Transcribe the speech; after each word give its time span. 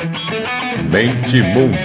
Mente 0.00 1.42
Mundo, 1.42 1.76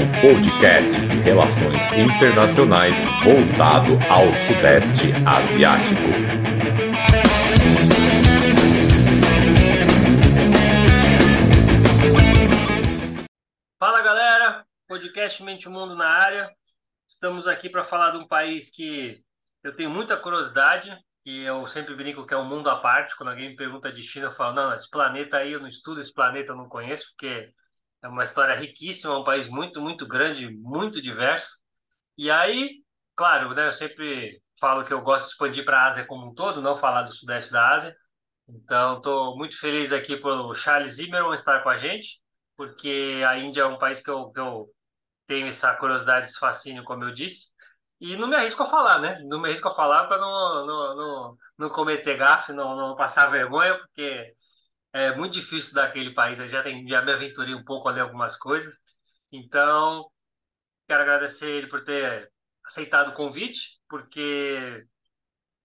o 0.00 0.20
podcast 0.22 0.98
de 0.98 1.18
relações 1.20 1.78
internacionais 1.92 2.96
voltado 3.22 3.98
ao 4.08 4.32
Sudeste 4.46 5.12
Asiático. 5.26 6.00
Fala 13.78 14.00
galera, 14.00 14.64
podcast 14.88 15.42
Mente 15.42 15.68
Mundo 15.68 15.94
na 15.94 16.08
área. 16.08 16.50
Estamos 17.06 17.46
aqui 17.46 17.68
para 17.68 17.84
falar 17.84 18.12
de 18.12 18.16
um 18.16 18.26
país 18.26 18.70
que 18.70 19.22
eu 19.62 19.76
tenho 19.76 19.90
muita 19.90 20.16
curiosidade 20.16 20.90
e 21.24 21.40
eu 21.42 21.66
sempre 21.66 21.94
brinco 21.94 22.26
que 22.26 22.34
é 22.34 22.36
um 22.36 22.48
mundo 22.48 22.68
à 22.70 22.80
parte. 22.80 23.16
Quando 23.16 23.30
alguém 23.30 23.50
me 23.50 23.56
pergunta 23.56 23.92
de 23.92 24.02
China, 24.02 24.26
eu 24.26 24.30
falo: 24.30 24.54
não, 24.54 24.74
esse 24.74 24.88
planeta 24.90 25.38
aí 25.38 25.52
eu 25.52 25.60
não 25.60 25.68
estudo, 25.68 26.00
esse 26.00 26.12
planeta 26.12 26.52
eu 26.52 26.56
não 26.56 26.68
conheço, 26.68 27.06
porque 27.10 27.52
é 28.02 28.08
uma 28.08 28.22
história 28.22 28.54
riquíssima, 28.54 29.14
é 29.14 29.16
um 29.18 29.24
país 29.24 29.48
muito, 29.48 29.80
muito 29.80 30.06
grande, 30.06 30.50
muito 30.50 31.00
diverso. 31.00 31.56
E 32.18 32.30
aí, 32.30 32.82
claro, 33.16 33.54
né, 33.54 33.66
eu 33.68 33.72
sempre 33.72 34.42
falo 34.60 34.84
que 34.84 34.92
eu 34.92 35.02
gosto 35.02 35.26
de 35.26 35.32
expandir 35.32 35.64
para 35.64 35.78
a 35.82 35.88
Ásia 35.88 36.06
como 36.06 36.28
um 36.30 36.34
todo, 36.34 36.62
não 36.62 36.76
falar 36.76 37.02
do 37.02 37.12
Sudeste 37.12 37.52
da 37.52 37.74
Ásia. 37.74 37.96
Então, 38.48 38.98
estou 38.98 39.36
muito 39.38 39.58
feliz 39.58 39.92
aqui 39.92 40.16
por 40.16 40.54
Charles 40.54 40.92
Zimmerman 40.92 41.32
estar 41.32 41.62
com 41.62 41.70
a 41.70 41.76
gente, 41.76 42.20
porque 42.56 43.22
a 43.26 43.38
Índia 43.38 43.62
é 43.62 43.66
um 43.66 43.78
país 43.78 44.02
que 44.02 44.10
eu, 44.10 44.30
que 44.30 44.40
eu 44.40 44.68
tenho 45.26 45.46
essa 45.48 45.74
curiosidade, 45.74 46.26
esse 46.26 46.38
fascínio, 46.38 46.84
como 46.84 47.04
eu 47.04 47.12
disse. 47.12 47.48
E 48.04 48.16
não 48.18 48.28
me 48.28 48.36
arrisco 48.36 48.62
a 48.62 48.66
falar, 48.66 48.98
né? 49.00 49.18
Não 49.24 49.40
me 49.40 49.48
arrisco 49.48 49.66
a 49.66 49.74
falar 49.74 50.06
para 50.06 50.18
não, 50.18 50.66
não, 50.66 50.96
não, 50.96 51.38
não 51.56 51.70
cometer 51.70 52.16
gafe, 52.18 52.52
não, 52.52 52.76
não 52.76 52.94
passar 52.94 53.30
vergonha, 53.30 53.78
porque 53.78 54.34
é 54.92 55.16
muito 55.16 55.32
difícil 55.32 55.74
daquele 55.74 56.12
país. 56.12 56.38
Eu 56.38 56.46
já, 56.46 56.62
tem, 56.62 56.86
já 56.86 57.00
me 57.00 57.12
aventurei 57.12 57.54
um 57.54 57.64
pouco 57.64 57.88
ali 57.88 58.00
algumas 58.00 58.36
coisas. 58.36 58.78
Então, 59.32 60.04
quero 60.86 61.02
agradecer 61.02 61.48
ele 61.50 61.66
por 61.68 61.82
ter 61.82 62.30
aceitado 62.66 63.08
o 63.08 63.14
convite, 63.14 63.80
porque 63.88 64.84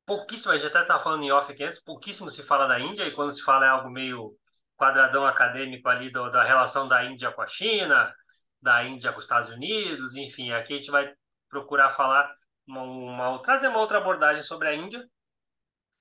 pouquíssimo, 0.05 0.53
a 0.53 0.57
gente 0.57 0.67
até 0.67 0.81
estava 0.81 0.99
falando 1.03 1.23
em 1.23 1.31
off 1.31 1.51
aqui 1.51 1.63
antes, 1.63 1.83
pouquíssimo 1.83 2.29
se 2.29 2.41
fala 2.41 2.67
da 2.67 2.79
Índia, 2.79 3.05
e 3.05 3.11
quando 3.11 3.31
se 3.31 3.41
fala 3.43 3.65
é 3.65 3.69
algo 3.69 3.89
meio 3.89 4.33
quadradão 4.77 5.25
acadêmico 5.25 5.89
ali 5.89 6.09
do, 6.09 6.29
da 6.31 6.43
relação 6.45 6.87
da 6.87 7.03
Índia 7.03 7.31
com 7.33 7.41
a 7.41 7.47
China, 7.47 8.13
da 8.61 8.83
Índia 8.85 9.11
com 9.11 9.19
os 9.19 9.25
Estados 9.25 9.49
Unidos, 9.49 10.15
enfim, 10.15 10.51
aqui 10.51 10.73
a 10.75 10.77
gente 10.77 10.91
vai 10.91 11.13
procurar 11.49 11.91
falar 11.91 12.33
uma, 12.67 12.83
uma 12.83 13.41
trazer 13.41 13.67
uma 13.67 13.79
outra 13.79 13.97
abordagem 13.97 14.43
sobre 14.43 14.67
a 14.67 14.75
Índia 14.75 15.03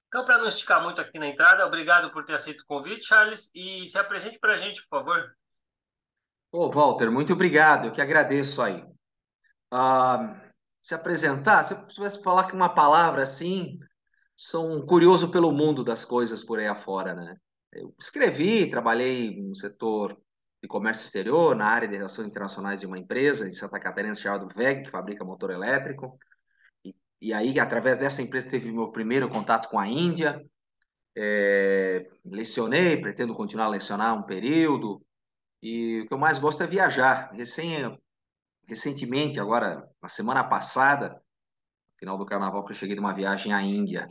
então, 0.08 0.24
para 0.24 0.38
não 0.38 0.48
esticar 0.48 0.82
muito 0.82 1.00
aqui 1.00 1.18
na 1.18 1.28
entrada, 1.28 1.66
obrigado 1.66 2.10
por 2.10 2.24
ter 2.24 2.34
aceito 2.34 2.62
o 2.62 2.66
convite, 2.66 3.04
Charles, 3.04 3.50
e 3.54 3.86
se 3.86 3.98
apresente 3.98 4.38
para 4.38 4.54
a 4.54 4.58
gente, 4.58 4.80
por 4.88 5.00
favor. 5.00 5.36
Ô, 6.50 6.70
Walter, 6.70 7.10
muito 7.10 7.34
obrigado, 7.34 7.86
eu 7.86 7.92
que 7.92 8.00
agradeço 8.00 8.62
aí. 8.62 8.82
Ah, 9.70 10.40
se 10.80 10.94
apresentar, 10.94 11.62
se 11.62 11.74
eu 11.74 11.86
pudesse 11.86 12.22
falar 12.22 12.44
que 12.44 12.54
uma 12.54 12.70
palavra 12.70 13.22
assim, 13.22 13.78
sou 14.34 14.72
um 14.74 14.84
curioso 14.84 15.30
pelo 15.30 15.52
mundo 15.52 15.84
das 15.84 16.06
coisas 16.06 16.42
por 16.42 16.58
aí 16.58 16.66
afora, 16.66 17.14
né? 17.14 17.36
Eu 17.70 17.94
escrevi, 18.00 18.70
trabalhei 18.70 19.38
no 19.42 19.54
setor 19.54 20.18
de 20.62 20.68
comércio 20.68 21.06
exterior, 21.06 21.54
na 21.54 21.66
área 21.66 21.88
de 21.88 21.96
relações 21.96 22.26
internacionais 22.26 22.80
de 22.80 22.86
uma 22.86 22.98
empresa 22.98 23.48
em 23.48 23.52
Santa 23.52 23.78
Catarina 23.78 24.14
chamada 24.14 24.46
VEG, 24.54 24.84
que 24.84 24.90
fabrica 24.90 25.24
motor 25.24 25.50
elétrico. 25.50 26.18
E 27.20 27.32
aí, 27.32 27.58
através 27.58 27.98
dessa 27.98 28.22
empresa, 28.22 28.50
teve 28.50 28.70
meu 28.70 28.90
primeiro 28.90 29.28
contato 29.28 29.68
com 29.68 29.78
a 29.78 29.86
Índia. 29.86 30.44
É, 31.16 32.08
lecionei, 32.24 33.00
pretendo 33.00 33.34
continuar 33.34 33.66
a 33.66 33.70
lecionar 33.70 34.16
um 34.16 34.22
período. 34.22 35.04
E 35.62 36.02
o 36.02 36.06
que 36.06 36.14
eu 36.14 36.18
mais 36.18 36.38
gosto 36.38 36.62
é 36.62 36.66
viajar. 36.66 37.32
Recém, 37.32 37.98
recentemente, 38.66 39.40
agora, 39.40 39.88
na 40.00 40.08
semana 40.08 40.44
passada, 40.44 41.20
final 41.98 42.16
do 42.16 42.26
carnaval, 42.26 42.64
que 42.64 42.72
eu 42.72 42.76
cheguei 42.76 42.94
de 42.94 43.00
uma 43.00 43.14
viagem 43.14 43.52
à 43.52 43.62
Índia. 43.62 44.08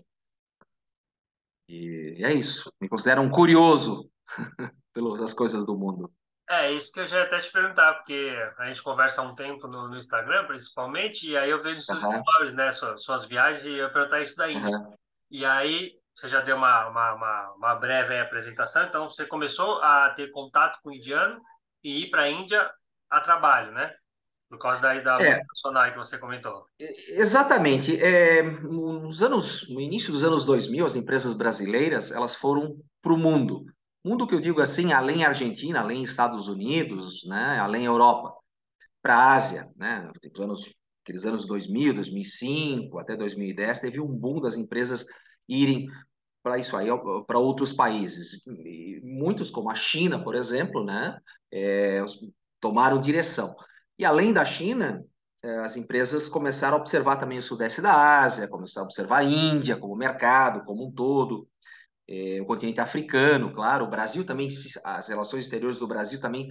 E 1.69 2.17
é 2.23 2.33
isso. 2.33 2.71
Me 2.79 2.89
considero 2.89 3.21
um 3.21 3.29
curioso 3.29 4.09
pelas 4.93 5.33
coisas 5.33 5.65
do 5.65 5.77
mundo. 5.77 6.11
É, 6.49 6.71
isso 6.71 6.93
que 6.93 7.01
eu 7.01 7.07
já 7.07 7.17
ia 7.17 7.23
até 7.23 7.39
te 7.39 7.51
perguntar, 7.51 7.93
porque 7.95 8.33
a 8.57 8.67
gente 8.67 8.81
conversa 8.81 9.21
há 9.21 9.25
um 9.25 9.35
tempo 9.35 9.67
no, 9.67 9.89
no 9.89 9.97
Instagram, 9.97 10.45
principalmente, 10.45 11.29
e 11.29 11.37
aí 11.37 11.49
eu 11.49 11.61
vejo 11.61 11.81
seus 11.81 12.01
uhum. 12.01 12.21
stories, 12.21 12.53
né, 12.53 12.71
suas, 12.71 13.03
suas, 13.03 13.25
viagens, 13.25 13.65
e 13.65 13.71
eu 13.71 13.87
ia 13.87 13.89
perguntar 13.89 14.21
isso 14.21 14.37
daí. 14.37 14.55
Uhum. 14.55 14.95
E 15.29 15.45
aí, 15.45 15.91
você 16.15 16.29
já 16.29 16.39
deu 16.39 16.55
uma, 16.55 16.87
uma, 16.87 17.13
uma, 17.13 17.53
uma 17.57 17.75
breve 17.75 18.17
apresentação, 18.17 18.83
então 18.83 19.09
você 19.09 19.25
começou 19.25 19.81
a 19.81 20.09
ter 20.11 20.31
contato 20.31 20.79
com 20.81 20.89
o 20.89 20.93
indiano 20.93 21.41
e 21.83 22.03
ir 22.03 22.09
para 22.09 22.23
a 22.23 22.29
Índia 22.29 22.71
a 23.09 23.19
trabalho, 23.19 23.73
né? 23.73 23.93
Por 24.49 24.57
causa 24.57 24.79
daí 24.79 25.03
da 25.03 25.17
é, 25.21 25.41
que 25.91 25.97
você 25.97 26.17
comentou. 26.17 26.65
Exatamente. 26.79 28.01
É, 28.01 28.41
nos 28.41 29.21
anos, 29.21 29.69
no 29.69 29.81
início 29.81 30.13
dos 30.13 30.23
anos 30.23 30.45
2000, 30.45 30.85
as 30.85 30.95
empresas 30.95 31.33
brasileiras 31.33 32.11
elas 32.11 32.33
foram 32.33 32.77
para 33.01 33.11
o 33.11 33.17
mundo. 33.17 33.65
Mundo 34.07 34.25
que 34.25 34.33
eu 34.33 34.39
digo 34.39 34.61
assim, 34.61 34.93
além 34.93 35.25
Argentina, 35.25 35.81
além 35.81 36.01
Estados 36.01 36.47
Unidos, 36.47 37.25
né, 37.27 37.59
além 37.59 37.83
Europa, 37.83 38.33
para 39.01 39.17
a 39.17 39.33
Ásia, 39.33 39.69
né, 39.75 40.09
anos, 40.39 40.73
aqueles 41.03 41.25
anos 41.25 41.45
2000, 41.45 41.93
2005 41.93 42.99
até 42.99 43.17
2010, 43.17 43.81
teve 43.81 43.99
um 43.99 44.07
boom 44.07 44.39
das 44.39 44.55
empresas 44.55 45.05
irem 45.47 45.87
para 46.41 46.57
isso 46.57 46.77
aí, 46.77 46.87
para 47.27 47.37
outros 47.37 47.73
países. 47.73 48.45
E 48.47 49.01
muitos, 49.03 49.49
como 49.49 49.69
a 49.69 49.75
China, 49.75 50.23
por 50.23 50.35
exemplo, 50.35 50.85
né, 50.85 51.19
é, 51.51 52.01
tomaram 52.61 53.01
direção. 53.01 53.53
E 53.99 54.05
além 54.05 54.31
da 54.31 54.45
China, 54.45 55.03
é, 55.43 55.59
as 55.59 55.75
empresas 55.75 56.29
começaram 56.29 56.77
a 56.77 56.79
observar 56.79 57.17
também 57.17 57.39
o 57.39 57.43
Sudeste 57.43 57.81
da 57.81 58.21
Ásia, 58.21 58.47
começaram 58.47 58.85
a 58.85 58.87
observar 58.87 59.17
a 59.17 59.23
Índia 59.25 59.75
como 59.75 59.97
mercado, 59.97 60.63
como 60.63 60.87
um 60.87 60.91
todo 60.91 61.45
é, 62.07 62.39
o 62.41 62.45
continente 62.45 62.79
africano, 62.79 63.53
claro, 63.53 63.85
o 63.85 63.89
Brasil 63.89 64.25
também, 64.25 64.47
as 64.83 65.07
relações 65.07 65.43
exteriores 65.43 65.79
do 65.79 65.87
Brasil 65.87 66.21
também 66.21 66.49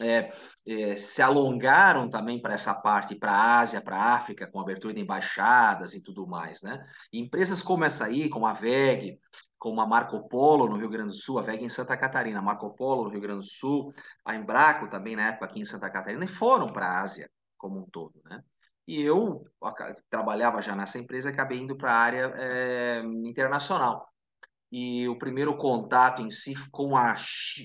é, 0.00 0.32
é, 0.66 0.96
se 0.96 1.20
alongaram 1.22 2.08
também 2.08 2.40
para 2.40 2.54
essa 2.54 2.74
parte, 2.74 3.14
para 3.14 3.32
a 3.32 3.58
Ásia, 3.60 3.80
para 3.80 3.96
a 3.96 4.14
África, 4.14 4.46
com 4.46 4.60
abertura 4.60 4.94
de 4.94 5.00
embaixadas 5.00 5.94
e 5.94 6.02
tudo 6.02 6.26
mais, 6.26 6.62
né? 6.62 6.84
E 7.12 7.20
empresas 7.20 7.62
como 7.62 7.84
essa 7.84 8.06
aí, 8.06 8.28
como 8.28 8.46
a 8.46 8.52
VEG, 8.54 9.18
como 9.58 9.80
a 9.80 9.86
Marco 9.86 10.26
Polo 10.28 10.68
no 10.68 10.76
Rio 10.76 10.88
Grande 10.88 11.10
do 11.10 11.14
Sul, 11.14 11.38
a 11.38 11.42
VEG 11.42 11.64
em 11.64 11.68
Santa 11.68 11.96
Catarina, 11.96 12.38
a 12.38 12.42
Marco 12.42 12.74
Polo 12.74 13.04
no 13.04 13.10
Rio 13.10 13.20
Grande 13.20 13.40
do 13.40 13.50
Sul, 13.50 13.92
a 14.24 14.34
Embraco 14.34 14.88
também 14.88 15.16
na 15.16 15.28
época 15.28 15.46
aqui 15.46 15.60
em 15.60 15.66
Santa 15.66 15.90
Catarina, 15.90 16.24
e 16.24 16.28
foram 16.28 16.72
para 16.72 16.86
a 16.86 17.00
Ásia 17.02 17.30
como 17.58 17.78
um 17.78 17.86
todo, 17.90 18.20
né? 18.24 18.42
E 18.86 19.02
eu 19.02 19.44
trabalhava 20.08 20.62
já 20.62 20.74
nessa 20.74 20.98
empresa, 20.98 21.30
acabei 21.30 21.58
indo 21.58 21.76
para 21.76 21.92
a 21.92 21.96
área 21.96 22.32
é, 22.36 23.02
internacional 23.24 24.09
e 24.70 25.08
o 25.08 25.18
primeiro 25.18 25.56
contato 25.56 26.22
em 26.22 26.30
si 26.30 26.54
com 26.70 26.96
a, 26.96 27.16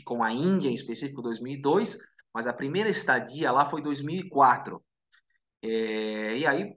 com 0.06 0.24
a 0.24 0.32
Índia, 0.32 0.70
em 0.70 0.74
específico 0.74 1.22
2002, 1.22 1.98
mas 2.34 2.48
a 2.48 2.54
primeira 2.54 2.90
estadia 2.90 3.52
lá 3.52 3.70
foi 3.70 3.82
2004. 3.82 4.84
É, 5.62 6.38
e 6.38 6.46
aí, 6.46 6.76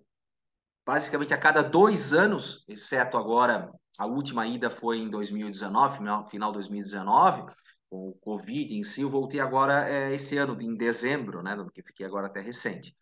basicamente, 0.87 1.34
a 1.34 1.38
cada 1.38 1.62
dois 1.62 2.12
anos, 2.12 2.65
exceto 2.69 3.17
agora, 3.17 3.71
a 3.99 4.06
última 4.06 4.47
ida 4.47 4.71
foi 4.71 4.99
em 4.99 5.11
2019, 5.11 5.99
final, 5.99 6.28
final 6.28 6.53
2019, 6.53 7.53
com 7.91 8.11
o 8.11 8.15
Covid 8.21 8.75
em 8.75 8.84
si, 8.84 9.00
eu 9.00 9.11
voltei 9.11 9.41
agora 9.41 9.88
é, 9.88 10.15
esse 10.15 10.37
ano, 10.37 10.61
em 10.61 10.77
dezembro, 10.77 11.43
né, 11.43 11.56
que 11.75 11.83
fiquei 11.83 12.06
agora 12.06 12.27
até 12.27 12.41
recente. 12.41 12.94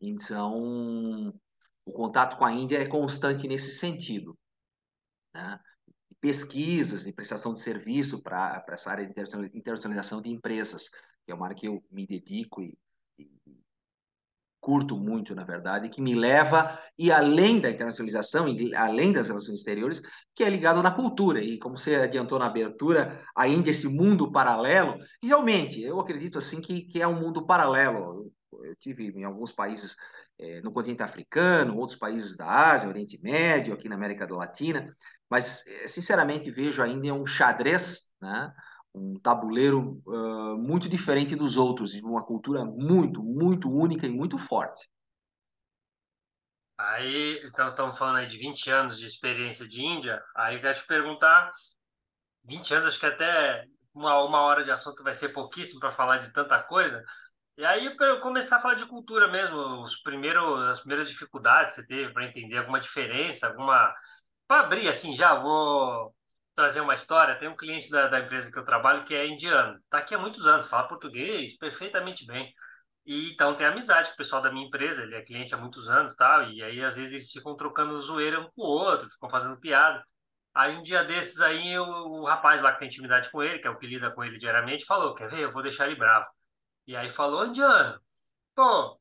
Então, 0.00 1.32
o 1.86 1.92
contato 1.92 2.36
com 2.36 2.44
a 2.44 2.52
Índia 2.52 2.78
é 2.78 2.86
constante 2.86 3.48
nesse 3.48 3.70
sentido. 3.72 4.38
Né? 5.34 5.58
Pesquisas 6.24 7.04
de 7.04 7.12
prestação 7.12 7.52
de 7.52 7.60
serviço 7.60 8.22
para 8.22 8.64
essa 8.70 8.90
área 8.90 9.04
de 9.04 9.12
internacionalização 9.54 10.22
de 10.22 10.30
empresas, 10.30 10.88
que 11.22 11.30
é 11.30 11.34
uma 11.34 11.44
área 11.44 11.54
que 11.54 11.68
eu 11.68 11.84
me 11.90 12.06
dedico 12.06 12.62
e, 12.62 12.74
e 13.18 13.28
curto 14.58 14.96
muito, 14.96 15.34
na 15.34 15.44
verdade, 15.44 15.90
que 15.90 16.00
me 16.00 16.14
leva, 16.14 16.80
e 16.98 17.12
além 17.12 17.60
da 17.60 17.70
internacionalização, 17.70 18.48
e 18.48 18.74
além 18.74 19.12
das 19.12 19.28
relações 19.28 19.58
exteriores, 19.58 20.00
que 20.34 20.42
é 20.42 20.48
ligado 20.48 20.82
na 20.82 20.90
cultura. 20.90 21.44
E 21.44 21.58
como 21.58 21.76
você 21.76 21.96
adiantou 21.96 22.38
na 22.38 22.46
abertura, 22.46 23.22
ainda 23.36 23.68
esse 23.68 23.86
mundo 23.86 24.32
paralelo, 24.32 24.96
realmente, 25.22 25.82
eu 25.82 26.00
acredito 26.00 26.38
assim 26.38 26.62
que, 26.62 26.86
que 26.86 27.02
é 27.02 27.06
um 27.06 27.20
mundo 27.20 27.44
paralelo. 27.44 28.32
Eu 28.50 28.74
tive 28.76 29.08
em 29.08 29.24
alguns 29.24 29.52
países 29.52 29.94
é, 30.38 30.62
no 30.62 30.72
continente 30.72 31.02
africano, 31.02 31.76
outros 31.76 31.98
países 31.98 32.34
da 32.34 32.46
Ásia, 32.46 32.88
Oriente 32.88 33.20
Médio, 33.22 33.74
aqui 33.74 33.90
na 33.90 33.94
América 33.94 34.26
Latina, 34.34 34.96
mas 35.34 35.66
eh, 35.66 35.88
sinceramente 35.88 36.48
vejo 36.48 36.80
ainda 36.80 37.12
um 37.12 37.26
xadrez, 37.26 38.14
né? 38.22 38.54
um 38.94 39.18
tabuleiro 39.18 40.00
uh, 40.06 40.56
muito 40.56 40.88
diferente 40.88 41.34
dos 41.34 41.56
outros, 41.56 41.92
uma 41.94 42.24
cultura 42.24 42.64
muito, 42.64 43.20
muito 43.20 43.68
única 43.68 44.06
e 44.06 44.10
muito 44.10 44.38
forte. 44.38 44.88
Aí, 46.78 47.40
então, 47.44 47.70
estamos 47.70 47.98
falando 47.98 48.18
aí 48.18 48.28
de 48.28 48.38
20 48.38 48.70
anos 48.70 48.96
de 48.96 49.06
experiência 49.06 49.66
de 49.66 49.82
Índia, 49.82 50.22
aí 50.36 50.54
eu 50.54 50.60
quero 50.60 50.78
te 50.78 50.86
perguntar, 50.86 51.52
20 52.44 52.72
anos, 52.72 52.86
acho 52.86 53.00
que 53.00 53.06
até 53.06 53.64
uma, 53.92 54.22
uma 54.22 54.40
hora 54.42 54.62
de 54.62 54.70
assunto 54.70 55.02
vai 55.02 55.14
ser 55.14 55.30
pouquíssimo 55.30 55.80
para 55.80 55.90
falar 55.90 56.18
de 56.18 56.32
tanta 56.32 56.62
coisa. 56.62 57.04
E 57.56 57.64
aí 57.64 57.86
eu 57.86 58.20
começar 58.20 58.58
a 58.58 58.60
falar 58.60 58.74
de 58.74 58.86
cultura 58.86 59.26
mesmo, 59.26 59.82
os 59.82 59.96
primeiros, 59.96 60.62
as 60.68 60.78
primeiras 60.78 61.08
dificuldades 61.08 61.74
que 61.74 61.80
você 61.80 61.86
teve 61.88 62.12
para 62.12 62.26
entender 62.26 62.58
alguma 62.58 62.78
diferença, 62.78 63.48
alguma 63.48 63.92
para 64.46 64.62
abrir 64.62 64.88
assim, 64.88 65.16
já 65.16 65.34
vou 65.34 66.14
trazer 66.54 66.80
uma 66.80 66.94
história. 66.94 67.38
Tem 67.38 67.48
um 67.48 67.56
cliente 67.56 67.90
da, 67.90 68.08
da 68.08 68.20
empresa 68.20 68.50
que 68.50 68.58
eu 68.58 68.64
trabalho 68.64 69.04
que 69.04 69.14
é 69.14 69.26
indiano, 69.26 69.78
está 69.84 69.98
aqui 69.98 70.14
há 70.14 70.18
muitos 70.18 70.46
anos, 70.46 70.68
fala 70.68 70.88
português 70.88 71.56
perfeitamente 71.58 72.26
bem. 72.26 72.52
E 73.06 73.32
então 73.32 73.54
tem 73.54 73.66
amizade 73.66 74.08
com 74.08 74.14
o 74.14 74.16
pessoal 74.16 74.42
da 74.42 74.50
minha 74.50 74.66
empresa, 74.66 75.02
ele 75.02 75.14
é 75.14 75.22
cliente 75.22 75.54
há 75.54 75.58
muitos 75.58 75.88
anos, 75.90 76.14
tal, 76.14 76.50
e 76.50 76.62
aí 76.62 76.82
às 76.82 76.96
vezes 76.96 77.12
eles 77.12 77.30
ficam 77.32 77.56
trocando 77.56 78.00
zoeira 78.00 78.40
um 78.40 78.50
com 78.52 78.62
o 78.62 78.66
outro, 78.66 79.10
ficam 79.10 79.28
fazendo 79.28 79.58
piada. 79.60 80.02
Aí 80.54 80.76
um 80.76 80.82
dia 80.82 81.04
desses 81.04 81.40
aí 81.40 81.78
o, 81.78 81.84
o 82.22 82.24
rapaz 82.26 82.62
lá 82.62 82.72
que 82.72 82.78
tem 82.80 82.88
intimidade 82.88 83.30
com 83.30 83.42
ele, 83.42 83.58
que 83.58 83.66
é 83.66 83.70
o 83.70 83.78
que 83.78 83.86
lida 83.86 84.10
com 84.10 84.24
ele 84.24 84.38
diariamente, 84.38 84.84
falou: 84.86 85.14
"Quer 85.14 85.28
ver? 85.28 85.40
Eu 85.40 85.50
vou 85.50 85.62
deixar 85.62 85.86
ele 85.86 85.96
bravo". 85.96 86.26
E 86.86 86.96
aí 86.96 87.10
falou: 87.10 87.46
"Indiano, 87.46 88.00
pô, 88.54 88.98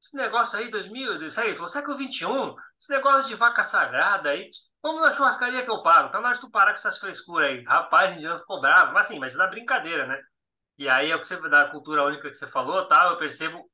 esse 0.00 0.16
negócio 0.16 0.58
aí 0.58 0.70
2000, 0.70 1.22
isso 1.26 1.40
aí, 1.40 1.54
falou 1.54 1.68
século 1.68 1.96
21, 1.96 2.54
esse 2.80 2.90
negócio 2.90 3.28
de 3.30 3.36
vaca 3.36 3.62
sagrada 3.62 4.30
aí, 4.30 4.50
Vamos 4.82 5.02
na 5.02 5.12
churrascaria 5.12 5.64
que 5.64 5.70
eu 5.70 5.82
pago. 5.82 6.10
Tá 6.10 6.20
na 6.20 6.28
hora 6.28 6.34
de 6.34 6.40
tu 6.40 6.50
parar 6.50 6.72
com 6.72 6.78
essas 6.78 6.98
frescuras 6.98 7.48
aí. 7.50 7.62
Rapaz, 7.64 8.12
o 8.12 8.16
indiano 8.16 8.40
ficou 8.40 8.60
bravo. 8.60 8.92
Mas 8.92 9.06
assim, 9.06 9.18
mas 9.18 9.34
é 9.34 9.38
da 9.38 9.46
brincadeira, 9.46 10.06
né? 10.06 10.20
E 10.78 10.88
aí 10.88 11.10
é 11.10 11.16
o 11.16 11.20
que 11.20 11.26
você 11.26 11.36
da 11.48 11.68
cultura 11.70 12.04
única 12.04 12.28
que 12.28 12.34
você 12.34 12.46
falou, 12.48 12.86
tá? 12.88 13.06
Eu 13.06 13.18
percebo, 13.18 13.70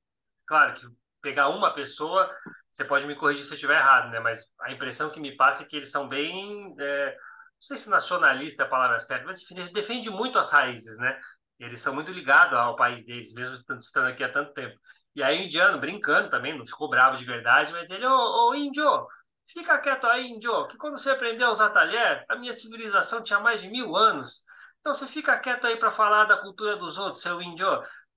claro, 0.46 0.74
que 0.74 0.86
pegar 1.22 1.48
uma 1.48 1.72
pessoa, 1.74 2.30
você 2.72 2.84
pode 2.84 3.06
me 3.06 3.16
corrigir 3.16 3.44
se 3.44 3.50
eu 3.50 3.54
estiver 3.54 3.78
errado, 3.78 4.10
né? 4.10 4.20
Mas 4.20 4.44
a 4.60 4.72
impressão 4.72 5.10
que 5.10 5.20
me 5.20 5.36
passa 5.36 5.62
é 5.62 5.66
que 5.66 5.76
eles 5.76 5.90
são 5.90 6.08
bem. 6.08 6.74
É, 6.78 7.12
não 7.12 7.62
sei 7.62 7.76
se 7.76 7.88
nacionalista 7.90 8.62
é 8.64 8.66
a 8.66 8.68
palavra 8.68 9.00
certa, 9.00 9.24
mas 9.26 9.42
defende 9.72 10.10
muito 10.10 10.38
as 10.38 10.50
raízes, 10.50 10.98
né? 10.98 11.18
Eles 11.58 11.80
são 11.80 11.94
muito 11.94 12.12
ligados 12.12 12.54
ao 12.58 12.76
país 12.76 13.04
deles, 13.04 13.32
mesmo 13.32 13.54
estando 13.54 14.06
aqui 14.06 14.22
há 14.22 14.32
tanto 14.32 14.52
tempo. 14.52 14.78
E 15.14 15.22
aí 15.22 15.40
o 15.40 15.44
indiano, 15.44 15.80
brincando 15.80 16.30
também, 16.30 16.56
não 16.56 16.66
ficou 16.66 16.88
bravo 16.88 17.16
de 17.16 17.24
verdade, 17.24 17.72
mas 17.72 17.90
ele, 17.90 18.06
ô, 18.06 18.50
ô 18.50 18.54
índio, 18.54 19.06
Fica 19.50 19.78
quieto 19.78 20.06
aí, 20.06 20.26
índio, 20.28 20.66
que 20.68 20.76
quando 20.76 20.98
você 20.98 21.10
aprendeu 21.10 21.48
a 21.48 21.52
usar 21.52 21.70
talher, 21.70 22.24
a 22.28 22.36
minha 22.36 22.52
civilização 22.52 23.22
tinha 23.22 23.40
mais 23.40 23.60
de 23.62 23.68
mil 23.68 23.96
anos. 23.96 24.44
Então 24.80 24.92
você 24.92 25.06
fica 25.06 25.38
quieto 25.38 25.66
aí 25.66 25.76
para 25.76 25.90
falar 25.90 26.24
da 26.24 26.36
cultura 26.36 26.76
dos 26.76 26.98
outros, 26.98 27.22
seu 27.22 27.40
índio. 27.40 27.66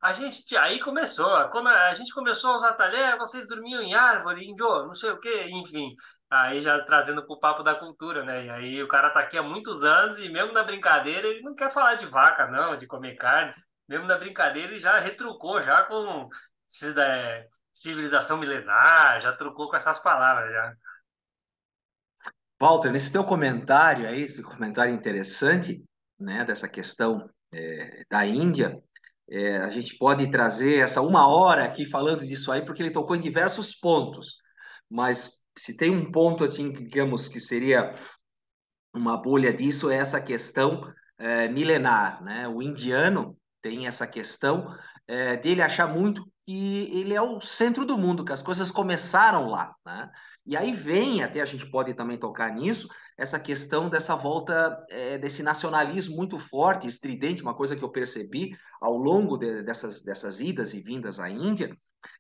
A 0.02 0.12
gente 0.12 0.58
aí 0.58 0.80
começou. 0.80 1.50
Quando 1.50 1.68
a 1.70 1.94
gente 1.94 2.14
começou 2.14 2.52
a 2.52 2.56
usar 2.56 2.74
talher, 2.74 3.18
vocês 3.18 3.48
dormiam 3.48 3.82
em 3.82 3.94
árvore, 3.94 4.46
índio, 4.46 4.68
não 4.86 4.94
sei 4.94 5.12
o 5.12 5.20
quê, 5.20 5.46
enfim. 5.50 5.96
Aí 6.30 6.60
já 6.60 6.84
trazendo 6.84 7.26
para 7.26 7.34
o 7.34 7.40
papo 7.40 7.64
da 7.64 7.76
cultura, 7.76 8.24
né? 8.24 8.46
E 8.46 8.50
aí 8.50 8.84
o 8.84 8.88
cara 8.88 9.10
tá 9.12 9.20
aqui 9.22 9.38
há 9.38 9.44
muitos 9.44 9.84
anos 9.84 10.20
e 10.20 10.28
mesmo 10.30 10.52
na 10.54 10.64
brincadeira 10.64 11.28
ele 11.28 11.42
não 11.42 11.56
quer 11.56 11.72
falar 11.72 11.96
de 11.96 12.06
vaca, 12.06 12.48
não, 12.48 12.76
de 12.76 12.88
comer 12.88 13.16
carne. 13.16 13.54
Mesmo 13.88 14.06
na 14.08 14.18
brincadeira 14.18 14.72
ele 14.72 14.80
já 14.80 15.00
retrucou 15.00 15.62
já 15.62 15.84
com 15.84 16.30
civilização 17.74 18.38
milenar, 18.38 19.22
já 19.22 19.34
trucou 19.34 19.70
com 19.70 19.76
essas 19.76 20.00
palavras 20.00 20.52
já. 20.52 20.74
Walter, 22.62 22.92
nesse 22.92 23.12
teu 23.12 23.24
comentário 23.24 24.08
aí, 24.08 24.22
esse 24.22 24.44
comentário 24.44 24.94
interessante, 24.94 25.84
né, 26.20 26.46
dessa 26.46 26.70
questão 26.70 27.28
é, 27.52 28.04
da 28.08 28.24
Índia, 28.24 28.80
é, 29.28 29.58
a 29.58 29.72
gente 29.72 29.98
pode 29.98 30.30
trazer 30.30 30.84
essa 30.84 31.02
uma 31.02 31.28
hora 31.28 31.64
aqui 31.64 31.86
falando 31.86 32.26
disso 32.28 32.52
aí, 32.52 32.64
porque 32.64 32.84
ele 32.84 32.92
tocou 32.92 33.16
em 33.16 33.20
diversos 33.20 33.74
pontos. 33.74 34.36
Mas 34.88 35.42
se 35.58 35.76
tem 35.76 35.90
um 35.90 36.12
ponto, 36.12 36.44
assim, 36.44 36.72
digamos, 36.72 37.28
que 37.28 37.40
seria 37.40 37.96
uma 38.94 39.18
bolha 39.18 39.52
disso, 39.52 39.90
é 39.90 39.98
essa 39.98 40.22
questão 40.22 40.84
é, 41.18 41.48
milenar, 41.48 42.24
né? 42.24 42.48
O 42.48 42.62
indiano 42.62 43.36
tem 43.60 43.88
essa 43.88 44.06
questão 44.06 44.68
é, 45.08 45.36
dele 45.36 45.64
achar 45.64 45.88
muito 45.88 46.24
que 46.46 46.92
ele 46.94 47.16
é 47.16 47.22
o 47.22 47.42
centro 47.42 47.86
do 47.86 47.98
mundo, 47.98 48.24
que 48.24 48.34
as 48.34 48.42
coisas 48.44 48.70
começaram 48.70 49.48
lá, 49.48 49.74
né? 49.84 50.12
E 50.46 50.58
aí 50.58 50.72
vem, 50.74 51.24
até 51.24 51.40
a 51.40 51.46
gente 51.46 51.70
pode 51.70 51.94
também 51.94 52.18
tocar 52.18 52.54
nisso, 52.54 52.88
essa 53.18 53.40
questão 53.40 53.90
dessa 53.90 54.16
volta, 54.16 54.84
é, 54.90 55.18
desse 55.18 55.44
nacionalismo 55.44 56.16
muito 56.16 56.40
forte, 56.40 56.88
estridente, 56.88 57.44
uma 57.44 57.54
coisa 57.54 57.76
que 57.76 57.84
eu 57.84 57.92
percebi 57.92 58.58
ao 58.82 58.98
longo 58.98 59.38
de, 59.38 59.62
dessas, 59.62 60.04
dessas 60.04 60.40
idas 60.40 60.74
e 60.74 60.82
vindas 60.82 61.20
à 61.20 61.30
Índia, 61.30 61.78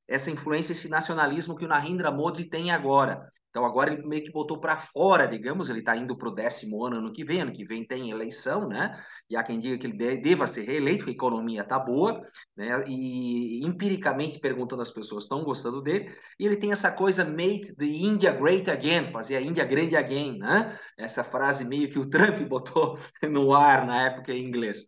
essa 0.07 0.29
influência, 0.29 0.73
esse 0.73 0.89
nacionalismo 0.89 1.55
que 1.55 1.65
o 1.65 1.67
Narendra 1.67 2.11
Modi 2.11 2.45
tem 2.45 2.71
agora. 2.71 3.27
Então, 3.49 3.65
agora 3.65 3.91
ele 3.91 4.07
meio 4.07 4.23
que 4.23 4.31
botou 4.31 4.59
para 4.59 4.77
fora, 4.77 5.27
digamos, 5.27 5.69
ele 5.69 5.79
está 5.79 5.95
indo 5.95 6.17
para 6.17 6.29
o 6.29 6.33
décimo 6.33 6.85
ano 6.85 6.97
ano 6.97 7.11
que 7.11 7.23
vem, 7.23 7.41
ano 7.41 7.51
que 7.51 7.65
vem 7.65 7.85
tem 7.85 8.09
eleição, 8.09 8.67
né? 8.67 8.97
E 9.29 9.35
há 9.35 9.43
quem 9.43 9.59
diga 9.59 9.77
que 9.77 9.87
ele 9.87 10.17
deva 10.17 10.47
ser 10.47 10.63
reeleito, 10.63 11.07
a 11.07 11.11
economia 11.11 11.61
está 11.61 11.77
boa, 11.77 12.25
né? 12.55 12.83
E 12.87 13.65
empiricamente 13.65 14.39
perguntando 14.39 14.81
às 14.81 14.91
pessoas 14.91 15.23
estão 15.23 15.43
gostando 15.43 15.81
dele. 15.81 16.15
E 16.39 16.45
ele 16.45 16.55
tem 16.55 16.71
essa 16.71 16.91
coisa, 16.91 17.25
make 17.25 17.75
the 17.75 17.85
India 17.85 18.31
great 18.31 18.69
again, 18.71 19.11
fazer 19.11 19.35
a 19.35 19.41
Índia 19.41 19.65
grande 19.65 19.97
again, 19.97 20.37
né? 20.37 20.77
Essa 20.97 21.23
frase 21.23 21.65
meio 21.65 21.89
que 21.89 21.99
o 21.99 22.09
Trump 22.09 22.39
botou 22.47 22.97
no 23.29 23.53
ar 23.53 23.85
na 23.85 24.01
época 24.03 24.31
em 24.31 24.45
inglês. 24.45 24.85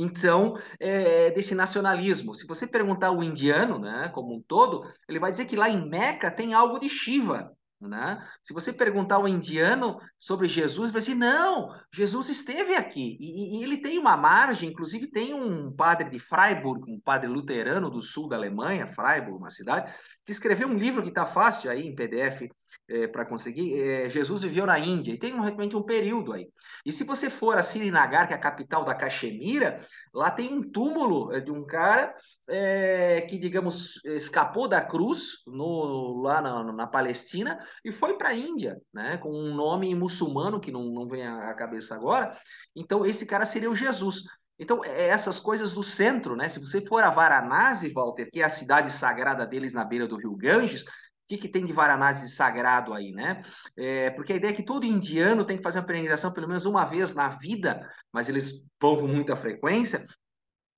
Então, 0.00 0.54
é, 0.78 1.32
desse 1.32 1.56
nacionalismo. 1.56 2.32
Se 2.32 2.46
você 2.46 2.68
perguntar 2.68 3.10
o 3.10 3.22
indiano, 3.22 3.80
né, 3.80 4.08
como 4.14 4.32
um 4.32 4.40
todo, 4.40 4.88
ele 5.08 5.18
vai 5.18 5.32
dizer 5.32 5.46
que 5.46 5.56
lá 5.56 5.68
em 5.68 5.88
Meca 5.88 6.30
tem 6.30 6.54
algo 6.54 6.78
de 6.78 6.88
Shiva. 6.88 7.52
Né? 7.80 8.24
Se 8.42 8.52
você 8.52 8.72
perguntar 8.72 9.16
ao 9.16 9.28
indiano 9.28 10.00
sobre 10.16 10.46
Jesus, 10.46 10.86
ele 10.86 10.92
vai 10.92 11.00
dizer: 11.00 11.14
não, 11.14 11.70
Jesus 11.92 12.28
esteve 12.28 12.74
aqui. 12.74 13.16
E, 13.20 13.58
e, 13.58 13.62
ele 13.62 13.78
tem 13.78 13.98
uma 13.98 14.16
margem, 14.16 14.68
inclusive 14.68 15.08
tem 15.08 15.32
um 15.32 15.72
padre 15.72 16.10
de 16.10 16.18
Freiburg, 16.18 16.90
um 16.90 17.00
padre 17.00 17.28
luterano 17.28 17.88
do 17.88 18.02
sul 18.02 18.28
da 18.28 18.36
Alemanha, 18.36 18.88
Freiburg, 18.88 19.38
uma 19.38 19.50
cidade, 19.50 19.92
que 20.24 20.32
escreveu 20.32 20.68
um 20.68 20.76
livro 20.76 21.02
que 21.02 21.08
está 21.08 21.24
fácil 21.24 21.70
aí 21.70 21.86
em 21.86 21.94
PDF 21.94 22.48
é, 22.88 23.06
para 23.06 23.24
conseguir. 23.24 23.78
É, 23.78 24.08
Jesus 24.08 24.42
viveu 24.42 24.66
na 24.66 24.78
Índia 24.78 25.12
e 25.12 25.18
tem 25.18 25.34
um, 25.34 25.40
realmente 25.40 25.76
um 25.76 25.82
período 25.82 26.32
aí. 26.32 26.48
E 26.84 26.92
se 26.92 27.04
você 27.04 27.28
for 27.28 27.58
a 27.58 27.62
Srinagar, 27.62 28.26
que 28.26 28.32
é 28.32 28.36
a 28.36 28.40
capital 28.40 28.84
da 28.84 28.94
Caxemira, 28.94 29.84
lá 30.12 30.30
tem 30.30 30.52
um 30.52 30.62
túmulo 30.62 31.32
é, 31.32 31.40
de 31.40 31.50
um 31.50 31.64
cara 31.66 32.14
é, 32.48 33.20
que, 33.22 33.38
digamos, 33.38 34.00
escapou 34.04 34.66
da 34.66 34.80
cruz 34.80 35.42
no, 35.46 36.22
lá 36.22 36.40
na, 36.40 36.72
na 36.72 36.86
Palestina 36.86 37.58
e 37.84 37.92
foi 37.92 38.16
para 38.16 38.30
a 38.30 38.34
Índia, 38.34 38.80
né, 38.92 39.18
com 39.18 39.30
um 39.30 39.54
nome 39.54 39.94
muçulmano 39.94 40.60
que 40.60 40.72
não, 40.72 40.84
não 40.84 41.06
vem 41.06 41.26
à 41.26 41.52
cabeça 41.54 41.94
agora. 41.94 42.36
Então, 42.74 43.04
esse 43.04 43.26
cara 43.26 43.44
seria 43.44 43.70
o 43.70 43.76
Jesus. 43.76 44.22
Então, 44.58 44.84
é 44.84 45.08
essas 45.08 45.38
coisas 45.38 45.72
do 45.72 45.84
centro, 45.84 46.34
né? 46.34 46.48
Se 46.48 46.58
você 46.58 46.80
for 46.80 47.02
a 47.02 47.10
Varanasi, 47.10 47.92
Walter, 47.92 48.28
que 48.30 48.40
é 48.40 48.44
a 48.44 48.48
cidade 48.48 48.90
sagrada 48.90 49.46
deles 49.46 49.72
na 49.72 49.84
beira 49.84 50.08
do 50.08 50.16
rio 50.16 50.34
Ganges, 50.34 50.84
que, 51.28 51.36
que 51.36 51.48
tem 51.48 51.64
de 51.64 51.72
Varanasi 51.72 52.24
de 52.24 52.32
sagrado 52.32 52.94
aí, 52.94 53.12
né? 53.12 53.42
É, 53.76 54.10
porque 54.10 54.32
a 54.32 54.36
ideia 54.36 54.52
é 54.52 54.54
que 54.54 54.62
todo 54.62 54.86
indiano 54.86 55.44
tem 55.44 55.58
que 55.58 55.62
fazer 55.62 55.78
uma 55.78 55.86
peregrinação 55.86 56.32
pelo 56.32 56.48
menos 56.48 56.64
uma 56.64 56.84
vez 56.84 57.14
na 57.14 57.28
vida, 57.28 57.86
mas 58.12 58.28
eles 58.28 58.64
vão 58.80 58.96
com 58.96 59.06
muita 59.06 59.36
frequência, 59.36 60.06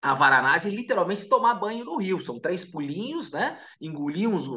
a 0.02 0.14
Varanasi 0.14 0.71
literalmente 0.71 1.28
tomar 1.28 1.54
banho 1.54 1.85
no 1.85 1.99
rio. 1.99 2.21
São 2.21 2.40
três 2.40 2.64
pulinhos, 2.64 3.30
né? 3.30 3.61
Engolir 3.80 4.28
uns, 4.28 4.49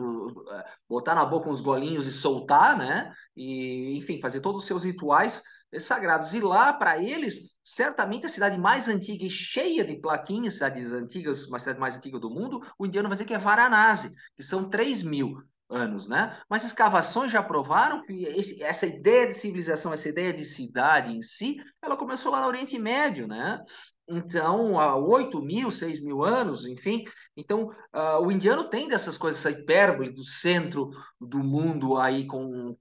botar 0.87 1.15
na 1.15 1.25
boca 1.25 1.49
uns 1.49 1.59
golinhos 1.59 2.07
e 2.07 2.13
soltar, 2.13 2.77
né? 2.77 3.13
E, 3.35 3.97
enfim, 3.97 4.21
fazer 4.21 4.39
todos 4.39 4.61
os 4.61 4.67
seus 4.67 4.83
rituais 4.83 5.43
sagrados. 5.79 6.33
E 6.33 6.39
lá, 6.39 6.71
para 6.71 6.97
eles, 7.03 7.53
certamente 7.63 8.25
a 8.25 8.29
cidade 8.29 8.57
mais 8.57 8.87
antiga 8.87 9.25
e 9.25 9.29
cheia 9.29 9.83
de 9.83 9.97
plaquinhas, 9.97 10.53
cidades 10.53 10.93
antigas, 10.93 11.45
uma 11.47 11.59
cidade 11.59 11.79
mais 11.79 11.97
antiga 11.97 12.19
do 12.19 12.29
mundo, 12.29 12.61
o 12.77 12.85
indiano 12.85 13.09
vai 13.09 13.15
dizer 13.15 13.25
que 13.25 13.33
é 13.33 13.39
Varanasi, 13.39 14.13
que 14.37 14.43
são 14.43 14.69
3 14.69 15.03
mil 15.03 15.43
anos, 15.69 16.07
né? 16.07 16.39
Mas 16.49 16.63
escavações 16.63 17.31
já 17.31 17.41
provaram 17.41 18.03
que 18.03 18.25
esse, 18.25 18.61
essa 18.63 18.85
ideia 18.85 19.27
de 19.27 19.33
civilização, 19.33 19.93
essa 19.93 20.09
ideia 20.09 20.33
de 20.33 20.43
cidade 20.43 21.15
em 21.15 21.21
si, 21.21 21.57
ela 21.81 21.97
começou 21.97 22.31
lá 22.31 22.41
no 22.41 22.47
Oriente 22.47 22.77
Médio, 22.77 23.27
né? 23.27 23.59
Então, 24.07 24.79
há 24.79 24.95
8 24.97 25.41
mil, 25.41 25.71
6 25.71 26.01
mil 26.03 26.23
anos, 26.23 26.65
enfim. 26.65 27.05
Então, 27.37 27.69
uh, 27.93 28.19
o 28.21 28.31
indiano 28.31 28.69
tem 28.69 28.87
dessas 28.87 29.17
coisas, 29.17 29.43
essa 29.43 29.57
hipérbole 29.57 30.11
do 30.11 30.23
centro 30.23 30.89
do 31.19 31.39
mundo 31.39 31.97
aí 31.97 32.27
com 32.27 32.77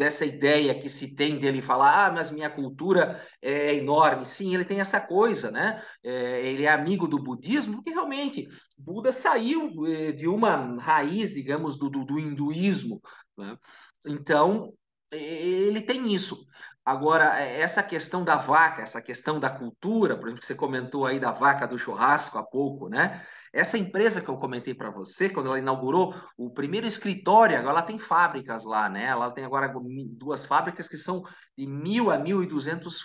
dessa 0.00 0.24
ideia 0.24 0.80
que 0.80 0.88
se 0.88 1.14
tem 1.14 1.38
dele 1.38 1.60
falar, 1.60 2.06
ah, 2.06 2.10
mas 2.10 2.30
minha 2.30 2.48
cultura 2.48 3.22
é 3.42 3.74
enorme. 3.74 4.24
Sim, 4.24 4.54
ele 4.54 4.64
tem 4.64 4.80
essa 4.80 4.98
coisa, 4.98 5.50
né? 5.50 5.84
É, 6.02 6.40
ele 6.46 6.62
é 6.64 6.72
amigo 6.72 7.06
do 7.06 7.22
budismo, 7.22 7.74
porque 7.74 7.90
realmente 7.90 8.48
Buda 8.78 9.12
saiu 9.12 9.70
eh, 9.86 10.12
de 10.12 10.26
uma 10.26 10.80
raiz, 10.80 11.34
digamos, 11.34 11.78
do, 11.78 11.90
do, 11.90 12.02
do 12.06 12.18
hinduísmo. 12.18 13.02
Né? 13.36 13.58
Então, 14.06 14.72
ele 15.12 15.82
tem 15.82 16.14
isso. 16.14 16.46
Agora, 16.90 17.40
é, 17.40 17.60
essa 17.60 17.84
questão 17.84 18.24
da 18.24 18.36
vaca, 18.36 18.82
essa 18.82 19.00
questão 19.00 19.38
da 19.38 19.48
cultura, 19.48 20.16
por 20.16 20.26
exemplo, 20.26 20.40
que 20.40 20.46
você 20.46 20.56
comentou 20.56 21.06
aí 21.06 21.20
da 21.20 21.30
vaca 21.30 21.64
do 21.64 21.78
churrasco 21.78 22.36
há 22.36 22.42
pouco, 22.42 22.88
né? 22.88 23.24
Essa 23.52 23.78
empresa 23.78 24.20
que 24.20 24.28
eu 24.28 24.36
comentei 24.36 24.74
para 24.74 24.90
você, 24.90 25.28
quando 25.28 25.46
ela 25.46 25.60
inaugurou 25.60 26.12
o 26.36 26.50
primeiro 26.50 26.88
escritório, 26.88 27.56
agora 27.56 27.78
ela 27.78 27.82
tem 27.82 27.96
fábricas 27.96 28.64
lá, 28.64 28.88
né? 28.88 29.04
Ela 29.04 29.30
tem 29.30 29.44
agora 29.44 29.72
duas 30.18 30.44
fábricas 30.44 30.88
que 30.88 30.98
são 30.98 31.22
de 31.56 31.64
mil 31.64 32.10
a 32.10 32.18
mil 32.18 32.42
e 32.42 32.46
duzentos, 32.46 33.00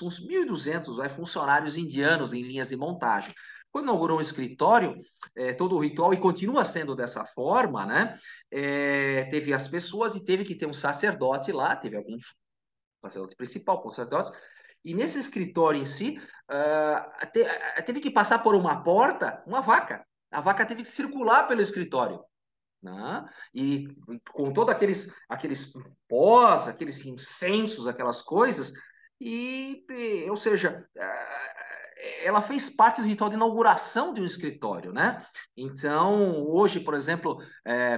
funcionários 1.15 1.77
indianos 1.77 2.33
em 2.33 2.41
linhas 2.41 2.69
de 2.69 2.75
montagem. 2.75 3.35
Quando 3.71 3.85
inaugurou 3.85 4.17
o 4.17 4.21
escritório, 4.21 4.95
é, 5.37 5.53
todo 5.53 5.75
o 5.75 5.79
ritual, 5.79 6.11
e 6.11 6.17
continua 6.17 6.65
sendo 6.65 6.95
dessa 6.95 7.23
forma, 7.23 7.85
né? 7.85 8.17
É, 8.49 9.25
teve 9.29 9.53
as 9.53 9.67
pessoas 9.67 10.15
e 10.15 10.25
teve 10.25 10.43
que 10.43 10.55
ter 10.55 10.65
um 10.65 10.73
sacerdote 10.73 11.51
lá, 11.51 11.75
teve 11.75 11.95
algum 11.95 12.17
sacerdote 13.09 13.35
principal, 13.35 13.83
sacerdote, 13.91 14.31
e 14.83 14.93
nesse 14.93 15.17
escritório 15.19 15.81
em 15.81 15.85
si, 15.85 16.19
uh, 16.49 17.27
te, 17.31 17.43
teve 17.83 17.99
que 17.99 18.11
passar 18.11 18.39
por 18.39 18.53
uma 18.53 18.83
porta 18.83 19.43
uma 19.47 19.61
vaca. 19.61 20.05
A 20.31 20.41
vaca 20.41 20.65
teve 20.65 20.83
que 20.83 20.89
circular 20.89 21.47
pelo 21.47 21.61
escritório. 21.61 22.23
Né? 22.83 23.25
E 23.53 23.87
com 24.31 24.53
todos 24.53 24.73
aqueles, 24.73 25.11
aqueles 25.27 25.73
pós, 26.07 26.67
aqueles 26.67 27.03
incensos, 27.03 27.87
aquelas 27.87 28.21
coisas, 28.21 28.73
e, 29.19 29.83
ou 30.29 30.35
seja, 30.35 30.87
ela 32.23 32.41
fez 32.41 32.69
parte 32.69 33.01
do 33.01 33.07
ritual 33.07 33.29
de 33.29 33.35
inauguração 33.35 34.13
de 34.13 34.21
um 34.21 34.25
escritório, 34.25 34.91
né? 34.91 35.25
Então, 35.55 36.45
hoje, 36.47 36.79
por 36.79 36.93
exemplo, 36.93 37.41
é, 37.65 37.97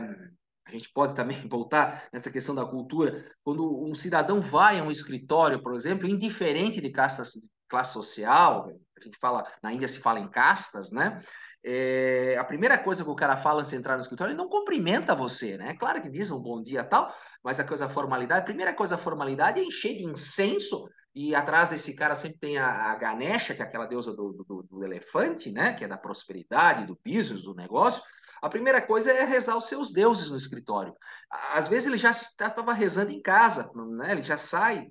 a 0.67 0.71
gente 0.71 0.91
pode 0.91 1.15
também 1.15 1.37
voltar 1.47 2.07
nessa 2.11 2.29
questão 2.29 2.53
da 2.53 2.65
cultura, 2.65 3.25
quando 3.43 3.83
um 3.83 3.95
cidadão 3.95 4.41
vai 4.41 4.79
a 4.79 4.83
um 4.83 4.91
escritório, 4.91 5.61
por 5.61 5.73
exemplo, 5.75 6.07
indiferente 6.07 6.81
de 6.81 6.89
casta, 6.89 7.23
classe 7.67 7.93
social, 7.93 8.69
a 8.97 9.03
gente 9.03 9.17
fala, 9.19 9.45
na 9.61 9.73
Índia 9.73 9.87
se 9.87 9.99
fala 9.99 10.19
em 10.19 10.29
castas, 10.29 10.91
né? 10.91 11.21
É, 11.63 12.37
a 12.39 12.43
primeira 12.43 12.77
coisa 12.77 13.03
que 13.03 13.09
o 13.09 13.15
cara 13.15 13.35
fala 13.35 13.61
de 13.61 13.75
entrar 13.75 13.95
no 13.95 14.01
escritório, 14.01 14.31
ele 14.31 14.37
não 14.37 14.47
cumprimenta 14.47 15.15
você, 15.15 15.57
né? 15.57 15.75
Claro 15.75 16.01
que 16.01 16.09
diz 16.09 16.31
um 16.31 16.41
bom 16.41 16.61
dia 16.61 16.83
tal, 16.83 17.13
mas 17.43 17.59
a 17.59 17.63
coisa 17.63 17.89
formalidade, 17.89 18.41
a 18.41 18.45
primeira 18.45 18.73
coisa 18.73 18.95
a 18.95 18.97
formalidade 18.97 19.59
é 19.59 19.63
encher 19.63 19.97
de 19.97 20.05
incenso 20.05 20.87
e 21.13 21.33
atrás 21.33 21.71
desse 21.71 21.95
cara 21.95 22.15
sempre 22.15 22.37
tem 22.37 22.57
a, 22.57 22.91
a 22.91 22.95
Ganesha, 22.95 23.55
que 23.55 23.61
é 23.61 23.65
aquela 23.65 23.87
deusa 23.87 24.13
do, 24.13 24.45
do, 24.47 24.63
do, 24.69 24.83
elefante, 24.83 25.51
né? 25.51 25.73
Que 25.73 25.83
é 25.83 25.87
da 25.87 25.97
prosperidade, 25.97 26.85
do 26.85 26.97
business, 27.03 27.41
do 27.41 27.55
negócio. 27.55 28.03
A 28.41 28.49
primeira 28.49 28.81
coisa 28.81 29.11
é 29.11 29.23
rezar 29.23 29.55
os 29.57 29.65
seus 29.65 29.91
deuses 29.91 30.29
no 30.29 30.37
escritório. 30.37 30.93
Às 31.53 31.67
vezes 31.67 31.87
ele 31.87 31.97
já 31.97 32.11
estava 32.11 32.73
rezando 32.73 33.11
em 33.11 33.21
casa, 33.21 33.71
né? 33.75 34.11
Ele 34.11 34.23
já 34.23 34.37
sai 34.37 34.89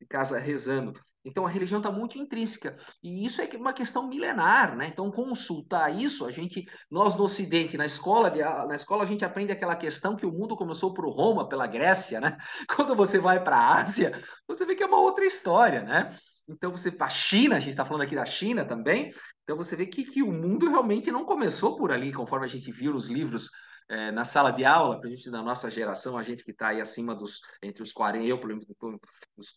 de 0.00 0.06
casa 0.06 0.38
rezando. 0.38 0.92
Então 1.24 1.46
a 1.46 1.48
religião 1.48 1.78
está 1.78 1.90
muito 1.90 2.18
intrínseca 2.18 2.76
e 3.02 3.24
isso 3.24 3.40
é 3.40 3.48
uma 3.56 3.72
questão 3.72 4.06
milenar, 4.06 4.76
né? 4.76 4.88
Então 4.88 5.10
consultar 5.10 5.94
isso, 5.94 6.26
a 6.26 6.30
gente, 6.30 6.66
nós 6.90 7.14
no 7.14 7.24
Ocidente, 7.24 7.78
na 7.78 7.86
escola, 7.86 8.30
de, 8.30 8.40
na 8.40 8.74
escola 8.74 9.04
a 9.04 9.06
gente 9.06 9.24
aprende 9.24 9.50
aquela 9.50 9.74
questão 9.74 10.16
que 10.16 10.26
o 10.26 10.32
mundo 10.32 10.54
começou 10.54 10.92
por 10.92 11.08
Roma, 11.08 11.48
pela 11.48 11.66
Grécia, 11.66 12.20
né? 12.20 12.36
Quando 12.76 12.94
você 12.94 13.18
vai 13.18 13.42
para 13.42 13.56
a 13.56 13.80
Ásia, 13.80 14.22
você 14.46 14.66
vê 14.66 14.74
que 14.74 14.82
é 14.82 14.86
uma 14.86 15.00
outra 15.00 15.24
história, 15.24 15.82
né? 15.82 16.14
Então 16.48 16.70
você 16.70 16.94
a 16.98 17.08
China, 17.08 17.56
a 17.56 17.60
gente 17.60 17.70
está 17.70 17.84
falando 17.84 18.02
aqui 18.02 18.14
da 18.14 18.26
China 18.26 18.64
também, 18.64 19.12
então 19.42 19.56
você 19.56 19.74
vê 19.74 19.86
que, 19.86 20.04
que 20.04 20.22
o 20.22 20.32
mundo 20.32 20.68
realmente 20.68 21.10
não 21.10 21.24
começou 21.24 21.76
por 21.76 21.90
ali, 21.90 22.12
conforme 22.12 22.44
a 22.44 22.48
gente 22.48 22.70
viu 22.70 22.92
nos 22.92 23.08
livros 23.08 23.50
é, 23.88 24.10
na 24.10 24.24
sala 24.24 24.50
de 24.50 24.64
aula, 24.64 25.00
para 25.00 25.08
a 25.08 25.12
gente 25.12 25.30
da 25.30 25.42
nossa 25.42 25.70
geração, 25.70 26.18
a 26.18 26.22
gente 26.22 26.44
que 26.44 26.50
está 26.50 26.68
aí 26.68 26.80
acima 26.80 27.14
dos 27.14 27.40
entre 27.62 27.82
os 27.82 27.92
40, 27.92 28.24
eu, 28.26 28.38
por 28.38 28.50
exemplo, 28.50 28.66
estou 28.70 28.98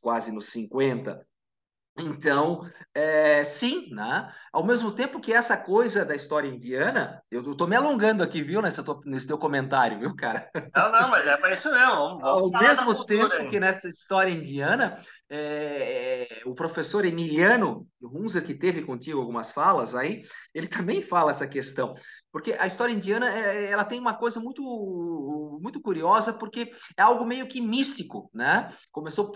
quase 0.01 0.32
nos 0.32 0.48
50, 0.48 1.25
então, 2.00 2.70
é, 2.94 3.44
sim, 3.44 3.89
né? 3.91 4.32
Ao 4.53 4.63
mesmo 4.63 4.91
tempo 4.91 5.20
que 5.20 5.34
essa 5.34 5.58
coisa 5.58 6.06
da 6.06 6.15
história 6.15 6.48
indiana, 6.48 7.22
eu 7.32 7.51
estou 7.51 7.67
me 7.67 7.75
alongando 7.75 8.22
aqui, 8.22 8.44
viu, 8.44 8.62
nesse, 8.62 8.82
nesse 9.06 9.27
teu 9.27 9.38
comentário, 9.38 10.00
viu, 10.00 10.15
cara? 10.15 10.48
Não, 10.75 10.91
não, 10.91 11.10
mas 11.10 11.25
é 11.25 11.36
para 11.36 11.53
isso 11.53 11.72
mesmo. 11.72 11.96
Vamos, 11.96 12.22
vamos 12.22 12.56
Ao 12.56 12.62
mesmo 12.62 13.06
tempo 13.06 13.34
aí. 13.34 13.50
que 13.50 13.60
nessa 13.60 13.89
história 13.89 14.29
indiana, 14.29 15.01
é, 15.29 16.41
o 16.46 16.55
professor 16.55 17.03
Emiliano 17.05 17.88
Runza, 18.01 18.41
que 18.41 18.53
teve 18.53 18.84
contigo 18.84 19.19
algumas 19.19 19.51
falas 19.51 19.93
aí, 19.96 20.24
ele 20.53 20.67
também 20.67 21.01
fala 21.01 21.31
essa 21.31 21.48
questão. 21.48 21.96
Porque 22.31 22.53
a 22.60 22.67
história 22.67 22.93
indiana 22.93 23.29
é, 23.34 23.72
ela 23.72 23.84
tem 23.84 24.00
uma 24.00 24.13
coisa 24.13 24.39
muito, 24.39 25.60
muito 25.62 25.81
curiosa, 25.81 26.34
porque 26.34 26.72
é 26.96 27.01
algo 27.01 27.25
meio 27.25 27.48
que 27.48 27.60
místico, 27.60 28.29
né? 28.34 28.72
Começou, 28.91 29.31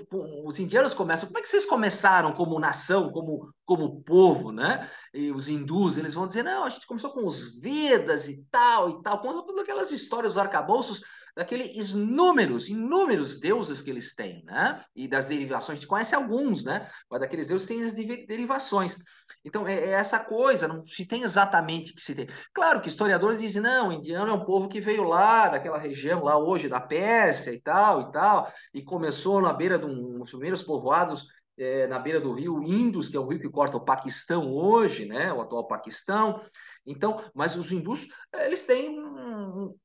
os 0.45 0.59
indianos 0.59 0.93
começam. 0.93 1.27
Como 1.27 1.39
é 1.39 1.41
que 1.41 1.49
vocês 1.49 1.65
começaram 1.65 2.33
como 2.33 2.59
nação, 2.59 3.11
como, 3.11 3.51
como 3.65 4.03
povo, 4.03 4.51
né? 4.51 4.89
E 5.13 5.31
os 5.31 5.47
hindus, 5.47 5.97
eles 5.97 6.13
vão 6.13 6.27
dizer: 6.27 6.43
não, 6.43 6.63
a 6.63 6.69
gente 6.69 6.85
começou 6.85 7.11
com 7.11 7.25
os 7.25 7.59
Vedas 7.59 8.27
e 8.27 8.45
tal 8.51 8.89
e 8.89 9.01
tal, 9.01 9.21
conta 9.21 9.45
todas 9.45 9.61
aquelas 9.61 9.91
histórias, 9.91 10.33
os 10.33 10.37
arcabouços 10.37 11.01
daqueles 11.35 11.91
inúmeros, 11.91 12.67
inúmeros 12.67 13.39
deuses 13.39 13.81
que 13.81 13.89
eles 13.89 14.13
têm, 14.15 14.43
né? 14.45 14.83
E 14.95 15.07
das 15.07 15.25
derivações, 15.25 15.77
a 15.77 15.79
gente 15.79 15.87
conhece 15.87 16.15
alguns, 16.15 16.63
né? 16.63 16.89
Mas 17.09 17.21
daqueles 17.21 17.47
deuses 17.47 17.67
tem 17.67 17.83
as 17.83 17.93
derivações. 17.93 18.97
Então, 19.43 19.67
é, 19.67 19.75
é, 19.75 19.89
essa 19.91 20.19
coisa, 20.19 20.67
não 20.67 20.85
se 20.85 21.05
tem 21.05 21.23
exatamente 21.23 21.93
que 21.93 22.01
se 22.01 22.13
tem. 22.13 22.27
Claro 22.53 22.81
que 22.81 22.89
historiadores 22.89 23.39
dizem, 23.39 23.61
não, 23.61 23.89
o 23.89 23.93
indiano 23.93 24.31
é 24.31 24.35
um 24.35 24.45
povo 24.45 24.67
que 24.67 24.79
veio 24.81 25.03
lá, 25.03 25.49
daquela 25.49 25.77
região 25.77 26.23
lá 26.23 26.37
hoje, 26.37 26.69
da 26.69 26.79
Pérsia 26.79 27.51
e 27.51 27.59
tal, 27.59 28.01
e 28.01 28.11
tal, 28.11 28.51
e 28.73 28.83
começou 28.83 29.41
na 29.41 29.53
beira 29.53 29.79
de 29.79 29.85
um, 29.85 30.21
os 30.21 30.29
primeiros 30.29 30.61
povoados 30.61 31.25
é, 31.57 31.87
na 31.87 31.99
beira 31.99 32.19
do 32.19 32.33
rio 32.33 32.63
Indus, 32.63 33.09
que 33.09 33.17
é 33.17 33.19
o 33.19 33.27
rio 33.27 33.39
que 33.39 33.49
corta 33.49 33.77
o 33.77 33.85
Paquistão 33.85 34.51
hoje, 34.51 35.05
né? 35.05 35.31
O 35.33 35.41
atual 35.41 35.67
Paquistão. 35.67 36.41
Então, 36.85 37.23
mas 37.33 37.55
os 37.55 37.71
hindus, 37.71 38.07
eles 38.33 38.65
têm. 38.65 38.97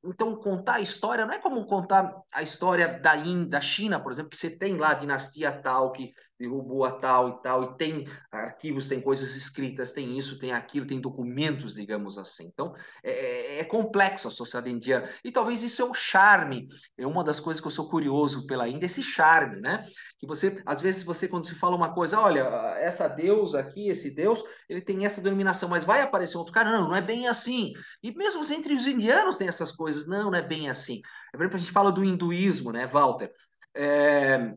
Então, 0.05 0.37
contar 0.37 0.77
a 0.77 0.81
história 0.81 1.27
não 1.27 1.35
é 1.35 1.39
como 1.39 1.67
contar 1.67 2.15
a 2.33 2.43
história 2.43 2.99
da, 3.01 3.17
In, 3.17 3.49
da 3.49 3.61
China, 3.61 4.01
por 4.01 4.13
exemplo, 4.13 4.31
que 4.31 4.37
você 4.37 4.57
tem 4.57 4.77
lá 4.77 4.91
a 4.91 4.95
dinastia 4.95 5.61
tal, 5.63 5.93
que 5.93 6.13
derrubou 6.39 6.85
a 6.85 6.93
tal 6.93 7.29
e 7.29 7.43
tal, 7.43 7.65
e 7.65 7.77
tem 7.77 8.09
arquivos, 8.31 8.89
tem 8.89 9.01
coisas 9.01 9.35
escritas, 9.35 9.93
tem 9.93 10.17
isso, 10.19 10.39
tem 10.39 10.53
aquilo, 10.53 10.87
tem 10.87 11.01
documentos, 11.01 11.75
digamos 11.75 12.19
assim. 12.19 12.49
Então, 12.53 12.75
é, 13.03 13.11
é, 13.11 13.59
é 13.61 13.65
complexo 13.65 14.29
a 14.29 14.31
sociedade 14.31 14.75
indiana. 14.75 15.09
E 15.25 15.33
talvez 15.33 15.63
isso 15.63 15.81
é 15.81 15.85
o 15.85 15.95
charme, 15.95 16.67
é 16.99 17.07
uma 17.07 17.25
das 17.25 17.41
coisas 17.41 17.61
que 17.61 17.67
eu 17.67 17.71
sou 17.71 17.89
curioso 17.89 18.47
pela 18.47 18.69
Índia, 18.69 18.87
esse 18.87 19.03
charme, 19.03 19.61
né? 19.61 19.87
Que 20.19 20.27
você, 20.27 20.63
às 20.67 20.81
vezes, 20.81 21.03
você, 21.03 21.27
quando 21.27 21.47
se 21.47 21.55
fala 21.55 21.77
uma 21.77 21.95
coisa, 21.95 22.21
olha, 22.21 22.41
essa 22.79 23.09
deusa 23.09 23.61
aqui, 23.61 23.89
esse 23.89 24.15
deus, 24.15 24.43
ele 24.69 24.81
tem 24.81 25.05
essa 25.05 25.21
denominação, 25.21 25.69
mas 25.69 25.85
vai 25.85 26.03
aparecer 26.03 26.37
outro 26.37 26.53
cara, 26.53 26.71
não, 26.71 26.89
não 26.89 26.97
é 26.97 27.03
bem 27.03 27.29
assim. 27.29 27.73
E 28.03 28.15
mesmo 28.15 28.45
entre 28.53 28.75
os 28.75 28.87
indianos 28.87 29.37
tem 29.37 29.49
essas 29.49 29.73
coisas, 29.73 30.07
não, 30.07 30.31
não 30.31 30.39
é 30.39 30.43
bem 30.43 30.69
assim. 30.69 31.01
Por 31.33 31.41
exemplo, 31.41 31.57
a 31.57 31.61
gente 31.61 31.73
fala 31.73 31.93
do 31.93 32.05
hinduísmo, 32.05 32.73
né, 32.73 32.87
Walter? 32.87 33.31
É, 33.75 33.87
é, 33.87 34.57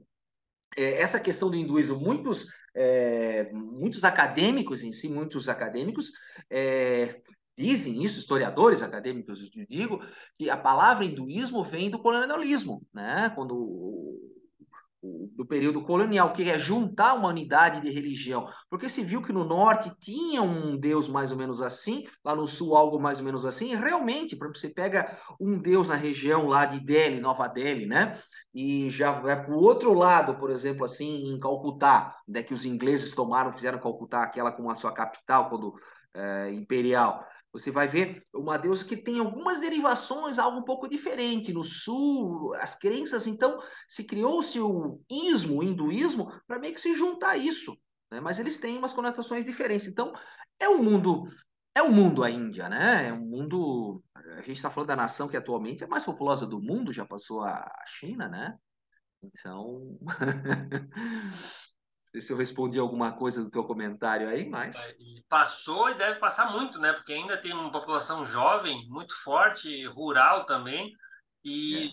essa 0.76 1.20
questão 1.20 1.50
do 1.50 1.56
hinduísmo, 1.56 2.00
muitos, 2.00 2.48
é, 2.76 3.52
muitos 3.52 4.04
acadêmicos 4.04 4.84
em 4.84 4.94
si, 4.94 5.10
muitos 5.10 5.50
acadêmicos 5.50 6.12
é, 6.50 7.22
dizem 7.58 8.04
isso, 8.04 8.20
historiadores 8.20 8.82
acadêmicos, 8.82 9.42
eu 9.56 9.66
digo, 9.68 10.02
que 10.38 10.50
a 10.50 10.56
palavra 10.56 11.04
hinduísmo 11.04 11.64
vem 11.64 11.90
do 11.90 12.00
colonialismo, 12.00 12.82
né? 12.94 13.32
Quando 13.36 14.18
do 15.02 15.46
período 15.46 15.82
colonial, 15.82 16.34
que 16.34 16.50
é 16.50 16.60
juntar 16.60 17.14
uma 17.14 17.30
unidade 17.30 17.82
de 17.82 17.90
religião. 17.90 18.48
Porque 18.70 18.90
se 18.90 19.04
viu 19.04 19.22
que 19.22 19.32
no 19.32 19.46
norte 19.46 19.92
tinha 20.00 20.42
um 20.42 20.78
deus 20.78 21.08
mais 21.08 21.32
ou 21.32 21.38
menos 21.38 21.62
assim, 21.62 22.06
lá 22.24 22.36
no 22.36 22.48
sul 22.48 22.76
algo 22.76 23.00
mais 23.00 23.20
ou 23.20 23.26
menos 23.26 23.46
assim, 23.46 23.72
e 23.72 23.76
realmente, 23.76 24.36
por 24.36 24.46
exemplo, 24.46 24.60
você 24.60 24.70
pega 24.70 25.18
um 25.40 25.58
deus 25.58 25.88
na 25.88 25.96
região 25.96 26.48
lá 26.48 26.66
de 26.66 26.80
Delhi, 26.80 27.20
Nova 27.20 27.48
Delhi, 27.48 27.86
né? 27.86 28.20
E 28.54 28.90
já 28.90 29.12
vai 29.12 29.42
para 29.42 29.56
o 29.56 29.62
outro 29.62 29.94
lado, 29.94 30.36
por 30.36 30.50
exemplo, 30.52 30.84
assim, 30.84 31.34
em 31.34 31.40
Calcutá, 31.40 32.16
né, 32.28 32.44
que 32.44 32.54
os 32.54 32.66
ingleses 32.66 33.14
tomaram, 33.14 33.54
fizeram 33.54 33.80
Calcutá 33.80 34.24
aquela 34.24 34.52
como 34.52 34.70
a 34.70 34.76
sua 34.76 34.92
capital, 34.92 35.50
quando 35.50 35.74
é, 36.14 36.52
imperial. 36.52 37.24
Você 37.52 37.72
vai 37.72 37.88
ver 37.88 38.24
uma 38.34 38.58
deusa 38.58 38.86
que 38.86 38.96
tem 38.96 39.20
algumas 39.20 39.60
derivações, 39.60 40.38
algo 40.38 40.60
um 40.60 40.64
pouco 40.64 40.88
diferente. 40.88 41.52
No 41.52 41.64
sul, 41.64 42.54
as 42.56 42.76
crenças, 42.78 43.26
então, 43.26 43.60
se 43.88 44.04
criou-se 44.04 44.60
o 44.60 45.02
ismo, 45.10 45.58
o 45.58 45.64
hinduísmo, 45.64 46.32
para 46.46 46.60
meio 46.60 46.74
que 46.74 46.82
se 46.82 46.94
juntar 46.94 47.32
a 47.32 47.38
isso. 47.38 47.76
Né? 48.12 48.20
Mas 48.20 48.40
eles 48.40 48.60
têm 48.60 48.78
umas 48.78 48.94
conotações 48.94 49.46
diferentes. 49.46 49.88
Então, 49.88 50.14
é 50.60 50.70
um 50.70 50.84
mundo. 50.84 51.24
É 51.74 51.82
um 51.82 51.92
mundo 51.92 52.24
a 52.24 52.30
Índia, 52.30 52.70
né? 52.70 53.08
É 53.08 53.14
um 53.14 53.26
mundo. 53.26 54.04
A 54.14 54.42
gente 54.42 54.54
está 54.54 54.70
falando 54.70 54.90
da 54.90 54.96
nação 54.96 55.28
que 55.28 55.38
atualmente 55.38 55.84
é 55.84 55.88
a 55.88 55.90
mais 55.90 56.04
populosa 56.04 56.46
do 56.46 56.62
mundo, 56.62 56.94
já 56.94 57.06
passou 57.06 57.42
a 57.42 57.68
China, 57.88 58.28
né? 58.28 58.58
Então. 59.24 59.98
sei 62.12 62.22
se 62.22 62.34
eu 62.34 62.38
respondi 62.38 62.80
alguma 62.80 63.12
coisa 63.12 63.44
do 63.44 63.52
teu 63.52 63.64
comentário 63.64 64.28
aí, 64.28 64.48
mas... 64.48 64.76
Passou 65.28 65.90
e 65.90 65.98
deve 65.98 66.20
passar 66.20 66.52
muito, 66.52 66.80
né? 66.80 66.94
Porque 66.94 67.14
ainda 67.14 67.38
tem 67.38 67.54
uma 67.54 67.72
população 67.72 68.26
jovem, 68.26 68.88
muito 68.90 69.16
forte, 69.22 69.86
rural 69.88 70.46
também. 70.46 70.92
E 71.44 71.88
é. 71.88 71.92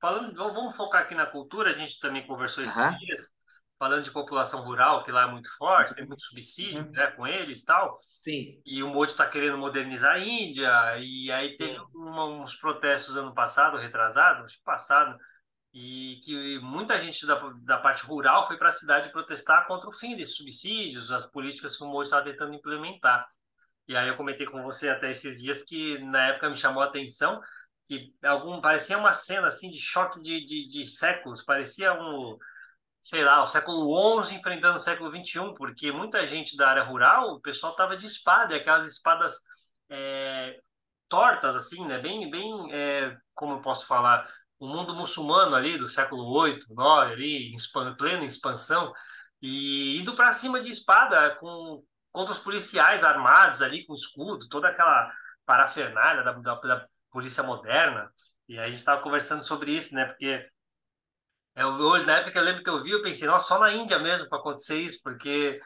falando, 0.00 0.34
vamos 0.34 0.74
focar 0.74 1.02
aqui 1.02 1.14
na 1.14 1.26
cultura, 1.26 1.70
a 1.70 1.78
gente 1.78 2.00
também 2.00 2.26
conversou 2.26 2.64
esses 2.64 2.76
uhum. 2.76 2.96
dias. 2.98 3.30
falando 3.78 4.02
de 4.02 4.10
população 4.10 4.64
rural, 4.64 5.04
que 5.04 5.12
lá 5.12 5.28
é 5.28 5.30
muito 5.30 5.48
forte, 5.56 5.94
tem 5.94 6.06
muito 6.06 6.22
subsídio 6.22 6.84
uhum. 6.84 6.90
né, 6.90 7.06
com 7.12 7.26
eles 7.26 7.62
e 7.62 7.64
tal. 7.64 7.96
Sim. 8.20 8.60
E 8.66 8.82
o 8.82 8.88
Modi 8.88 9.12
está 9.12 9.26
querendo 9.26 9.56
modernizar 9.56 10.16
a 10.16 10.18
Índia, 10.18 10.98
e 10.98 11.30
aí 11.30 11.56
teve 11.56 11.78
uma, 11.94 12.24
uns 12.24 12.56
protestos 12.56 13.16
ano 13.16 13.32
passado, 13.32 13.78
retrasado, 13.78 14.44
acho 14.44 14.56
que 14.56 14.64
passado, 14.64 15.16
e 15.72 16.20
que 16.24 16.58
muita 16.60 16.98
gente 16.98 17.26
da, 17.26 17.34
da 17.62 17.78
parte 17.78 18.04
rural 18.04 18.46
foi 18.46 18.56
para 18.56 18.68
a 18.68 18.72
cidade 18.72 19.10
protestar 19.10 19.66
contra 19.66 19.88
o 19.88 19.92
fim 19.92 20.16
desses 20.16 20.36
subsídios, 20.36 21.12
as 21.12 21.26
políticas 21.26 21.76
que 21.76 21.84
o 21.84 21.86
Modi 21.86 22.06
estava 22.06 22.24
tentando 22.24 22.54
implementar. 22.54 23.28
E 23.86 23.96
aí 23.96 24.08
eu 24.08 24.16
comentei 24.16 24.46
com 24.46 24.62
você 24.62 24.88
até 24.88 25.10
esses 25.10 25.40
dias 25.40 25.62
que 25.62 25.98
na 25.98 26.28
época 26.28 26.50
me 26.50 26.56
chamou 26.56 26.82
a 26.82 26.86
atenção 26.86 27.40
que 27.88 28.14
algum 28.22 28.60
parecia 28.60 28.98
uma 28.98 29.12
cena 29.14 29.46
assim 29.46 29.70
de 29.70 29.78
choque 29.78 30.20
de, 30.20 30.44
de, 30.44 30.66
de 30.66 30.84
séculos, 30.84 31.42
parecia 31.42 31.92
um 31.94 32.36
sei 33.00 33.24
lá, 33.24 33.42
o 33.42 33.46
século 33.46 34.22
XI 34.22 34.34
enfrentando 34.34 34.76
o 34.76 34.80
século 34.80 35.10
XXI, 35.10 35.54
porque 35.56 35.90
muita 35.90 36.26
gente 36.26 36.56
da 36.56 36.68
área 36.68 36.82
rural, 36.84 37.34
o 37.34 37.40
pessoal 37.40 37.74
tava 37.74 37.96
de 37.96 38.04
espada, 38.04 38.54
aquelas 38.54 38.86
espadas 38.86 39.40
é, 39.88 40.60
tortas, 41.08 41.56
assim, 41.56 41.86
né? 41.86 41.98
Bem, 41.98 42.30
bem, 42.30 42.72
é, 42.72 43.16
como 43.34 43.54
eu 43.54 43.62
posso 43.62 43.86
falar, 43.86 44.28
o 44.58 44.66
mundo 44.66 44.94
muçulmano 44.94 45.54
ali 45.54 45.78
do 45.78 45.86
século 45.86 46.24
8, 46.36 46.66
9, 46.74 47.12
ali, 47.12 47.52
em 47.52 47.96
plena 47.96 48.24
expansão, 48.24 48.92
e 49.40 49.98
indo 50.00 50.14
para 50.16 50.32
cima 50.32 50.60
de 50.60 50.70
espada 50.70 51.36
com, 51.36 51.82
contra 52.12 52.32
os 52.32 52.38
policiais 52.38 53.04
armados 53.04 53.62
ali 53.62 53.86
com 53.86 53.94
escudo, 53.94 54.48
toda 54.48 54.68
aquela 54.68 55.12
parafernália 55.46 56.22
da, 56.22 56.32
da, 56.32 56.54
da 56.54 56.86
polícia 57.10 57.42
moderna. 57.42 58.10
E 58.48 58.58
a 58.58 58.66
gente 58.66 58.78
estava 58.78 59.02
conversando 59.02 59.42
sobre 59.42 59.72
isso, 59.72 59.94
né? 59.94 60.06
Porque 60.06 60.46
eu, 61.54 61.72
na 62.04 62.18
época 62.18 62.38
eu 62.38 62.44
lembro 62.44 62.62
que 62.62 62.70
eu 62.70 62.82
vi, 62.82 62.90
eu 62.92 63.02
pensei, 63.02 63.26
nossa, 63.26 63.48
só 63.48 63.58
na 63.58 63.72
Índia 63.72 63.98
mesmo 63.98 64.28
para 64.28 64.38
acontecer 64.38 64.76
isso, 64.80 65.00
porque 65.02 65.60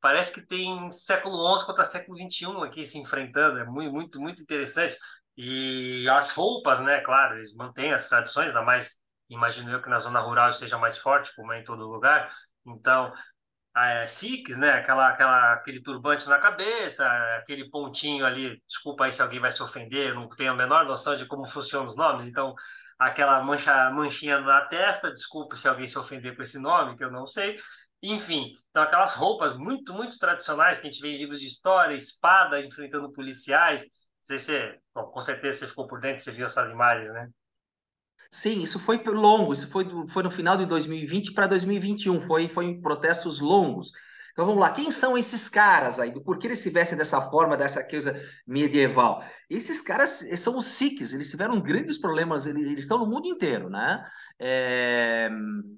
parece 0.00 0.32
que 0.32 0.40
tem 0.40 0.90
século 0.90 1.56
XI 1.56 1.66
contra 1.66 1.84
século 1.84 2.16
XXI 2.18 2.46
aqui 2.64 2.84
se 2.84 2.98
enfrentando, 2.98 3.58
é 3.58 3.64
muito, 3.64 3.92
muito, 3.92 4.20
muito 4.20 4.42
interessante. 4.42 4.96
E 5.36 6.08
as 6.08 6.30
roupas, 6.30 6.80
né, 6.80 7.00
claro, 7.00 7.36
eles 7.36 7.54
mantêm 7.54 7.92
as 7.92 8.08
tradições, 8.08 8.48
ainda 8.48 8.62
mais, 8.62 8.98
imagino 9.28 9.70
eu 9.70 9.82
que 9.82 9.88
na 9.88 9.98
zona 9.98 10.20
rural 10.20 10.52
seja 10.52 10.78
mais 10.78 10.96
forte, 10.96 11.34
como 11.34 11.52
é 11.52 11.60
em 11.60 11.64
todo 11.64 11.88
lugar. 11.88 12.30
Então, 12.66 13.12
é, 13.76 14.06
Sikhs, 14.06 14.56
né, 14.56 14.72
aquela, 14.72 15.08
aquela, 15.08 15.54
aquele 15.54 15.82
turbante 15.82 16.28
na 16.28 16.38
cabeça, 16.38 17.06
aquele 17.38 17.68
pontinho 17.70 18.24
ali, 18.24 18.62
desculpa 18.68 19.04
aí 19.04 19.12
se 19.12 19.20
alguém 19.20 19.40
vai 19.40 19.50
se 19.50 19.62
ofender, 19.62 20.10
eu 20.10 20.14
não 20.14 20.28
tenho 20.28 20.52
a 20.52 20.56
menor 20.56 20.84
noção 20.84 21.16
de 21.16 21.26
como 21.26 21.44
funcionam 21.46 21.86
os 21.86 21.96
nomes, 21.96 22.26
então 22.26 22.54
aquela 22.98 23.42
mancha, 23.42 23.90
manchinha 23.90 24.40
na 24.40 24.62
testa, 24.66 25.12
desculpe 25.12 25.56
se 25.56 25.68
alguém 25.68 25.86
se 25.86 25.98
ofender 25.98 26.36
com 26.36 26.42
esse 26.42 26.58
nome, 26.58 26.96
que 26.96 27.04
eu 27.04 27.10
não 27.10 27.26
sei. 27.26 27.58
Enfim, 28.02 28.52
então 28.70 28.82
aquelas 28.82 29.14
roupas 29.14 29.56
muito, 29.56 29.92
muito 29.92 30.18
tradicionais 30.18 30.78
que 30.78 30.86
a 30.86 30.90
gente 30.90 31.00
vê 31.00 31.08
em 31.08 31.18
livros 31.18 31.40
de 31.40 31.46
história, 31.46 31.94
espada 31.94 32.60
enfrentando 32.60 33.12
policiais. 33.12 33.84
Sei 34.24 34.38
se, 34.38 34.52
bom, 34.94 35.04
com 35.04 35.20
certeza 35.20 35.58
você 35.58 35.68
ficou 35.68 35.86
por 35.86 36.00
dentro, 36.00 36.24
você 36.24 36.32
viu 36.32 36.46
essas 36.46 36.70
imagens, 36.70 37.12
né? 37.12 37.28
Sim, 38.30 38.62
isso 38.62 38.80
foi 38.80 39.02
longo, 39.04 39.52
isso 39.52 39.70
foi, 39.70 39.86
foi 40.08 40.22
no 40.22 40.30
final 40.30 40.56
de 40.56 40.64
2020 40.64 41.34
para 41.34 41.46
2021, 41.46 42.22
foi, 42.22 42.48
foi 42.48 42.80
protestos 42.80 43.38
longos. 43.38 43.92
Então 44.32 44.46
vamos 44.46 44.62
lá, 44.62 44.72
quem 44.72 44.90
são 44.90 45.16
esses 45.16 45.48
caras 45.50 46.00
aí? 46.00 46.10
Por 46.24 46.38
que 46.38 46.46
eles 46.46 46.58
se 46.58 46.70
vestem 46.70 46.96
dessa 46.96 47.20
forma, 47.20 47.54
dessa 47.54 47.84
coisa 47.86 48.18
medieval? 48.46 49.22
Esses 49.48 49.82
caras 49.82 50.26
são 50.38 50.56
os 50.56 50.68
Sikhs, 50.68 51.12
eles 51.12 51.30
tiveram 51.30 51.60
grandes 51.60 51.98
problemas, 51.98 52.46
eles, 52.46 52.70
eles 52.70 52.80
estão 52.80 52.98
no 52.98 53.06
mundo 53.06 53.28
inteiro, 53.28 53.68
né? 53.68 54.02
É, 54.40 55.28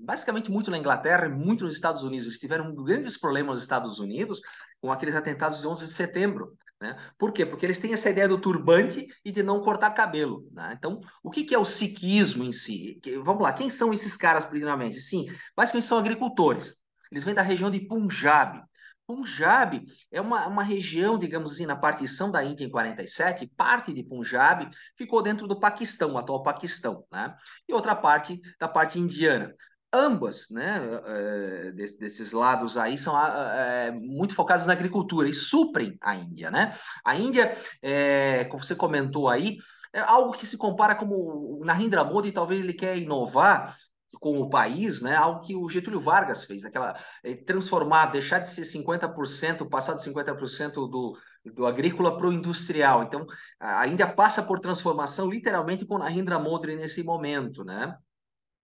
basicamente 0.00 0.52
muito 0.52 0.70
na 0.70 0.78
Inglaterra 0.78 1.26
e 1.26 1.30
muito 1.30 1.64
nos 1.64 1.74
Estados 1.74 2.04
Unidos. 2.04 2.26
Eles 2.26 2.38
tiveram 2.38 2.72
grandes 2.76 3.18
problemas 3.18 3.56
nos 3.56 3.62
Estados 3.62 3.98
Unidos 3.98 4.40
com 4.80 4.92
aqueles 4.92 5.16
atentados 5.16 5.60
de 5.60 5.66
11 5.66 5.84
de 5.84 5.92
setembro. 5.92 6.56
Né? 6.80 6.96
Por 7.16 7.32
quê? 7.32 7.46
Porque 7.46 7.64
eles 7.64 7.78
têm 7.78 7.92
essa 7.92 8.10
ideia 8.10 8.28
do 8.28 8.40
turbante 8.40 9.06
e 9.24 9.32
de 9.32 9.42
não 9.42 9.62
cortar 9.62 9.90
cabelo. 9.90 10.46
Né? 10.52 10.74
Então, 10.76 11.00
o 11.22 11.30
que, 11.30 11.44
que 11.44 11.54
é 11.54 11.58
o 11.58 11.64
sikhismo 11.64 12.44
em 12.44 12.52
si? 12.52 13.00
Vamos 13.24 13.42
lá, 13.42 13.52
quem 13.52 13.70
são 13.70 13.92
esses 13.92 14.16
caras, 14.16 14.44
primeiramente? 14.44 15.00
Sim, 15.00 15.26
basicamente 15.56 15.86
são 15.86 15.98
agricultores. 15.98 16.74
Eles 17.10 17.24
vêm 17.24 17.34
da 17.34 17.42
região 17.42 17.70
de 17.70 17.80
Punjab. 17.80 18.62
Punjab 19.06 19.86
é 20.10 20.20
uma, 20.20 20.46
uma 20.48 20.64
região, 20.64 21.16
digamos 21.16 21.52
assim, 21.52 21.64
na 21.64 21.76
partição 21.76 22.30
da 22.30 22.44
Índia 22.44 22.64
em 22.64 22.70
47, 22.70 23.46
parte 23.56 23.92
de 23.92 24.02
Punjab 24.02 24.68
ficou 24.96 25.22
dentro 25.22 25.46
do 25.46 25.60
Paquistão, 25.60 26.12
o 26.12 26.18
atual 26.18 26.42
Paquistão, 26.42 27.04
né? 27.10 27.34
E 27.68 27.72
outra 27.72 27.94
parte 27.94 28.40
da 28.58 28.66
parte 28.68 28.98
indiana. 28.98 29.54
Ambas, 29.96 30.50
né, 30.50 30.78
é, 31.06 31.72
desses 31.72 32.32
lados 32.32 32.76
aí 32.76 32.98
são 32.98 33.18
é, 33.18 33.90
muito 33.90 34.34
focados 34.34 34.66
na 34.66 34.74
agricultura 34.74 35.26
e 35.26 35.32
suprem 35.32 35.96
a 36.02 36.14
Índia, 36.14 36.50
né? 36.50 36.76
A 37.02 37.16
Índia, 37.16 37.56
é, 37.80 38.44
como 38.44 38.62
você 38.62 38.74
comentou 38.74 39.26
aí, 39.26 39.56
é 39.94 40.00
algo 40.00 40.32
que 40.32 40.46
se 40.46 40.58
compara 40.58 40.94
como 40.94 41.14
o 41.60 41.64
Narendra 41.64 42.04
Modi, 42.04 42.30
talvez 42.30 42.60
ele 42.60 42.74
quer 42.74 42.98
inovar 42.98 43.74
com 44.20 44.38
o 44.38 44.50
país, 44.50 45.00
né? 45.00 45.16
Algo 45.16 45.40
que 45.40 45.56
o 45.56 45.68
Getúlio 45.68 45.98
Vargas 45.98 46.44
fez, 46.44 46.64
aquela 46.64 46.98
eh, 47.24 47.34
transformar, 47.34 48.06
deixar 48.06 48.38
de 48.38 48.48
ser 48.48 48.62
50%, 48.62 49.68
passar 49.68 49.94
de 49.94 50.02
50% 50.02 50.74
do, 50.88 51.18
do 51.44 51.66
agrícola 51.66 52.16
para 52.16 52.26
o 52.26 52.32
industrial. 52.32 53.02
Então, 53.02 53.26
ainda 53.58 54.06
passa 54.06 54.42
por 54.42 54.60
transformação, 54.60 55.30
literalmente, 55.30 55.86
com 55.86 55.96
a 56.02 56.08
Rindra 56.08 56.38
Modri 56.38 56.76
nesse 56.76 57.02
momento, 57.02 57.64
né? 57.64 57.96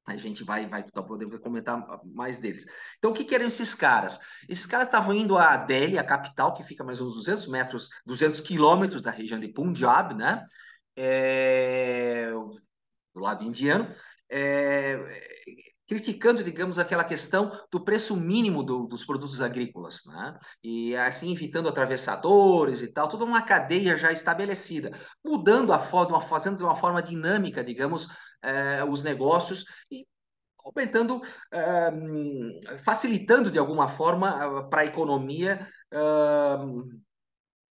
A 0.06 0.16
gente 0.16 0.42
vai, 0.42 0.66
vai 0.66 0.82
poder 0.82 1.26
comentar 1.38 1.80
mais 2.04 2.38
deles. 2.38 2.66
Então, 2.98 3.12
o 3.12 3.14
que, 3.14 3.24
que 3.24 3.34
eram 3.34 3.46
esses 3.46 3.74
caras? 3.74 4.18
Esses 4.48 4.66
caras 4.66 4.88
estavam 4.88 5.14
indo 5.14 5.38
a 5.38 5.56
Delhi, 5.56 5.98
a 5.98 6.04
capital, 6.04 6.54
que 6.54 6.64
fica 6.64 6.82
mais 6.82 7.00
uns 7.00 7.14
200 7.14 7.46
metros, 7.46 7.88
200 8.04 8.40
quilômetros 8.40 9.02
da 9.02 9.10
região 9.10 9.38
de 9.38 9.48
Punjab, 9.48 10.14
né? 10.14 10.44
É... 10.96 12.30
do 13.14 13.20
lado 13.20 13.44
indiano 13.44 13.94
é, 14.32 14.98
criticando, 15.86 16.42
digamos, 16.42 16.78
aquela 16.78 17.04
questão 17.04 17.52
do 17.70 17.84
preço 17.84 18.16
mínimo 18.16 18.62
do, 18.62 18.86
dos 18.86 19.04
produtos 19.04 19.42
agrícolas, 19.42 20.00
né? 20.06 20.38
E 20.64 20.96
assim 20.96 21.30
evitando 21.32 21.68
atravessadores 21.68 22.80
e 22.80 22.90
tal, 22.90 23.08
toda 23.08 23.26
uma 23.26 23.42
cadeia 23.42 23.96
já 23.98 24.10
estabelecida, 24.10 24.98
mudando 25.22 25.70
a 25.70 25.78
forma, 25.78 26.18
fazendo 26.22 26.56
de 26.56 26.64
uma 26.64 26.76
forma 26.76 27.02
dinâmica, 27.02 27.62
digamos, 27.62 28.08
é, 28.42 28.84
os 28.84 29.02
negócios 29.02 29.64
e 29.90 30.06
aumentando, 30.64 31.20
é, 31.50 32.78
facilitando 32.84 33.50
de 33.50 33.58
alguma 33.58 33.88
forma 33.88 34.68
para 34.68 34.82
a 34.82 34.86
economia 34.86 35.66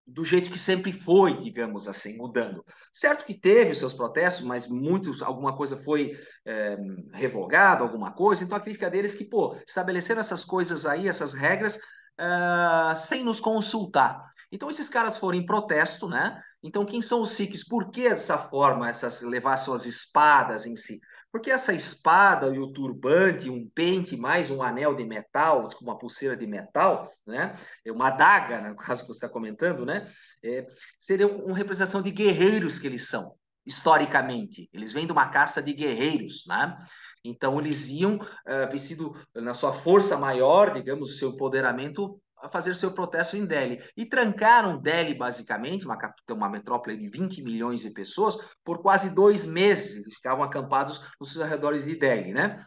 do 0.05 0.23
jeito 0.23 0.49
que 0.51 0.59
sempre 0.59 0.91
foi, 0.91 1.41
digamos 1.41 1.87
assim, 1.87 2.17
mudando. 2.17 2.63
Certo 2.91 3.25
que 3.25 3.33
teve 3.33 3.71
os 3.71 3.79
seus 3.79 3.93
protestos, 3.93 4.45
mas 4.45 4.67
muitos, 4.67 5.21
alguma 5.21 5.55
coisa 5.55 5.77
foi 5.77 6.11
é, 6.45 6.77
revogada, 7.13 7.83
alguma 7.83 8.11
coisa. 8.11 8.43
Então 8.43 8.57
a 8.57 8.61
crítica 8.61 8.89
deles 8.89 9.15
é 9.15 9.17
que, 9.17 9.25
pô, 9.25 9.55
estabeleceram 9.65 10.19
essas 10.19 10.43
coisas 10.43 10.85
aí, 10.85 11.07
essas 11.07 11.33
regras, 11.33 11.77
uh, 12.19 12.95
sem 12.95 13.23
nos 13.23 13.39
consultar. 13.39 14.29
Então 14.53 14.69
esses 14.69 14.87
caras 14.87 15.17
foram 15.17 15.39
em 15.39 15.45
protesto, 15.47 16.07
né? 16.07 16.39
Então 16.61 16.85
quem 16.85 17.01
são 17.01 17.23
os 17.23 17.31
Sikhs? 17.31 17.67
Por 17.67 17.89
que 17.89 18.07
dessa 18.07 18.37
forma, 18.37 18.87
essas 18.87 19.23
levar 19.23 19.57
suas 19.57 19.87
espadas 19.87 20.67
em 20.67 20.77
si? 20.77 20.99
Porque 21.31 21.49
essa 21.49 21.73
espada 21.73 22.45
e 22.53 22.59
o 22.59 22.71
turbante, 22.71 23.49
um 23.49 23.67
pente 23.73 24.15
mais 24.15 24.51
um 24.51 24.61
anel 24.61 24.95
de 24.95 25.03
metal, 25.03 25.67
uma 25.81 25.97
pulseira 25.97 26.37
de 26.37 26.45
metal, 26.45 27.11
né? 27.25 27.57
É 27.83 27.91
uma 27.91 28.09
adaga, 28.09 28.61
no 28.69 28.75
caso 28.75 29.01
que 29.01 29.07
você 29.07 29.25
está 29.25 29.27
comentando, 29.27 29.87
né? 29.87 30.07
É, 30.43 30.67
seria 30.99 31.27
uma 31.27 31.57
representação 31.57 32.03
de 32.03 32.11
guerreiros 32.11 32.77
que 32.77 32.85
eles 32.85 33.09
são, 33.09 33.33
historicamente. 33.65 34.69
Eles 34.71 34.93
vêm 34.93 35.07
de 35.07 35.11
uma 35.11 35.29
caça 35.29 35.63
de 35.63 35.73
guerreiros, 35.73 36.43
né? 36.47 36.77
Então, 37.25 37.59
eles 37.59 37.89
iam 37.89 38.17
uh, 38.17 38.71
vestido 38.71 39.15
na 39.33 39.55
sua 39.55 39.73
força 39.73 40.15
maior, 40.15 40.73
digamos, 40.73 41.09
o 41.09 41.13
seu 41.15 41.29
empoderamento, 41.29 42.21
a 42.43 42.49
fazer 42.49 42.75
seu 42.75 42.91
protesto 42.91 43.37
em 43.37 43.45
Delhi. 43.45 43.81
E 43.95 44.05
trancaram 44.05 44.77
Delhi, 44.77 45.13
basicamente, 45.13 45.85
uma, 45.85 45.97
uma 46.29 46.49
metrópole 46.49 46.97
de 46.97 47.07
20 47.07 47.41
milhões 47.41 47.79
de 47.79 47.89
pessoas, 47.89 48.37
por 48.65 48.81
quase 48.81 49.15
dois 49.15 49.45
meses. 49.45 49.95
Eles 49.95 50.15
ficavam 50.15 50.43
acampados 50.43 51.01
nos 51.19 51.39
arredores 51.39 51.85
de 51.85 51.95
Delhi, 51.95 52.33
né? 52.33 52.61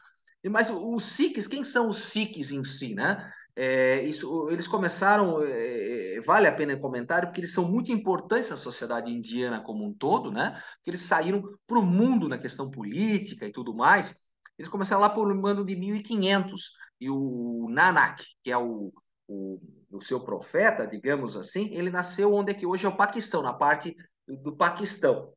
Mas 0.49 0.71
os 0.71 1.05
Sikhs, 1.05 1.47
quem 1.47 1.63
são 1.63 1.91
os 1.91 1.99
Sikhs 2.05 2.51
em 2.53 2.65
si, 2.65 2.95
né? 2.95 3.31
É, 3.55 4.03
isso, 4.05 4.49
eles 4.51 4.67
começaram, 4.67 5.43
é, 5.43 6.21
vale 6.25 6.47
a 6.47 6.53
pena 6.53 6.77
comentar, 6.79 7.27
porque 7.27 7.41
eles 7.41 7.53
são 7.53 7.71
muito 7.71 7.93
importantes 7.93 8.51
na 8.51 8.57
sociedade 8.57 9.11
indiana 9.11 9.63
como 9.63 9.85
um 9.85 9.93
todo, 9.93 10.31
né? 10.31 10.53
Porque 10.77 10.91
eles 10.91 11.03
saíram 11.03 11.43
para 11.67 11.79
o 11.79 11.83
mundo 11.83 12.29
na 12.29 12.39
questão 12.39 12.71
política 12.71 13.47
e 13.47 13.53
tudo 13.53 13.75
mais. 13.75 14.25
Eles 14.59 14.71
começaram 14.71 15.03
lá 15.03 15.11
por 15.11 15.31
um 15.31 15.47
ano 15.47 15.65
de 15.65 15.77
1500 15.77 16.73
e 16.99 17.11
o 17.11 17.67
Nanak, 17.71 18.25
que 18.43 18.51
é 18.51 18.57
o 18.57 18.93
o, 19.29 19.61
o 19.91 20.01
seu 20.01 20.21
profeta, 20.21 20.87
digamos 20.87 21.37
assim, 21.37 21.75
ele 21.75 21.91
nasceu 21.91 22.33
onde 22.33 22.53
é 22.53 22.55
que 22.55 22.67
hoje 22.67 22.87
é 22.87 22.89
o 22.89 22.97
Paquistão, 22.97 23.43
na 23.43 23.53
parte 23.53 23.97
do 24.27 24.57
Paquistão. 24.57 25.33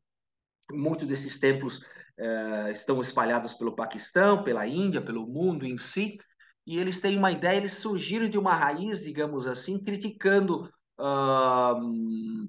Muitos 0.71 1.07
desses 1.07 1.39
templos 1.39 1.79
uh, 1.79 2.71
estão 2.71 3.01
espalhados 3.01 3.53
pelo 3.53 3.75
Paquistão, 3.75 4.43
pela 4.43 4.67
Índia, 4.67 5.01
pelo 5.01 5.27
mundo 5.27 5.65
em 5.65 5.77
si. 5.77 6.17
e 6.65 6.77
eles 6.77 6.99
têm 6.99 7.17
uma 7.17 7.31
ideia, 7.31 7.57
eles 7.57 7.73
surgiram 7.73 8.29
de 8.29 8.37
uma 8.37 8.53
raiz, 8.53 9.03
digamos 9.03 9.47
assim, 9.47 9.83
criticando. 9.83 10.69
Uh, 10.99 12.47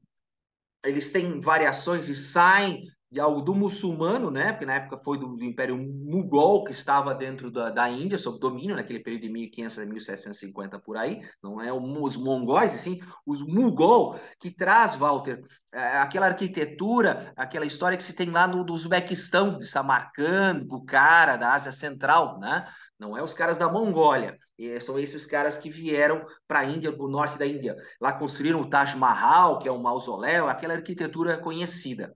eles 0.85 1.11
têm 1.13 1.41
variações 1.41 2.09
e 2.09 2.17
saem 2.17 2.85
de 3.11 3.19
algo 3.19 3.41
do 3.41 3.55
muçulmano, 3.55 4.31
né? 4.31 4.53
Porque 4.53 4.65
na 4.65 4.75
época 4.75 4.97
foi 5.03 5.19
do, 5.19 5.43
Império 5.43 5.77
Mugol 5.77 6.63
que 6.63 6.71
estava 6.71 7.13
dentro 7.13 7.51
da, 7.51 7.69
da 7.69 7.91
Índia, 7.91 8.17
sob 8.17 8.39
domínio, 8.39 8.77
naquele 8.77 9.01
período 9.01 9.23
de 9.23 9.29
1500 9.31 9.79
a 9.79 9.87
1750 9.87 10.79
por 10.79 10.97
aí. 10.97 11.21
Não 11.43 11.61
é 11.61 11.73
os 11.73 12.17
mongóis, 12.17 12.71
sim, 12.73 13.01
os 13.27 13.43
Mugol 13.43 14.17
que 14.39 14.51
traz, 14.51 14.95
Walter, 14.95 15.43
é, 15.75 15.99
aquela 15.99 16.27
arquitetura, 16.27 17.33
aquela 17.37 17.67
história 17.67 17.97
que 17.97 18.05
se 18.05 18.15
tem 18.15 18.31
lá 18.31 18.47
no, 18.47 18.63
do 18.65 18.75
Uzbequistão, 18.75 19.59
de 19.59 19.67
Samarcand, 19.67 20.65
Bukhara, 20.65 21.37
da 21.37 21.55
Ásia 21.55 21.73
Central, 21.73 22.39
né? 22.39 22.67
Não 22.97 23.17
é 23.17 23.23
os 23.23 23.33
caras 23.33 23.57
da 23.57 23.67
Mongólia, 23.67 24.37
são 24.83 24.99
esses 24.99 25.25
caras 25.25 25.57
que 25.57 25.71
vieram 25.71 26.23
para 26.47 26.61
a 26.61 26.65
Índia, 26.67 26.93
para 26.93 27.03
o 27.03 27.09
norte 27.09 27.39
da 27.39 27.47
Índia. 27.47 27.75
Lá 27.99 28.13
construíram 28.13 28.61
o 28.61 28.69
Taj 28.69 28.95
Mahal, 28.95 29.59
que 29.59 29.67
é 29.67 29.73
um 29.73 29.81
mausoléu, 29.81 30.49
aquela 30.49 30.75
arquitetura 30.75 31.39
conhecida. 31.39 32.15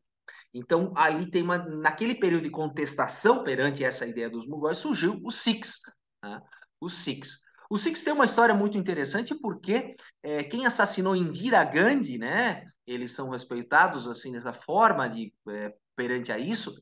Então, 0.55 0.93
ali 0.97 1.29
tem 1.29 1.43
uma. 1.43 1.59
Naquele 1.59 2.14
período 2.14 2.45
de 2.45 2.51
contestação 2.51 3.43
perante 3.43 3.83
essa 3.85 4.07
ideia 4.07 4.31
dos 4.31 4.47
mongóis, 4.47 4.79
surgiu 4.79 5.21
o 5.25 5.31
Sikhs. 5.31 5.81
Né? 6.23 6.40
Os 6.81 6.95
Sikhs. 6.95 7.40
O 7.69 7.77
Sikhs 7.77 8.05
tem 8.05 8.12
uma 8.12 8.25
história 8.25 8.55
muito 8.55 8.79
interessante 8.79 9.35
porque 9.35 9.97
é, 10.23 10.45
quem 10.45 10.64
assassinou 10.64 11.17
Indira 11.17 11.64
Gandhi, 11.64 12.19
né? 12.19 12.64
Eles 12.87 13.12
são 13.12 13.31
respeitados 13.31 14.07
assim 14.07 14.31
dessa 14.31 14.53
forma 14.53 15.09
de 15.09 15.35
é, 15.49 15.75
perante 15.97 16.31
a 16.31 16.38
isso. 16.38 16.73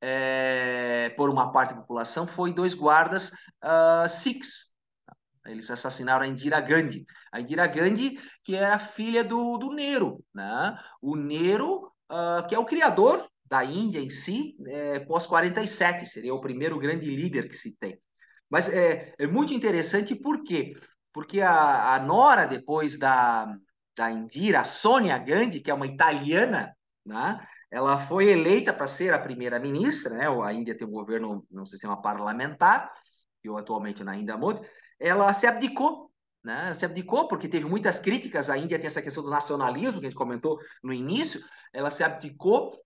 É, 0.00 1.12
por 1.16 1.28
uma 1.28 1.52
parte 1.52 1.74
da 1.74 1.80
população 1.80 2.26
foi 2.26 2.54
dois 2.54 2.72
guardas 2.72 3.30
uh, 3.64 4.08
Sikhs. 4.08 4.68
Eles 5.44 5.70
assassinaram 5.70 6.24
a 6.24 6.28
Indira 6.28 6.60
Gandhi. 6.60 7.04
A 7.32 7.40
Indira 7.40 7.66
Gandhi, 7.66 8.18
que 8.44 8.54
é 8.54 8.64
a 8.64 8.78
filha 8.78 9.24
do, 9.24 9.58
do 9.58 9.72
Nero. 9.72 10.24
Né? 10.32 10.78
O 11.02 11.16
Nero 11.16 11.90
uh, 12.10 12.46
que 12.46 12.54
é 12.54 12.58
o 12.58 12.64
criador 12.64 13.28
da 13.48 13.64
Índia 13.64 14.00
em 14.00 14.10
si, 14.10 14.56
é, 14.66 15.00
pós-47, 15.00 16.04
seria 16.04 16.34
o 16.34 16.40
primeiro 16.40 16.78
grande 16.78 17.06
líder 17.06 17.48
que 17.48 17.56
se 17.56 17.76
tem. 17.78 17.98
Mas 18.50 18.68
é, 18.68 19.14
é 19.18 19.26
muito 19.26 19.52
interessante 19.54 20.14
por 20.14 20.42
quê? 20.42 20.76
Porque 21.12 21.40
a, 21.40 21.94
a 21.94 21.98
Nora, 21.98 22.46
depois 22.46 22.98
da, 22.98 23.46
da 23.96 24.10
Indira, 24.10 24.60
a 24.60 24.64
Sônia 24.64 25.16
Gandhi, 25.18 25.60
que 25.60 25.70
é 25.70 25.74
uma 25.74 25.86
italiana, 25.86 26.74
né? 27.04 27.46
ela 27.70 27.98
foi 27.98 28.30
eleita 28.30 28.72
para 28.72 28.86
ser 28.86 29.14
a 29.14 29.18
primeira-ministra, 29.18 30.14
né? 30.14 30.26
a 30.28 30.52
Índia 30.52 30.76
tem 30.76 30.86
um 30.86 30.92
governo 30.92 31.46
no 31.50 31.66
sistema 31.66 32.00
parlamentar, 32.00 32.92
e 33.42 33.48
atualmente 33.48 34.04
na 34.04 34.16
Índia 34.16 34.36
Modi, 34.36 34.66
ela 35.00 35.32
se 35.32 35.46
abdicou 35.46 36.07
né? 36.42 36.74
Se 36.74 36.84
abdicou 36.84 37.28
porque 37.28 37.48
teve 37.48 37.66
muitas 37.66 37.98
críticas. 37.98 38.48
A 38.50 38.56
Índia 38.56 38.78
tem 38.78 38.86
essa 38.86 39.02
questão 39.02 39.22
do 39.22 39.30
nacionalismo 39.30 40.00
que 40.00 40.06
a 40.06 40.10
gente 40.10 40.18
comentou 40.18 40.58
no 40.82 40.92
início. 40.92 41.40
Ela 41.72 41.90
se 41.90 42.02
abdicou, 42.02 42.76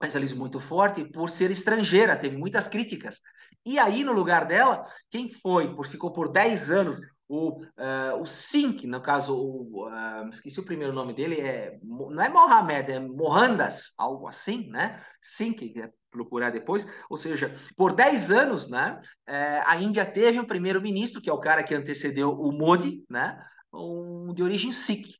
nacionalismo 0.00 0.38
muito 0.38 0.60
forte, 0.60 1.04
por 1.04 1.30
ser 1.30 1.50
estrangeira. 1.50 2.16
Teve 2.16 2.36
muitas 2.36 2.68
críticas. 2.68 3.20
E 3.64 3.78
aí, 3.78 4.04
no 4.04 4.12
lugar 4.12 4.46
dela, 4.46 4.84
quem 5.10 5.30
foi? 5.30 5.74
Por, 5.74 5.86
ficou 5.86 6.12
por 6.12 6.30
10 6.30 6.70
anos 6.70 7.00
o, 7.28 7.60
uh, 7.62 8.20
o 8.20 8.26
Sink, 8.26 8.86
no 8.86 9.02
caso, 9.02 9.36
o, 9.36 9.88
uh, 9.88 10.28
esqueci 10.30 10.60
o 10.60 10.64
primeiro 10.64 10.92
nome 10.92 11.12
dele, 11.12 11.40
é, 11.40 11.78
não 11.82 12.22
é 12.22 12.28
Mohamed, 12.28 12.92
é 12.92 13.00
Mohandas, 13.00 13.94
algo 13.98 14.28
assim, 14.28 14.68
né? 14.68 15.04
Sink, 15.20 15.80
é 15.80 15.90
procurar 16.10 16.50
depois. 16.50 16.86
Ou 17.10 17.16
seja, 17.16 17.54
por 17.76 17.94
10 17.94 18.30
anos, 18.32 18.70
né, 18.70 19.00
é, 19.26 19.62
a 19.66 19.76
Índia 19.80 20.10
teve 20.10 20.40
um 20.40 20.46
primeiro-ministro, 20.46 21.20
que 21.20 21.28
é 21.28 21.32
o 21.32 21.40
cara 21.40 21.62
que 21.62 21.74
antecedeu 21.74 22.30
o 22.30 22.52
Modi, 22.52 23.04
né, 23.10 23.38
um, 23.72 24.32
de 24.32 24.42
origem 24.42 24.72
Sikh. 24.72 25.14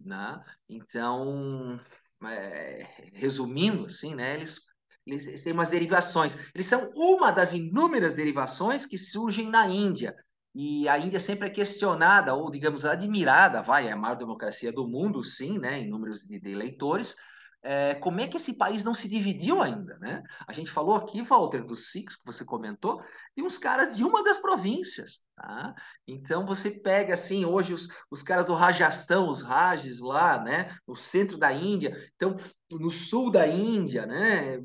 Né? 0.00 0.42
Então, 0.68 1.80
é, 2.24 3.10
resumindo, 3.14 3.86
assim, 3.86 4.14
né, 4.14 4.34
eles, 4.34 4.60
eles 5.06 5.42
têm 5.42 5.52
umas 5.52 5.70
derivações. 5.70 6.36
Eles 6.54 6.66
são 6.66 6.90
uma 6.94 7.30
das 7.30 7.52
inúmeras 7.52 8.14
derivações 8.14 8.84
que 8.84 8.98
surgem 8.98 9.48
na 9.48 9.66
Índia. 9.68 10.14
E 10.54 10.88
a 10.88 10.98
Índia 10.98 11.20
sempre 11.20 11.48
é 11.48 11.50
questionada, 11.50 12.34
ou 12.34 12.50
digamos, 12.50 12.84
admirada, 12.84 13.62
vai, 13.62 13.88
é 13.88 13.92
a 13.92 13.96
maior 13.96 14.16
democracia 14.16 14.72
do 14.72 14.88
mundo, 14.88 15.22
sim, 15.22 15.58
né, 15.58 15.78
em 15.80 15.88
números 15.88 16.20
de, 16.20 16.40
de 16.40 16.50
eleitores, 16.50 17.14
é, 17.62 17.94
como 17.96 18.20
é 18.20 18.28
que 18.28 18.36
esse 18.36 18.56
país 18.56 18.84
não 18.84 18.94
se 18.94 19.08
dividiu 19.08 19.60
ainda, 19.60 19.98
né? 19.98 20.22
A 20.46 20.52
gente 20.52 20.70
falou 20.70 20.94
aqui, 20.94 21.22
Walter, 21.22 21.64
dos 21.64 21.90
Sikhs, 21.90 22.14
que 22.14 22.24
você 22.24 22.44
comentou, 22.44 23.02
de 23.36 23.42
uns 23.42 23.58
caras 23.58 23.96
de 23.96 24.04
uma 24.04 24.22
das 24.22 24.38
províncias, 24.38 25.20
tá? 25.34 25.74
Então, 26.06 26.46
você 26.46 26.70
pega, 26.70 27.14
assim, 27.14 27.44
hoje 27.44 27.74
os, 27.74 27.88
os 28.10 28.22
caras 28.22 28.46
do 28.46 28.54
Rajastão, 28.54 29.28
os 29.28 29.42
Rajas 29.42 29.98
lá, 29.98 30.40
né? 30.40 30.76
No 30.86 30.94
centro 30.94 31.36
da 31.36 31.52
Índia, 31.52 31.96
então, 32.14 32.36
no 32.70 32.92
sul 32.92 33.30
da 33.30 33.46
Índia, 33.46 34.06
né? 34.06 34.58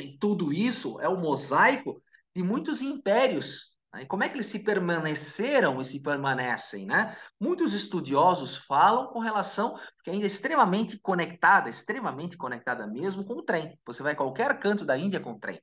E 0.00 0.16
tudo 0.18 0.52
isso 0.52 1.00
é 1.00 1.08
o 1.08 1.14
um 1.14 1.20
mosaico 1.20 2.00
de 2.34 2.42
muitos 2.42 2.80
impérios 2.80 3.73
e 4.00 4.06
como 4.06 4.24
é 4.24 4.28
que 4.28 4.36
eles 4.36 4.46
se 4.46 4.64
permaneceram 4.64 5.80
e 5.80 5.84
se 5.84 6.02
permanecem, 6.02 6.86
né? 6.86 7.16
Muitos 7.40 7.72
estudiosos 7.72 8.56
falam 8.56 9.08
com 9.08 9.18
relação 9.18 9.78
que 10.02 10.10
ainda 10.10 10.24
é 10.24 10.26
extremamente 10.26 10.98
conectada, 10.98 11.68
extremamente 11.68 12.36
conectada 12.36 12.86
mesmo 12.86 13.24
com 13.24 13.34
o 13.34 13.42
trem. 13.42 13.78
Você 13.86 14.02
vai 14.02 14.12
a 14.12 14.16
qualquer 14.16 14.58
canto 14.58 14.84
da 14.84 14.96
Índia 14.96 15.20
com 15.20 15.32
o 15.32 15.38
trem. 15.38 15.60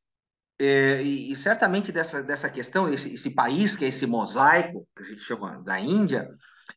É, 0.59 1.01
e, 1.01 1.31
e, 1.31 1.35
certamente 1.35 1.91
dessa, 1.91 2.21
dessa 2.21 2.47
questão, 2.47 2.87
esse, 2.87 3.15
esse, 3.15 3.33
país 3.33 3.75
que 3.75 3.83
é 3.83 3.87
esse 3.87 4.05
mosaico, 4.05 4.87
que 4.95 5.01
a 5.01 5.05
gente 5.07 5.21
chama 5.21 5.59
da 5.63 5.79
Índia, 5.79 6.29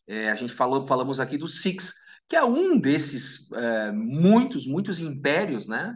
é, 0.07 0.31
a 0.31 0.35
gente 0.35 0.55
falou, 0.55 0.87
falamos 0.87 1.21
aqui 1.21 1.37
dos 1.37 1.61
Sikhs, 1.61 1.93
que 2.27 2.35
é 2.35 2.43
um 2.43 2.81
desses 2.81 3.53
é, 3.53 3.93
muitos, 3.93 4.67
muitos 4.67 5.01
impérios, 5.01 5.69
né? 5.69 5.95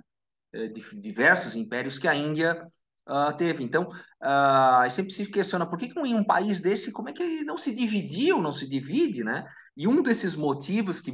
É, 0.52 0.68
diversos 0.68 1.54
impérios 1.54 1.98
que 1.98 2.06
a 2.06 2.14
Índia 2.14 2.66
uh, 3.08 3.36
teve. 3.36 3.64
Então, 3.64 3.88
uh, 3.88 4.90
sempre 4.90 5.12
se 5.12 5.26
questiona 5.26 5.66
por 5.66 5.78
que, 5.78 5.88
que 5.88 5.98
em 6.00 6.14
um 6.14 6.24
país 6.24 6.60
desse, 6.60 6.92
como 6.92 7.08
é 7.08 7.12
que 7.12 7.22
ele 7.22 7.44
não 7.44 7.56
se 7.56 7.74
dividiu, 7.74 8.40
não 8.40 8.52
se 8.52 8.68
divide, 8.68 9.24
né? 9.24 9.46
E 9.76 9.88
um 9.88 10.02
desses 10.02 10.34
motivos 10.34 11.00
que 11.00 11.12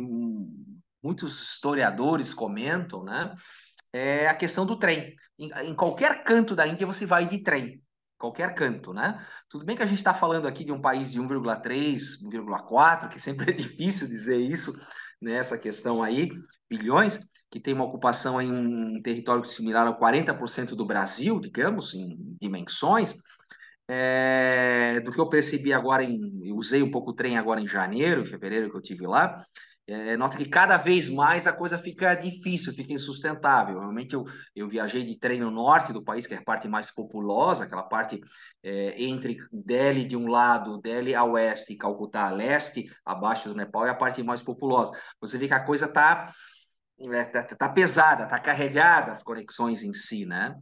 muitos 1.02 1.54
historiadores 1.54 2.32
comentam, 2.32 3.04
né, 3.04 3.34
é 3.92 4.26
a 4.26 4.34
questão 4.34 4.64
do 4.64 4.78
trem. 4.78 5.14
Em, 5.38 5.50
em 5.68 5.74
qualquer 5.74 6.24
canto 6.24 6.56
da 6.56 6.66
Índia 6.66 6.86
você 6.86 7.04
vai 7.04 7.26
de 7.26 7.38
trem 7.42 7.82
qualquer 8.24 8.54
canto, 8.54 8.94
né? 8.94 9.22
Tudo 9.50 9.66
bem 9.66 9.76
que 9.76 9.82
a 9.82 9.86
gente 9.86 9.98
está 9.98 10.14
falando 10.14 10.48
aqui 10.48 10.64
de 10.64 10.72
um 10.72 10.80
país 10.80 11.12
de 11.12 11.20
1,3, 11.20 12.22
1,4, 12.22 13.08
que 13.10 13.20
sempre 13.20 13.50
é 13.50 13.52
difícil 13.54 14.08
dizer 14.08 14.38
isso 14.38 14.74
nessa 15.24 15.58
questão 15.58 16.02
aí, 16.02 16.30
bilhões, 16.68 17.18
que 17.50 17.58
tem 17.58 17.74
uma 17.74 17.84
ocupação 17.84 18.40
em 18.40 18.52
um 18.52 19.02
território 19.02 19.44
similar 19.44 19.86
ao 19.86 19.98
40% 19.98 20.76
do 20.76 20.86
Brasil, 20.86 21.40
digamos, 21.40 21.94
em 21.94 22.36
dimensões, 22.40 23.16
é, 23.88 25.00
do 25.00 25.10
que 25.10 25.20
eu 25.20 25.28
percebi 25.28 25.72
agora, 25.72 26.04
em, 26.04 26.18
eu 26.44 26.56
usei 26.56 26.82
um 26.82 26.90
pouco 26.90 27.10
o 27.10 27.14
trem 27.14 27.36
agora 27.36 27.60
em 27.60 27.66
janeiro, 27.66 28.24
fevereiro 28.24 28.70
que 28.70 28.76
eu 28.76 28.82
tive 28.82 29.06
lá, 29.06 29.44
é, 29.86 30.16
nota 30.16 30.38
que 30.38 30.48
cada 30.48 30.76
vez 30.78 31.08
mais 31.08 31.46
a 31.46 31.52
coisa 31.52 31.78
fica 31.78 32.14
difícil, 32.14 32.72
fica 32.72 32.92
insustentável. 32.92 33.78
Realmente 33.78 34.14
eu, 34.14 34.24
eu 34.56 34.68
viajei 34.68 35.04
de 35.04 35.18
trem 35.18 35.40
no 35.40 35.50
norte 35.50 35.92
do 35.92 36.02
país, 36.02 36.26
que 36.26 36.34
é 36.34 36.38
a 36.38 36.44
parte 36.44 36.66
mais 36.66 36.90
populosa, 36.90 37.64
aquela 37.64 37.82
parte 37.82 38.20
é, 38.62 39.02
entre 39.02 39.36
Delhi 39.52 40.04
de 40.04 40.16
um 40.16 40.26
lado, 40.26 40.80
Delhi 40.80 41.14
a 41.14 41.24
oeste, 41.24 41.76
Calcutá 41.76 42.28
a 42.28 42.30
leste, 42.30 42.90
abaixo 43.04 43.48
do 43.50 43.54
Nepal, 43.54 43.86
é 43.86 43.90
a 43.90 43.94
parte 43.94 44.22
mais 44.22 44.40
populosa. 44.40 44.92
Você 45.20 45.36
vê 45.36 45.48
que 45.48 45.54
a 45.54 45.64
coisa 45.64 45.84
está 45.84 46.32
é, 47.10 47.24
tá, 47.24 47.42
tá 47.42 47.68
pesada, 47.68 48.26
tá 48.26 48.38
carregada 48.38 49.12
as 49.12 49.22
conexões 49.22 49.82
em 49.82 49.92
si, 49.92 50.24
né? 50.24 50.56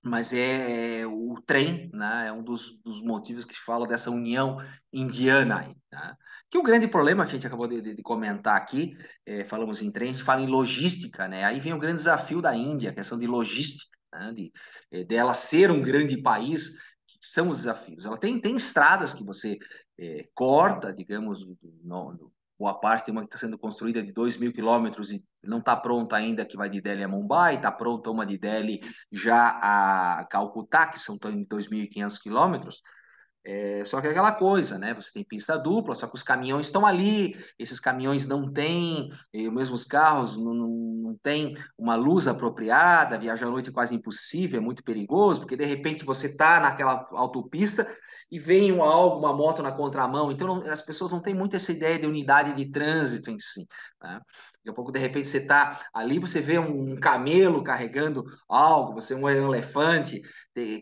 Mas 0.00 0.32
é, 0.32 1.00
é 1.00 1.06
o 1.06 1.42
trem, 1.44 1.90
né? 1.92 2.28
É 2.28 2.32
um 2.32 2.42
dos, 2.42 2.78
dos 2.84 3.02
motivos 3.02 3.44
que 3.44 3.56
fala 3.56 3.86
dessa 3.86 4.10
união 4.10 4.58
indiana 4.92 5.58
aí, 5.58 5.76
né? 5.90 6.14
Que 6.50 6.58
o 6.58 6.62
grande 6.62 6.88
problema 6.88 7.24
que 7.24 7.32
a 7.32 7.34
gente 7.34 7.46
acabou 7.46 7.68
de, 7.68 7.94
de, 7.94 8.02
comentar 8.02 8.56
aqui, 8.56 8.96
é, 9.26 9.44
falamos 9.44 9.82
em 9.82 9.92
trem, 9.92 10.10
a 10.10 10.12
gente 10.12 10.24
fala 10.24 10.40
em 10.40 10.46
logística, 10.46 11.28
né? 11.28 11.44
Aí 11.44 11.60
vem 11.60 11.74
o 11.74 11.78
grande 11.78 11.96
desafio 11.96 12.40
da 12.40 12.56
Índia, 12.56 12.90
a 12.90 12.94
questão 12.94 13.18
de 13.18 13.26
logística, 13.26 13.98
né? 14.12 14.32
de, 14.32 14.52
é, 14.90 15.04
dela 15.04 15.34
ser 15.34 15.70
um 15.70 15.82
grande 15.82 16.20
país, 16.22 16.72
são 17.20 17.50
os 17.50 17.58
desafios. 17.58 18.06
Ela 18.06 18.16
tem, 18.16 18.40
tem 18.40 18.56
estradas 18.56 19.12
que 19.12 19.24
você 19.24 19.58
é, 19.98 20.26
corta, 20.34 20.92
digamos, 20.92 21.46
no, 21.82 22.12
no, 22.12 22.32
boa 22.58 22.74
parte, 22.74 23.06
tem 23.06 23.12
uma 23.12 23.22
que 23.22 23.28
está 23.28 23.38
sendo 23.38 23.58
construída 23.58 24.02
de 24.02 24.12
2 24.12 24.36
mil 24.36 24.52
quilômetros 24.52 25.12
e 25.12 25.22
não 25.42 25.58
está 25.58 25.76
pronta 25.76 26.16
ainda, 26.16 26.44
que 26.44 26.56
vai 26.56 26.68
de 26.68 26.80
Delhi 26.80 27.04
a 27.04 27.08
Mumbai, 27.08 27.56
está 27.56 27.70
pronta 27.70 28.10
uma 28.10 28.26
de 28.26 28.36
Delhi 28.36 28.80
já 29.12 29.58
a 29.62 30.24
Calcutá, 30.24 30.86
que 30.88 30.98
são 30.98 31.16
2.500 31.16 32.20
quilômetros, 32.20 32.82
é, 33.50 33.82
só 33.86 33.98
que 33.98 34.06
é 34.06 34.10
aquela 34.10 34.32
coisa, 34.32 34.76
né? 34.76 34.92
Você 34.92 35.10
tem 35.10 35.24
pista 35.24 35.56
dupla, 35.56 35.94
só 35.94 36.06
que 36.06 36.14
os 36.14 36.22
caminhões 36.22 36.66
estão 36.66 36.84
ali, 36.84 37.34
esses 37.58 37.80
caminhões 37.80 38.26
não 38.26 38.52
têm, 38.52 39.10
mesmo 39.32 39.74
os 39.74 39.86
carros 39.86 40.36
não, 40.36 40.52
não, 40.52 40.68
não 40.68 41.18
têm 41.22 41.56
uma 41.78 41.94
luz 41.94 42.28
apropriada, 42.28 43.18
viajar 43.18 43.46
à 43.46 43.50
noite 43.50 43.70
é 43.70 43.72
quase 43.72 43.94
impossível, 43.94 44.60
é 44.60 44.62
muito 44.62 44.84
perigoso, 44.84 45.40
porque 45.40 45.56
de 45.56 45.64
repente 45.64 46.04
você 46.04 46.26
está 46.26 46.60
naquela 46.60 47.08
autopista 47.12 47.88
e 48.30 48.38
vem 48.38 48.78
algo, 48.78 49.18
uma 49.18 49.32
moto 49.32 49.62
na 49.62 49.72
contramão. 49.72 50.30
Então, 50.30 50.46
não, 50.46 50.70
as 50.70 50.82
pessoas 50.82 51.12
não 51.12 51.20
têm 51.20 51.34
muito 51.34 51.56
essa 51.56 51.72
ideia 51.72 51.98
de 51.98 52.06
unidade 52.06 52.54
de 52.54 52.70
trânsito 52.70 53.30
em 53.30 53.38
si. 53.38 53.66
Né? 54.02 54.20
Daqui 54.58 54.68
a 54.68 54.72
pouco, 54.72 54.92
de 54.92 54.98
repente, 54.98 55.28
você 55.28 55.38
está 55.38 55.80
ali, 55.94 56.18
você 56.18 56.40
vê 56.40 56.58
um 56.58 56.94
camelo 56.96 57.64
carregando 57.64 58.24
algo, 58.48 58.94
você 58.94 59.14
um 59.14 59.28
elefante, 59.28 60.20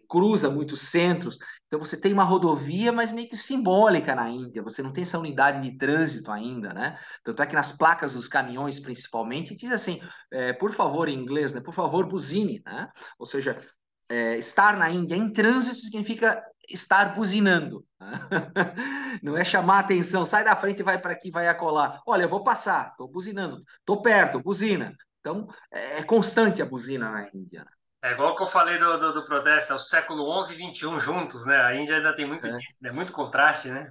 cruza 0.08 0.50
muitos 0.50 0.80
centros. 0.82 1.38
Então, 1.66 1.78
você 1.78 2.00
tem 2.00 2.12
uma 2.12 2.24
rodovia, 2.24 2.90
mas 2.90 3.12
meio 3.12 3.28
que 3.28 3.36
simbólica 3.36 4.14
na 4.14 4.28
Índia. 4.28 4.62
Você 4.62 4.82
não 4.82 4.92
tem 4.92 5.02
essa 5.02 5.18
unidade 5.18 5.62
de 5.62 5.76
trânsito 5.76 6.32
ainda, 6.32 6.72
né? 6.72 6.98
Tanto 7.22 7.42
é 7.42 7.46
que 7.46 7.54
nas 7.54 7.72
placas 7.72 8.14
dos 8.14 8.26
caminhões, 8.26 8.80
principalmente, 8.80 9.54
diz 9.54 9.70
assim, 9.70 10.00
é, 10.32 10.52
por 10.52 10.72
favor, 10.72 11.08
em 11.08 11.18
inglês, 11.18 11.52
né? 11.52 11.60
Por 11.60 11.74
favor, 11.74 12.08
buzine, 12.08 12.62
né? 12.64 12.88
Ou 13.18 13.26
seja, 13.26 13.60
é, 14.08 14.36
estar 14.36 14.76
na 14.76 14.90
Índia 14.90 15.16
em 15.16 15.32
trânsito 15.32 15.76
significa 15.76 16.42
estar 16.68 17.14
buzinando. 17.14 17.84
Não 19.22 19.36
é 19.36 19.44
chamar 19.44 19.80
atenção, 19.80 20.24
sai 20.24 20.44
da 20.44 20.56
frente 20.56 20.80
e 20.80 20.84
vai 20.84 21.00
para 21.00 21.12
aqui, 21.12 21.30
vai 21.30 21.48
acolar. 21.48 22.00
Olha, 22.06 22.24
eu 22.24 22.28
vou 22.28 22.44
passar, 22.44 22.90
estou 22.90 23.08
buzinando, 23.08 23.62
estou 23.80 24.02
perto, 24.02 24.40
buzina. 24.40 24.94
Então, 25.20 25.48
é, 25.72 25.98
é 25.98 26.02
constante 26.02 26.62
a 26.62 26.66
buzina 26.66 27.10
na 27.10 27.28
Índia. 27.34 27.66
É 28.02 28.12
igual 28.12 28.36
que 28.36 28.42
eu 28.42 28.46
falei 28.46 28.78
do, 28.78 28.96
do, 28.98 29.12
do 29.12 29.26
protesto, 29.26 29.72
é 29.72 29.76
o 29.76 29.80
século 29.80 30.44
XI 30.44 30.54
e 30.54 30.74
XXI 30.74 31.00
juntos, 31.00 31.44
né? 31.44 31.56
A 31.60 31.74
Índia 31.74 31.96
ainda 31.96 32.14
tem 32.14 32.26
muito 32.26 32.46
é. 32.46 32.52
disso, 32.52 32.78
né? 32.82 32.92
Muito 32.92 33.12
contraste, 33.12 33.68
né? 33.68 33.90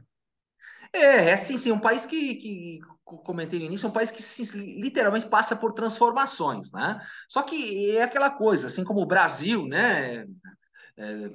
É, 0.94 1.32
é 1.32 1.38
sim, 1.38 1.58
sim, 1.58 1.74
um 1.74 1.80
país 1.80 2.06
que, 2.06 2.36
que 2.36 2.80
comentei 3.04 3.60
no 3.60 3.66
início, 3.66 3.86
é 3.86 3.90
um 3.90 3.94
país 3.94 4.10
que 4.10 4.24
sim, 4.24 4.80
literalmente 4.80 5.28
passa 5.28 5.56
por 5.56 5.74
transformações, 5.74 6.72
né? 6.72 7.06
Só 7.28 7.42
que 7.42 7.98
é 7.98 8.04
aquela 8.04 8.30
coisa, 8.30 8.68
assim 8.68 8.86
como 8.86 9.02
o 9.02 9.06
Brasil, 9.06 9.68
né? 9.68 10.26
É, 10.96 11.30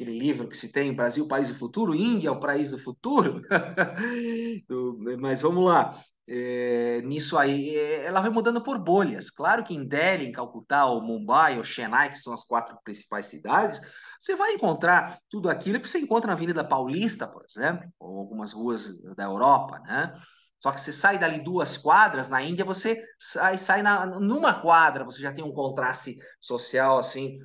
aquele 0.00 0.18
livro 0.18 0.48
que 0.48 0.56
se 0.56 0.72
tem, 0.72 0.94
Brasil, 0.94 1.28
País 1.28 1.48
do 1.48 1.54
Futuro, 1.54 1.94
Índia, 1.94 2.28
é 2.28 2.30
o 2.30 2.40
País 2.40 2.70
do 2.70 2.78
Futuro. 2.78 3.42
Mas 5.20 5.42
vamos 5.42 5.66
lá. 5.66 6.00
É, 6.26 7.02
nisso 7.02 7.36
aí, 7.36 7.76
é, 7.76 8.06
ela 8.06 8.20
vai 8.20 8.30
mudando 8.30 8.62
por 8.62 8.78
bolhas. 8.78 9.28
Claro 9.28 9.62
que 9.62 9.74
em 9.74 9.86
Delhi, 9.86 10.26
em 10.26 10.32
Calcutá, 10.32 10.86
ou 10.86 11.02
Mumbai, 11.02 11.58
ou 11.58 11.64
Chennai, 11.64 12.12
que 12.12 12.18
são 12.18 12.32
as 12.32 12.44
quatro 12.44 12.78
principais 12.82 13.26
cidades, 13.26 13.80
você 14.18 14.34
vai 14.34 14.52
encontrar 14.52 15.18
tudo 15.28 15.50
aquilo 15.50 15.80
que 15.80 15.88
você 15.88 15.98
encontra 15.98 16.28
na 16.28 16.34
Avenida 16.34 16.64
Paulista, 16.64 17.26
por 17.26 17.44
exemplo, 17.44 17.90
ou 17.98 18.20
algumas 18.20 18.52
ruas 18.52 18.96
da 19.16 19.24
Europa, 19.24 19.80
né? 19.80 20.14
Só 20.62 20.70
que 20.72 20.80
você 20.80 20.92
sai 20.92 21.18
dali 21.18 21.42
duas 21.42 21.78
quadras, 21.78 22.28
na 22.28 22.42
Índia 22.42 22.64
você 22.64 23.02
sai, 23.18 23.56
sai 23.56 23.82
na, 23.82 24.06
numa 24.06 24.60
quadra, 24.60 25.04
você 25.04 25.20
já 25.20 25.32
tem 25.32 25.42
um 25.42 25.52
contraste 25.52 26.16
social 26.38 26.98
assim 26.98 27.38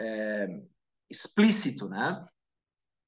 é, 0.00 0.48
explícito, 1.10 1.88
né? 1.88 2.24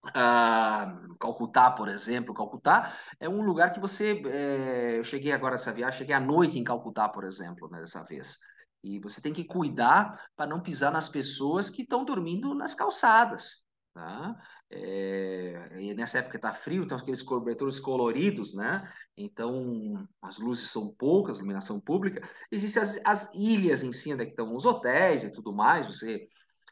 Uh, 0.09 1.16
Calcutá, 1.18 1.70
por 1.70 1.88
exemplo, 1.88 2.35
Calcutá 2.35 2.96
é 3.18 3.28
um 3.28 3.42
lugar 3.42 3.72
que 3.72 3.80
você. 3.80 4.22
É, 4.26 4.98
eu 4.98 5.04
cheguei 5.04 5.32
agora 5.32 5.56
essa 5.56 5.72
viagem, 5.72 5.98
cheguei 5.98 6.14
à 6.14 6.20
noite 6.20 6.59
em 6.59 6.64
Calcutá, 6.64 7.09
por 7.09 7.24
exemplo, 7.24 7.68
né, 7.70 7.80
dessa 7.80 8.04
vez. 8.04 8.38
E 8.85 9.00
você 9.00 9.20
tem 9.20 9.32
que 9.32 9.44
cuidar 9.44 10.28
para 10.37 10.48
não 10.48 10.62
pisar 10.62 10.92
nas 10.92 11.09
pessoas 11.09 11.68
que 11.68 11.82
estão 11.82 12.04
dormindo 12.04 12.54
nas 12.54 12.74
calçadas. 12.74 13.64
Tá? 13.92 14.37
É, 14.70 15.80
e 15.80 15.94
nessa 15.94 16.18
época 16.18 16.37
está 16.37 16.52
frio, 16.52 16.85
então 16.85 16.98
aqueles 16.98 17.22
cobertores 17.22 17.80
coloridos, 17.80 18.54
né? 18.54 18.87
Então 19.16 20.06
as 20.20 20.38
luzes 20.38 20.70
são 20.70 20.94
poucas, 20.94 21.38
iluminação 21.38 21.80
pública. 21.80 22.28
Existem 22.50 22.82
as, 22.82 23.00
as 23.04 23.35
ilhas 23.35 23.82
em 23.82 23.92
cima, 23.92 24.24
que 24.24 24.30
estão 24.30 24.54
os 24.54 24.66
hotéis 24.66 25.24
e 25.24 25.32
tudo 25.32 25.52
mais. 25.52 25.87
Você 25.87 26.28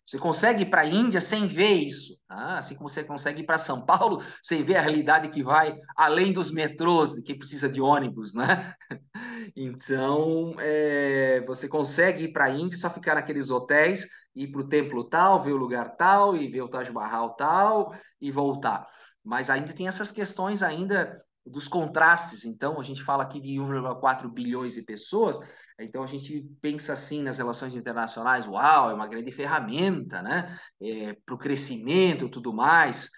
você 0.06 0.18
consegue 0.18 0.62
ir 0.62 0.66
para 0.66 0.82
a 0.82 0.86
Índia 0.86 1.20
sem 1.20 1.46
ver 1.48 1.72
isso, 1.72 2.18
tá? 2.28 2.58
assim 2.58 2.74
como 2.74 2.88
você 2.88 3.02
consegue 3.02 3.40
ir 3.40 3.46
para 3.46 3.58
São 3.58 3.84
Paulo 3.84 4.22
sem 4.42 4.62
ver 4.62 4.76
a 4.76 4.80
realidade 4.80 5.28
que 5.30 5.42
vai 5.42 5.76
além 5.96 6.32
dos 6.32 6.50
metrôs, 6.50 7.14
de 7.14 7.22
quem 7.22 7.38
precisa 7.38 7.68
de 7.68 7.80
ônibus, 7.80 8.34
né? 8.34 8.74
Então, 9.54 10.54
é, 10.58 11.44
você 11.46 11.68
consegue 11.68 12.24
ir 12.24 12.32
para 12.32 12.46
a 12.46 12.50
Índia, 12.50 12.78
só 12.78 12.88
ficar 12.88 13.14
naqueles 13.14 13.50
hotéis, 13.50 14.08
ir 14.34 14.48
para 14.48 14.62
o 14.62 14.68
templo 14.68 15.04
tal, 15.04 15.42
ver 15.44 15.52
o 15.52 15.56
lugar 15.56 15.96
tal, 15.96 16.34
e 16.34 16.48
ver 16.48 16.62
o 16.62 16.68
Taj 16.68 16.90
Mahal 16.90 17.34
tal, 17.36 17.94
e 18.20 18.30
voltar. 18.30 18.86
Mas 19.22 19.50
ainda 19.50 19.72
tem 19.72 19.86
essas 19.86 20.10
questões 20.10 20.62
ainda 20.62 21.22
dos 21.46 21.68
contrastes. 21.68 22.44
Então, 22.44 22.80
a 22.80 22.82
gente 22.82 23.02
fala 23.02 23.22
aqui 23.22 23.40
de 23.40 23.52
1,4 23.54 24.28
bilhões 24.28 24.74
de 24.74 24.82
pessoas, 24.82 25.38
então 25.78 26.02
a 26.02 26.06
gente 26.06 26.40
pensa 26.60 26.92
assim 26.92 27.22
nas 27.22 27.38
relações 27.38 27.74
internacionais, 27.74 28.46
uau, 28.46 28.90
é 28.90 28.94
uma 28.94 29.08
grande 29.08 29.32
ferramenta, 29.32 30.22
né, 30.22 30.58
é, 30.80 31.14
para 31.26 31.34
o 31.34 31.38
crescimento, 31.38 32.28
tudo 32.28 32.52
mais. 32.52 33.10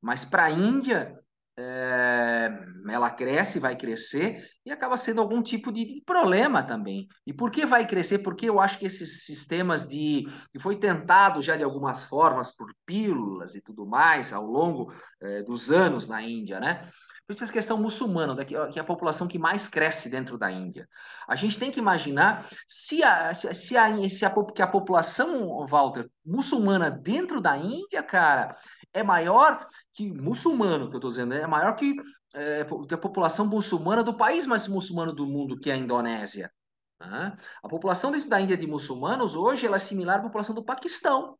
Mas 0.00 0.24
para 0.24 0.44
a 0.44 0.50
Índia, 0.50 1.16
é, 1.56 2.50
ela 2.88 3.10
cresce, 3.10 3.58
vai 3.58 3.76
crescer 3.76 4.42
e 4.64 4.70
acaba 4.70 4.96
sendo 4.96 5.20
algum 5.20 5.42
tipo 5.42 5.70
de, 5.70 5.84
de, 5.84 6.02
problema 6.04 6.62
também. 6.62 7.06
E 7.26 7.32
por 7.32 7.50
que 7.50 7.66
vai 7.66 7.86
crescer? 7.86 8.20
Porque 8.20 8.48
eu 8.48 8.58
acho 8.58 8.78
que 8.78 8.86
esses 8.86 9.24
sistemas 9.24 9.86
de 9.86 10.24
que 10.52 10.58
foi 10.58 10.76
tentado 10.76 11.42
já 11.42 11.56
de 11.56 11.62
algumas 11.62 12.04
formas 12.04 12.54
por 12.56 12.72
pílulas 12.86 13.54
e 13.54 13.60
tudo 13.60 13.86
mais 13.86 14.32
ao 14.32 14.44
longo 14.46 14.92
é, 15.20 15.42
dos 15.42 15.70
anos 15.70 16.08
na 16.08 16.22
Índia, 16.22 16.58
né? 16.58 16.88
Principalmente 17.30 17.50
a 17.50 17.52
questão 17.52 17.78
muçulmana, 17.78 18.44
que 18.44 18.56
é 18.56 18.80
a 18.80 18.84
população 18.84 19.28
que 19.28 19.38
mais 19.38 19.68
cresce 19.68 20.10
dentro 20.10 20.36
da 20.36 20.50
Índia. 20.50 20.88
A 21.28 21.36
gente 21.36 21.60
tem 21.60 21.70
que 21.70 21.78
imaginar 21.78 22.48
se 22.66 23.04
a, 23.04 23.32
se 23.32 23.46
a, 23.46 23.54
se 23.54 23.76
a, 24.24 24.34
que 24.52 24.60
a 24.60 24.66
população, 24.66 25.64
Walter, 25.64 26.10
muçulmana 26.26 26.90
dentro 26.90 27.40
da 27.40 27.56
Índia, 27.56 28.02
cara, 28.02 28.56
é 28.92 29.04
maior 29.04 29.64
que 29.92 30.10
muçulmano, 30.10 30.88
que 30.88 30.96
eu 30.96 30.98
estou 30.98 31.10
dizendo, 31.10 31.34
é 31.34 31.46
maior 31.46 31.76
que, 31.76 31.94
é, 32.34 32.62
a 32.62 32.98
população 32.98 33.46
muçulmana 33.46 34.02
do 34.02 34.16
país 34.16 34.44
mais 34.44 34.66
muçulmano 34.66 35.12
do 35.12 35.24
mundo, 35.24 35.56
que 35.56 35.70
é 35.70 35.74
a 35.74 35.76
Indonésia. 35.76 36.50
Né? 37.00 37.36
A 37.62 37.68
população 37.68 38.10
dentro 38.10 38.28
da 38.28 38.40
Índia 38.40 38.56
de 38.56 38.66
muçulmanos 38.66 39.36
hoje 39.36 39.66
ela 39.66 39.76
é 39.76 39.78
similar 39.78 40.18
à 40.18 40.22
população 40.22 40.54
do 40.54 40.64
Paquistão. 40.64 41.38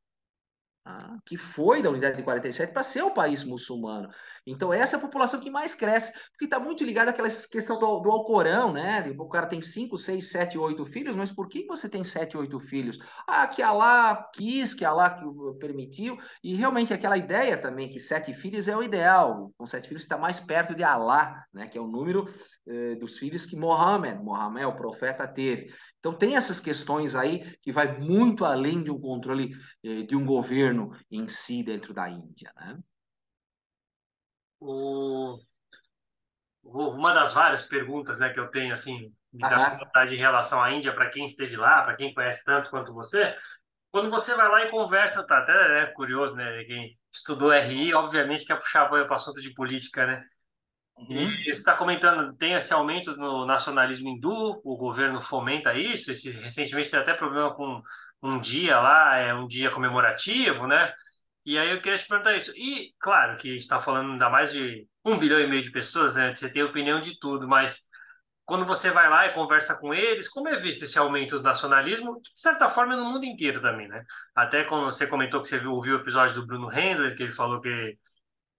Que 1.24 1.37
foi 1.37 1.83
da 1.83 1.90
unidade 1.90 2.16
de 2.16 2.22
47 2.22 2.72
para 2.72 2.83
ser 2.83 3.03
o 3.03 3.12
país 3.12 3.44
muçulmano. 3.44 4.09
Então, 4.46 4.72
essa 4.72 4.96
é 4.96 4.98
a 4.98 5.03
população 5.03 5.38
que 5.38 5.50
mais 5.50 5.74
cresce, 5.74 6.12
porque 6.31 6.46
está 6.46 6.59
muito 6.59 6.83
ligada 6.83 7.11
àquela 7.11 7.29
questão 7.29 7.79
do, 7.79 8.00
do 8.00 8.11
Alcorão, 8.11 8.72
né? 8.72 9.14
O 9.18 9.29
cara 9.29 9.46
tem 9.46 9.61
5, 9.61 9.96
6, 9.98 10.31
7, 10.31 10.59
8 10.59 10.87
filhos, 10.87 11.14
mas 11.14 11.31
por 11.31 11.48
que 11.48 11.66
você 11.66 11.88
tem 11.88 12.03
7, 12.03 12.37
8 12.37 12.59
filhos? 12.61 12.98
Ah, 13.26 13.46
que 13.46 13.62
Allah 13.62 14.29
quis, 14.35 14.72
que 14.72 14.85
Allah 14.85 15.20
permitiu, 15.59 16.16
e 16.42 16.55
realmente 16.55 16.92
aquela 16.92 17.16
ideia 17.16 17.61
também 17.61 17.88
que 17.88 18.00
sete 18.00 18.33
filhos 18.33 18.68
é 18.68 18.76
o 18.76 18.83
ideal. 18.83 19.53
Com 19.57 19.66
sete 19.66 19.88
filhos 19.88 20.03
está 20.03 20.16
mais 20.16 20.40
perto 20.40 20.74
de 20.74 20.83
Allah, 20.83 21.44
né? 21.53 21.68
Que 21.68 21.79
é 21.79 21.81
o 21.81 21.87
número 21.87 22.29
eh, 22.66 22.94
dos 22.96 23.18
filhos 23.18 23.46
que 23.46 23.57
Mohammed, 23.57 24.23
Mohammed, 24.23 24.66
o 24.66 24.77
profeta, 24.77 25.27
teve. 25.27 25.73
Então 25.99 26.14
tem 26.16 26.37
essas 26.37 26.61
questões 26.61 27.14
aí 27.14 27.57
que 27.59 27.73
vai 27.73 27.99
muito 27.99 28.44
além 28.44 28.83
de 28.83 28.90
um 28.90 29.01
controle 29.01 29.53
eh, 29.85 30.03
de 30.03 30.16
um 30.16 30.25
governo 30.25 30.90
em 31.11 31.29
si 31.29 31.62
dentro 31.62 31.94
da 31.94 32.09
Índia, 32.09 32.53
né? 32.57 32.79
O... 34.61 35.38
Uma 36.62 37.14
das 37.14 37.33
várias 37.33 37.62
perguntas 37.62 38.18
né, 38.18 38.29
que 38.29 38.38
eu 38.38 38.49
tenho, 38.49 38.75
assim, 38.75 39.11
dá 39.33 39.79
vontade 39.79 40.14
em 40.14 40.18
relação 40.18 40.62
à 40.62 40.70
Índia, 40.70 40.92
para 40.92 41.09
quem 41.09 41.25
esteve 41.25 41.57
lá, 41.57 41.83
para 41.83 41.96
quem 41.96 42.12
conhece 42.12 42.44
tanto 42.44 42.68
quanto 42.68 42.92
você, 42.92 43.35
quando 43.90 44.09
você 44.09 44.35
vai 44.35 44.49
lá 44.49 44.64
e 44.64 44.70
conversa, 44.70 45.27
tá 45.27 45.38
até 45.38 45.83
é 45.83 45.87
curioso, 45.87 46.37
né? 46.37 46.64
Quem 46.64 46.96
estudou 47.12 47.53
RI, 47.53 47.92
obviamente 47.92 48.44
quer 48.44 48.57
puxar 48.57 48.83
apoio 48.83 49.07
para 49.07 49.16
assunto 49.16 49.40
de 49.40 49.53
política, 49.53 50.07
né? 50.07 50.25
Uhum. 51.08 51.30
E 51.30 51.44
você 51.44 51.50
está 51.50 51.74
comentando, 51.74 52.34
tem 52.36 52.54
esse 52.54 52.72
aumento 52.72 53.16
no 53.16 53.46
nacionalismo 53.46 54.08
hindu, 54.08 54.60
o 54.62 54.76
governo 54.76 55.20
fomenta 55.20 55.74
isso, 55.74 56.12
esse, 56.12 56.30
recentemente 56.30 56.90
tem 56.90 57.00
até 57.00 57.14
problema 57.14 57.54
com 57.54 57.82
um 58.22 58.38
dia 58.38 58.78
lá, 58.78 59.16
é 59.16 59.32
um 59.34 59.46
dia 59.46 59.70
comemorativo, 59.70 60.66
né? 60.66 60.92
E 61.44 61.58
aí 61.58 61.70
eu 61.70 61.80
queria 61.80 61.96
te 61.96 62.06
perguntar 62.06 62.36
isso. 62.36 62.52
E, 62.54 62.92
claro, 62.98 63.36
que 63.36 63.48
a 63.48 63.52
gente 63.52 63.62
está 63.62 63.80
falando 63.80 64.12
ainda 64.12 64.28
mais 64.28 64.52
de 64.52 64.86
um 65.04 65.18
bilhão 65.18 65.40
e 65.40 65.46
meio 65.48 65.62
de 65.62 65.70
pessoas, 65.70 66.16
né? 66.16 66.34
Você 66.34 66.50
tem 66.50 66.62
opinião 66.62 67.00
de 67.00 67.18
tudo, 67.18 67.48
mas 67.48 67.80
quando 68.44 68.66
você 68.66 68.90
vai 68.90 69.08
lá 69.08 69.26
e 69.26 69.32
conversa 69.32 69.74
com 69.74 69.94
eles, 69.94 70.28
como 70.28 70.48
é 70.48 70.56
visto 70.56 70.82
esse 70.82 70.98
aumento 70.98 71.38
do 71.38 71.42
nacionalismo? 71.42 72.20
De 72.20 72.30
certa 72.34 72.68
forma, 72.68 72.96
no 72.96 73.04
mundo 73.04 73.24
inteiro 73.24 73.60
também, 73.60 73.88
né? 73.88 74.04
Até 74.34 74.64
quando 74.64 74.84
você 74.84 75.06
comentou 75.06 75.40
que 75.40 75.48
você 75.48 75.58
viu, 75.58 75.72
ouviu 75.72 75.96
o 75.96 76.00
episódio 76.00 76.34
do 76.34 76.46
Bruno 76.46 76.70
Hendler, 76.70 77.16
que 77.16 77.22
ele 77.22 77.32
falou 77.32 77.60
que 77.60 77.96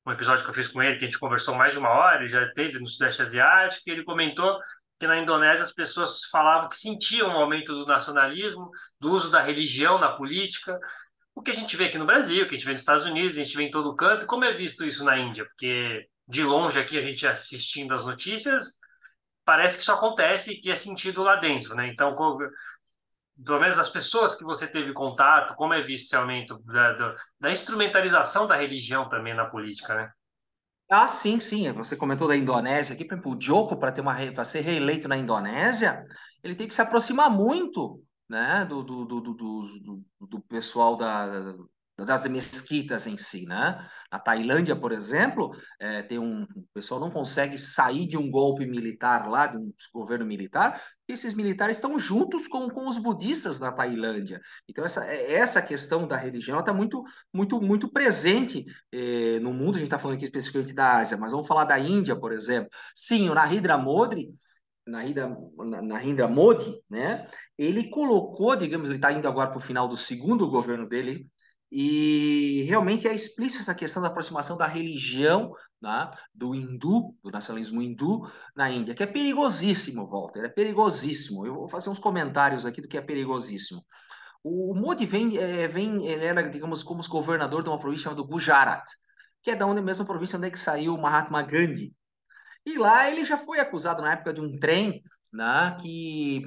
um 0.06 0.12
episódio 0.12 0.44
que 0.44 0.50
eu 0.50 0.54
fiz 0.54 0.68
com 0.68 0.82
ele, 0.82 0.98
que 0.98 1.06
a 1.06 1.08
gente 1.08 1.20
conversou 1.20 1.56
mais 1.56 1.74
de 1.74 1.80
uma 1.80 1.90
hora, 1.90 2.20
ele 2.20 2.28
já 2.28 2.52
teve 2.54 2.80
no 2.80 2.88
Sudeste 2.88 3.22
Asiático, 3.22 3.84
e 3.88 3.92
ele 3.92 4.04
comentou 4.04 4.60
que 5.00 5.08
na 5.08 5.18
Indonésia 5.18 5.64
as 5.64 5.72
pessoas 5.72 6.26
falavam 6.26 6.70
que 6.70 6.78
sentiam 6.78 7.30
um 7.30 7.38
aumento 7.38 7.74
do 7.74 7.86
nacionalismo, 7.86 8.70
do 9.00 9.12
uso 9.12 9.32
da 9.32 9.42
religião 9.42 10.00
na 10.00 10.10
política, 10.10 10.80
o 11.34 11.42
que 11.42 11.52
a 11.52 11.54
gente 11.54 11.76
vê 11.76 11.86
aqui 11.86 11.98
no 11.98 12.06
Brasil, 12.06 12.46
que 12.46 12.56
a 12.56 12.58
gente 12.58 12.66
vê 12.66 12.72
nos 12.72 12.82
Estados 12.82 13.06
Unidos, 13.06 13.38
a 13.38 13.44
gente 13.44 13.56
vê 13.56 13.64
em 13.64 13.72
todo 13.72 13.96
canto. 13.96 14.28
Como 14.28 14.44
é 14.44 14.54
visto 14.54 14.86
isso 14.86 15.04
na 15.04 15.18
Índia? 15.18 15.46
Porque 15.46 16.08
de 16.28 16.44
longe 16.44 16.80
aqui 16.80 16.98
a 16.98 17.02
gente 17.02 17.26
assistindo 17.26 17.94
as 17.94 18.06
notícias, 18.06 18.78
parece 19.44 19.78
que 19.78 19.82
isso 19.82 19.92
acontece 19.92 20.52
e 20.52 20.60
que 20.60 20.70
é 20.70 20.76
sentido 20.76 21.24
lá 21.24 21.36
dentro, 21.38 21.76
né? 21.76 21.88
Então, 21.88 22.16
pelo 23.44 23.60
menos 23.60 23.78
das 23.78 23.89
pessoas 23.89 24.36
que 24.36 24.44
você 24.44 24.67
teve 24.67 24.94
contato, 24.94 25.56
como 25.56 25.74
é 25.74 25.82
visto 25.82 26.06
esse 26.06 26.15
aumento 26.15 26.60
da, 26.63 26.94
da, 26.94 27.15
da 27.39 27.52
instrumentalização 27.52 28.48
da 28.48 28.56
religião 28.56 29.10
também 29.10 29.34
na 29.34 29.46
política, 29.46 29.96
né? 29.96 30.12
Ah, 30.89 31.08
sim, 31.08 31.39
sim. 31.39 31.72
Você 31.72 31.96
comentou 31.96 32.28
da 32.28 32.36
Indonésia 32.36 32.94
aqui, 32.94 33.06
por 33.06 33.13
exemplo, 33.13 33.36
o 33.36 33.41
Joko, 33.41 33.78
para 33.78 33.94
ter 33.94 34.02
uma 34.02 34.13
para 34.34 34.44
ser 34.44 34.60
reeleito 34.60 35.08
na 35.08 35.15
Indonésia, 35.15 36.06
ele 36.44 36.56
tem 36.56 36.67
que 36.67 36.76
se 36.76 36.82
aproximar 36.82 37.30
muito, 37.30 38.04
né, 38.28 38.65
do, 38.65 38.84
do, 38.84 39.06
do, 39.06 39.22
do, 39.22 40.04
do 40.20 40.41
pessoal 40.41 40.98
da, 40.98 41.56
das 42.06 42.26
mesquitas 42.26 43.08
em 43.08 43.18
si, 43.18 43.46
né? 43.46 43.88
Na 44.12 44.20
Tailândia, 44.20 44.76
por 44.76 44.92
exemplo, 44.92 45.56
é, 45.80 46.02
tem 46.02 46.20
um 46.20 46.44
o 46.44 46.66
pessoal 46.74 47.00
não 47.00 47.12
consegue 47.12 47.58
sair 47.58 48.08
de 48.08 48.18
um 48.18 48.30
golpe 48.30 48.66
militar 48.66 49.30
lá, 49.30 49.48
de 49.48 49.58
um 49.58 49.74
governo 49.94 50.26
militar, 50.26 50.82
e 51.08 51.14
esses 51.14 51.34
militares 51.34 51.78
estão 51.78 51.98
juntos 52.00 52.48
com, 52.48 52.70
com 52.70 52.88
os 52.88 52.98
budistas 52.98 53.60
na 53.60 53.72
Tailândia. 53.72 54.42
Então 54.68 54.84
essa 54.84 55.06
é, 55.06 55.34
essa 55.34 55.62
questão 55.62 56.08
da 56.08 56.18
religião 56.18 56.60
está 56.60 56.74
muito 56.74 57.04
muito 57.34 57.62
muito 57.62 57.92
presente 57.92 58.66
eh, 58.92 59.40
no 59.40 59.54
mundo. 59.54 59.76
A 59.76 59.80
gente 59.80 59.88
está 59.88 60.00
falando 60.00 60.18
aqui 60.18 60.26
especificamente 60.26 60.74
da 60.74 60.98
Ásia, 61.00 61.18
mas 61.18 61.32
vamos 61.32 61.48
falar 61.48 61.66
da 61.66 61.80
Índia, 61.80 62.16
por 62.16 62.32
exemplo. 62.32 62.70
Sim, 62.96 63.30
o 63.30 63.36
Narendra 63.36 63.78
Modi 63.78 64.30
Narendra 64.88 66.28
Modi, 66.28 66.82
né? 66.90 67.28
Ele 67.58 67.90
colocou, 67.90 68.56
digamos, 68.56 68.88
ele 68.88 68.98
está 68.98 69.12
indo 69.12 69.28
agora 69.28 69.50
para 69.50 69.58
o 69.58 69.62
final 69.62 69.88
do 69.88 69.96
segundo 69.96 70.50
governo 70.50 70.88
dele, 70.88 71.30
e 71.71 72.63
realmente 72.67 73.07
é 73.07 73.13
explícita 73.13 73.63
essa 73.63 73.75
questão 73.75 74.01
da 74.01 74.10
aproximação 74.10 74.57
da 74.57 74.67
religião, 74.67 75.55
né, 75.81 76.12
do 76.34 76.53
hindu, 76.53 77.15
do 77.23 77.31
nacionalismo 77.31 77.81
hindu 77.81 78.29
na 78.53 78.69
Índia, 78.69 78.93
que 78.93 79.01
é 79.01 79.07
perigosíssimo, 79.07 80.05
Walter, 80.05 80.43
é 80.43 80.49
perigosíssimo. 80.49 81.45
Eu 81.45 81.55
vou 81.55 81.69
fazer 81.69 81.89
uns 81.89 81.99
comentários 81.99 82.65
aqui 82.65 82.81
do 82.81 82.89
que 82.89 82.97
é 82.97 83.01
perigosíssimo. 83.01 83.81
O 84.43 84.73
Modi 84.75 85.05
vem, 85.05 85.38
é, 85.38 85.67
vem 85.67 86.05
ele 86.05 86.25
era, 86.25 86.41
digamos, 86.49 86.84
como 86.84 87.07
governador 87.07 87.63
de 87.63 87.69
uma 87.69 87.79
província 87.79 88.05
chamada 88.05 88.23
Gujarat, 88.23 88.84
que 89.41 89.51
é 89.51 89.55
da 89.55 89.65
onde 89.65 89.81
mesma 89.81 90.03
província 90.03 90.38
onde 90.38 90.47
é 90.47 90.51
que 90.51 90.60
saiu 90.60 90.97
Mahatma 90.97 91.41
Gandhi. 91.41 91.95
E 92.65 92.77
lá 92.77 93.10
ele 93.10 93.23
já 93.23 93.38
foi 93.38 93.60
acusado 93.60 94.01
na 94.01 94.13
época 94.13 94.34
de 94.34 94.41
um 94.41 94.60
trem 94.60 95.01
né, 95.31 95.77
que 95.79 96.43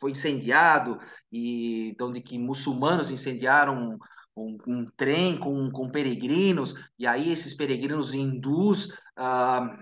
foi 0.00 0.10
incendiado 0.10 0.98
e 1.32 1.96
onde 2.00 2.20
que 2.20 2.38
muçulmanos 2.38 3.10
incendiaram 3.10 3.98
um, 4.36 4.58
um, 4.66 4.84
trem 4.96 5.38
com, 5.38 5.70
com 5.70 5.88
peregrinos 5.88 6.74
e 6.98 7.06
aí 7.06 7.30
esses 7.30 7.54
peregrinos 7.54 8.14
hindus 8.14 8.92
ah, 9.16 9.76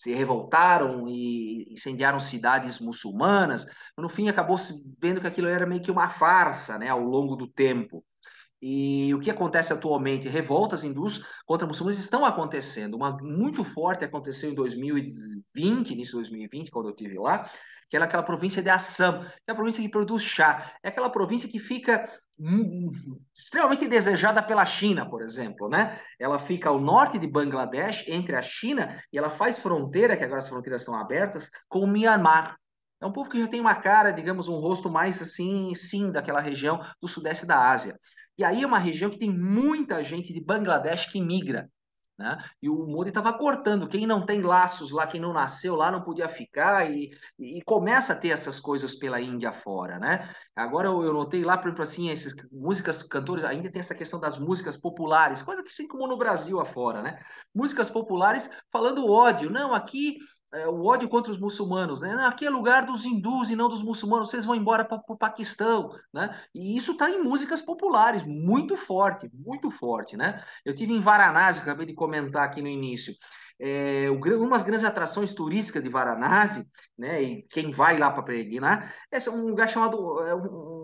se 0.00 0.14
revoltaram 0.14 1.06
e 1.08 1.70
incendiaram 1.72 2.18
cidades 2.18 2.80
muçulmanas. 2.80 3.66
No 3.98 4.08
fim, 4.08 4.30
acabou 4.30 4.56
se 4.56 4.82
vendo 4.98 5.20
que 5.20 5.26
aquilo 5.26 5.46
era 5.46 5.66
meio 5.66 5.82
que 5.82 5.90
uma 5.90 6.08
farsa, 6.08 6.78
né, 6.78 6.88
ao 6.88 7.02
longo 7.02 7.36
do 7.36 7.46
tempo. 7.46 8.02
E 8.62 9.14
o 9.14 9.20
que 9.20 9.30
acontece 9.30 9.74
atualmente? 9.74 10.28
Revoltas 10.28 10.84
hindus 10.84 11.22
contra 11.46 11.66
muçulmanos 11.66 11.98
estão 11.98 12.24
acontecendo. 12.24 12.94
Uma 12.94 13.16
muito 13.20 13.62
forte 13.62 14.04
aconteceu 14.04 14.50
em 14.50 14.54
2020, 14.54 15.90
início 15.90 16.12
de 16.12 16.28
2020, 16.28 16.70
quando 16.70 16.88
eu 16.88 16.94
estive 16.94 17.18
lá, 17.18 17.50
que 17.90 17.96
é 17.96 18.02
aquela 18.02 18.22
província 18.22 18.62
de 18.62 18.70
Assam, 18.70 19.24
que 19.24 19.48
é 19.48 19.52
a 19.52 19.54
província 19.54 19.82
que 19.82 19.88
produz 19.88 20.22
chá. 20.22 20.72
É 20.82 20.88
aquela 20.88 21.10
província 21.10 21.48
que 21.48 21.58
fica 21.58 22.08
extremamente 23.34 23.86
desejada 23.86 24.42
pela 24.42 24.64
China, 24.64 25.08
por 25.10 25.22
exemplo, 25.22 25.68
né? 25.68 26.00
Ela 26.18 26.38
fica 26.38 26.68
ao 26.68 26.80
norte 26.80 27.18
de 27.18 27.26
Bangladesh, 27.26 28.04
entre 28.08 28.36
a 28.36 28.40
China, 28.40 29.02
e 29.12 29.18
ela 29.18 29.28
faz 29.28 29.58
fronteira, 29.58 30.16
que 30.16 30.24
agora 30.24 30.38
as 30.38 30.48
fronteiras 30.48 30.82
estão 30.82 30.94
abertas, 30.94 31.50
com 31.68 31.80
o 31.80 31.86
Myanmar. 31.86 32.56
É 33.02 33.06
um 33.06 33.12
povo 33.12 33.28
que 33.28 33.40
já 33.40 33.48
tem 33.48 33.60
uma 33.60 33.74
cara, 33.74 34.12
digamos, 34.12 34.46
um 34.46 34.56
rosto 34.56 34.88
mais 34.88 35.20
assim, 35.20 35.74
sim, 35.74 36.12
daquela 36.12 36.40
região 36.40 36.80
do 37.00 37.08
sudeste 37.08 37.44
da 37.44 37.70
Ásia. 37.70 37.98
E 38.38 38.44
aí 38.44 38.62
é 38.62 38.66
uma 38.66 38.78
região 38.78 39.10
que 39.10 39.18
tem 39.18 39.30
muita 39.30 40.02
gente 40.04 40.32
de 40.32 40.40
Bangladesh 40.42 41.06
que 41.06 41.20
migra. 41.20 41.68
Né? 42.20 42.36
E 42.62 42.68
o 42.68 42.86
Modi 42.86 43.08
estava 43.08 43.32
cortando. 43.32 43.88
Quem 43.88 44.06
não 44.06 44.26
tem 44.26 44.42
laços 44.42 44.90
lá, 44.90 45.06
quem 45.06 45.18
não 45.18 45.32
nasceu 45.32 45.74
lá, 45.74 45.90
não 45.90 46.02
podia 46.02 46.28
ficar. 46.28 46.90
E, 46.90 47.10
e 47.38 47.62
começa 47.62 48.12
a 48.12 48.16
ter 48.16 48.28
essas 48.28 48.60
coisas 48.60 48.94
pela 48.94 49.18
Índia 49.18 49.54
fora. 49.54 49.98
Né? 49.98 50.30
Agora 50.54 50.88
eu, 50.88 51.02
eu 51.02 51.14
notei 51.14 51.42
lá, 51.42 51.56
por 51.56 51.68
exemplo, 51.68 51.82
assim, 51.82 52.10
essas 52.10 52.34
músicas, 52.52 53.02
cantores, 53.02 53.42
ainda 53.42 53.72
tem 53.72 53.80
essa 53.80 53.94
questão 53.94 54.20
das 54.20 54.38
músicas 54.38 54.76
populares, 54.76 55.40
coisa 55.40 55.62
que 55.62 55.72
sim 55.72 55.88
como 55.88 56.06
no 56.06 56.18
Brasil 56.18 56.60
afora. 56.60 57.00
Né? 57.00 57.18
Músicas 57.54 57.88
populares 57.88 58.50
falando 58.70 59.10
ódio. 59.10 59.48
Não, 59.48 59.72
aqui 59.72 60.18
é, 60.52 60.66
o 60.66 60.84
ódio 60.84 61.08
contra 61.08 61.30
os 61.30 61.38
muçulmanos, 61.38 62.00
né? 62.00 62.12
Aqui 62.26 62.44
é 62.46 62.50
lugar 62.50 62.84
dos 62.84 63.04
hindus 63.04 63.50
e 63.50 63.56
não 63.56 63.68
dos 63.68 63.82
muçulmanos, 63.82 64.30
vocês 64.30 64.44
vão 64.44 64.54
embora 64.54 64.84
para 64.84 65.02
o 65.08 65.16
Paquistão, 65.16 65.90
né? 66.12 66.40
E 66.54 66.76
isso 66.76 66.92
está 66.92 67.10
em 67.10 67.22
músicas 67.22 67.62
populares, 67.62 68.24
muito 68.24 68.76
forte, 68.76 69.30
muito 69.32 69.70
forte, 69.70 70.16
né? 70.16 70.42
Eu 70.64 70.74
tive 70.74 70.92
em 70.92 71.00
Varanasi, 71.00 71.60
acabei 71.60 71.86
de 71.86 71.94
comentar 71.94 72.44
aqui 72.44 72.60
no 72.60 72.68
início, 72.68 73.14
é, 73.60 74.08
umas 74.10 74.62
grandes 74.62 74.84
atrações 74.84 75.34
turísticas 75.34 75.82
de 75.82 75.88
Varanasi, 75.88 76.66
né? 76.98 77.22
E 77.22 77.42
quem 77.50 77.70
vai 77.70 77.98
lá 77.98 78.10
para 78.10 78.22
peregrinar, 78.22 78.94
é 79.12 79.30
um 79.30 79.46
lugar 79.46 79.68
chamado, 79.68 80.20
é 80.26 80.34
um, 80.34 80.79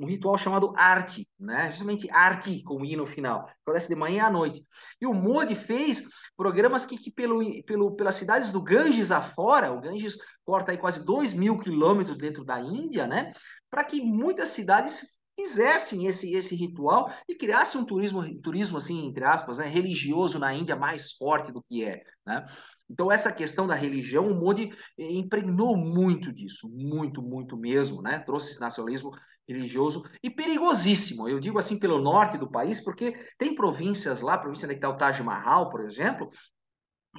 um, 0.00 0.06
ritual 0.06 0.36
chamado 0.36 0.72
arte, 0.76 1.28
né? 1.38 1.70
Justamente 1.70 2.10
arte 2.10 2.62
com 2.62 2.84
i 2.84 2.96
no 2.96 3.06
final, 3.06 3.48
acontece 3.62 3.88
de 3.88 3.94
manhã 3.94 4.24
à 4.24 4.30
noite. 4.30 4.64
E 5.00 5.06
o 5.06 5.14
Modi 5.14 5.54
fez 5.54 6.04
programas 6.36 6.84
que, 6.84 6.96
que 6.96 7.10
pelo, 7.10 7.40
pelo, 7.64 7.96
pelas 7.96 8.16
cidades 8.16 8.50
do 8.50 8.62
Ganges 8.62 9.10
afora, 9.10 9.72
o 9.72 9.80
Ganges 9.80 10.16
corta 10.44 10.72
aí 10.72 10.78
quase 10.78 11.04
2 11.04 11.32
mil 11.32 11.58
quilômetros 11.58 12.16
dentro 12.16 12.44
da 12.44 12.60
Índia, 12.60 13.06
né? 13.06 13.32
Para 13.70 13.84
que 13.84 14.00
muitas 14.00 14.50
cidades 14.50 15.04
fizessem 15.38 16.06
esse, 16.06 16.34
esse 16.34 16.56
ritual 16.56 17.12
e 17.28 17.34
criassem 17.34 17.80
um 17.80 17.84
turismo, 17.84 18.22
turismo 18.40 18.78
assim, 18.78 19.06
entre 19.06 19.22
aspas, 19.22 19.58
né, 19.58 19.66
religioso 19.66 20.38
na 20.38 20.54
Índia 20.54 20.74
mais 20.74 21.12
forte 21.12 21.52
do 21.52 21.62
que 21.62 21.84
é, 21.84 22.02
né? 22.24 22.44
Então, 22.88 23.10
essa 23.10 23.32
questão 23.32 23.66
da 23.66 23.74
religião, 23.74 24.30
o 24.30 24.34
Modi 24.34 24.70
impregnou 24.96 25.76
muito 25.76 26.32
disso, 26.32 26.68
muito, 26.68 27.20
muito 27.20 27.56
mesmo, 27.56 28.00
né? 28.00 28.20
Trouxe 28.20 28.52
esse 28.52 28.60
nacionalismo 28.60 29.10
religioso 29.48 30.04
e 30.22 30.28
perigosíssimo. 30.28 31.28
Eu 31.28 31.38
digo 31.38 31.58
assim 31.58 31.78
pelo 31.78 32.00
norte 32.00 32.36
do 32.36 32.50
país, 32.50 32.82
porque 32.82 33.14
tem 33.38 33.54
províncias 33.54 34.20
lá, 34.20 34.36
província 34.36 34.66
onde 34.66 34.74
está 34.74 34.88
o 34.88 34.96
Taj 34.96 35.22
Mahal, 35.22 35.70
por 35.70 35.82
exemplo, 35.82 36.30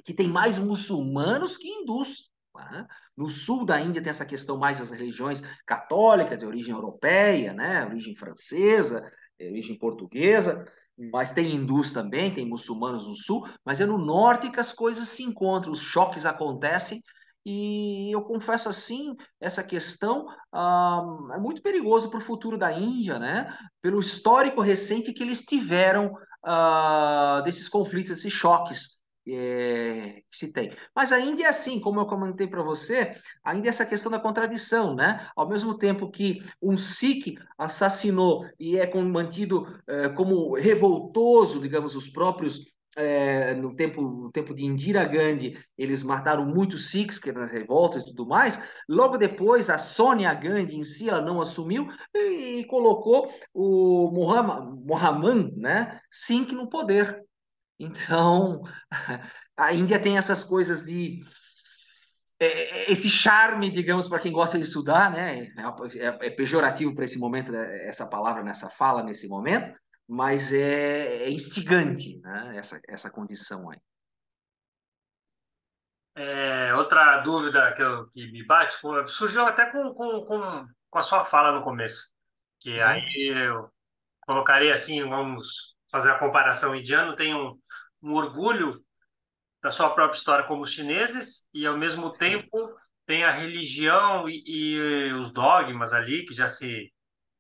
que 0.04 0.14
tem 0.14 0.28
mais 0.28 0.60
muçulmanos 0.60 1.58
que 1.58 1.68
hindus. 1.68 2.30
Tá? 2.54 2.88
No 3.16 3.30
sul 3.30 3.66
da 3.66 3.80
Índia 3.80 4.02
tem 4.02 4.10
essa 4.10 4.26
questão 4.26 4.58
mais 4.58 4.80
das 4.80 4.92
religiões 4.92 5.42
católicas, 5.66 6.38
de 6.38 6.46
origem 6.46 6.74
europeia, 6.74 7.54
né? 7.54 7.86
origem 7.86 8.16
francesa, 8.16 9.10
origem 9.40 9.78
portuguesa, 9.78 10.66
mas 11.12 11.32
tem 11.32 11.54
hindus 11.54 11.94
também, 11.94 12.34
tem 12.34 12.48
muçulmanos 12.48 13.08
no 13.08 13.16
sul, 13.16 13.48
mas 13.64 13.80
é 13.80 13.86
no 13.86 14.00
norte 14.00 14.50
que 14.50 14.60
as 14.60 14.74
coisas 14.74 15.08
se 15.08 15.24
encontram, 15.24 15.72
os 15.72 15.80
choques 15.80 16.26
acontecem 16.26 17.02
e 17.50 18.12
eu 18.12 18.24
confesso 18.24 18.68
assim, 18.68 19.16
essa 19.40 19.64
questão 19.64 20.26
ah, 20.52 21.02
é 21.34 21.38
muito 21.38 21.62
perigoso 21.62 22.10
para 22.10 22.20
o 22.20 22.22
futuro 22.22 22.58
da 22.58 22.74
Índia, 22.74 23.18
né? 23.18 23.58
Pelo 23.82 24.02
histórico 24.02 24.60
recente 24.60 25.14
que 25.14 25.24
eles 25.24 25.46
tiveram 25.46 26.14
ah, 26.44 27.42
desses 27.46 27.70
conflitos, 27.70 28.18
desses 28.18 28.34
choques 28.34 29.00
é, 29.26 30.24
que 30.30 30.38
se 30.38 30.52
tem. 30.52 30.74
Mas 30.94 31.14
a 31.14 31.22
Índia 31.22 31.46
é 31.46 31.48
assim, 31.48 31.80
como 31.80 32.02
eu 32.02 32.06
comentei 32.06 32.48
para 32.48 32.62
você, 32.62 33.16
ainda 33.42 33.68
é 33.68 33.70
essa 33.70 33.86
questão 33.86 34.12
da 34.12 34.20
contradição, 34.20 34.94
né? 34.94 35.26
Ao 35.34 35.48
mesmo 35.48 35.78
tempo 35.78 36.12
que 36.12 36.44
um 36.62 36.76
Sikh 36.76 37.38
assassinou 37.58 38.46
e 38.60 38.78
é 38.78 38.94
mantido 39.02 39.74
é, 39.88 40.10
como 40.10 40.54
revoltoso, 40.56 41.62
digamos, 41.62 41.96
os 41.96 42.10
próprios 42.10 42.66
é, 42.98 43.54
no, 43.54 43.76
tempo, 43.76 44.02
no 44.02 44.32
tempo 44.32 44.56
de 44.56 44.66
Indira 44.66 45.06
Gandhi, 45.06 45.56
eles 45.78 46.02
mataram 46.02 46.46
muitos 46.46 46.90
Sikhs, 46.90 47.20
que 47.20 47.32
nas 47.32 47.52
revoltas 47.52 48.02
e 48.02 48.06
tudo 48.08 48.26
mais. 48.26 48.60
Logo 48.90 49.18
depois, 49.18 49.70
a 49.70 49.78
Sonia 49.78 50.34
Gandhi 50.34 50.76
em 50.76 50.84
si, 50.84 51.08
ela 51.08 51.22
não 51.22 51.40
assumiu 51.40 51.88
e, 52.14 52.60
e 52.60 52.66
colocou 52.66 53.32
o 53.54 54.10
Muhammad, 54.12 54.66
Muhammad 54.84 55.56
né, 55.56 56.02
Singh 56.10 56.54
no 56.54 56.68
poder. 56.68 57.24
Então, 57.80 58.64
a 59.56 59.74
Índia 59.74 60.00
tem 60.00 60.18
essas 60.18 60.44
coisas 60.44 60.84
de 60.84 61.20
é, 62.40 62.46
é 62.46 62.92
esse 62.92 63.10
charme, 63.10 63.70
digamos, 63.70 64.08
para 64.08 64.20
quem 64.20 64.32
gosta 64.32 64.58
de 64.58 64.64
estudar, 64.64 65.12
né? 65.12 65.52
É, 65.56 66.00
é, 66.00 66.28
é 66.28 66.30
pejorativo 66.32 66.96
para 66.96 67.06
esse 67.06 67.20
momento, 67.20 67.52
né, 67.52 67.88
essa 67.88 68.08
palavra 68.08 68.44
nessa 68.44 68.70
fala, 68.70 69.04
nesse 69.04 69.28
momento, 69.28 69.72
mas 70.08 70.54
é, 70.54 71.24
é 71.24 71.30
instigante 71.30 72.18
né, 72.20 72.58
essa, 72.58 72.80
essa 72.88 73.12
condição 73.12 73.70
aí. 73.70 73.80
É, 76.16 76.74
outra 76.74 77.20
dúvida 77.22 77.74
que, 77.76 77.82
eu, 77.82 78.10
que 78.10 78.32
me 78.32 78.44
bate 78.44 78.76
surgiu 79.08 79.46
até 79.46 79.70
com, 79.70 79.94
com, 79.94 80.26
com, 80.26 80.68
com, 80.90 80.98
a 80.98 81.02
sua 81.04 81.24
fala 81.26 81.52
no 81.52 81.64
começo, 81.64 82.10
que 82.60 82.72
uhum. 82.72 82.84
aí 82.84 83.34
eu 83.46 83.70
colocaria 84.22 84.74
assim, 84.74 85.08
vamos 85.08 85.76
fazer 85.92 86.10
a 86.10 86.18
comparação, 86.18 86.72
o 86.72 86.76
indiano 86.76 87.16
tem 87.16 87.36
um, 87.36 87.60
um 88.02 88.14
orgulho 88.14 88.84
da 89.62 89.70
sua 89.70 89.90
própria 89.94 90.18
história 90.18 90.46
como 90.48 90.64
os 90.64 90.72
chineses 90.72 91.46
e 91.54 91.68
ao 91.68 91.78
mesmo 91.78 92.12
Sim. 92.12 92.32
tempo 92.32 92.76
tem 93.06 93.24
a 93.24 93.32
religião 93.32 94.28
e, 94.28 94.44
e, 94.46 95.14
os 95.14 95.32
dogmas 95.32 95.94
ali 95.94 96.26
que 96.26 96.34
já 96.34 96.48
se 96.48 96.92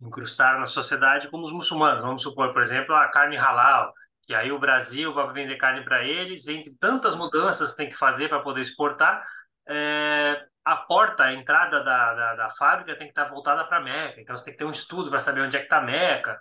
incrustaram 0.01 0.59
na 0.59 0.65
sociedade, 0.65 1.29
como 1.29 1.43
os 1.43 1.51
muçulmanos. 1.51 2.03
Vamos 2.03 2.21
supor, 2.21 2.53
por 2.53 2.61
exemplo, 2.61 2.93
a 2.95 3.07
carne 3.09 3.35
halal, 3.37 3.93
que 4.23 4.33
aí 4.33 4.51
o 4.51 4.59
Brasil 4.59 5.13
vai 5.13 5.31
vender 5.33 5.57
carne 5.57 5.83
para 5.83 6.03
eles, 6.03 6.47
entre 6.47 6.73
tantas 6.79 7.15
mudanças 7.15 7.71
que 7.71 7.77
tem 7.77 7.89
que 7.89 7.97
fazer 7.97 8.29
para 8.29 8.41
poder 8.41 8.61
exportar, 8.61 9.25
é, 9.67 10.45
a 10.63 10.75
porta, 10.75 11.23
a 11.23 11.33
entrada 11.33 11.83
da, 11.83 12.13
da, 12.13 12.35
da 12.35 12.49
fábrica 12.51 12.97
tem 12.97 13.07
que 13.07 13.11
estar 13.11 13.29
voltada 13.29 13.63
para 13.65 13.77
a 13.77 13.81
Meca. 13.81 14.19
Então 14.19 14.35
você 14.35 14.43
tem 14.43 14.53
que 14.53 14.59
ter 14.59 14.65
um 14.65 14.71
estudo 14.71 15.09
para 15.09 15.19
saber 15.19 15.41
onde 15.41 15.55
é 15.55 15.59
que 15.59 15.65
está 15.65 15.77
a 15.77 15.81
Meca. 15.81 16.37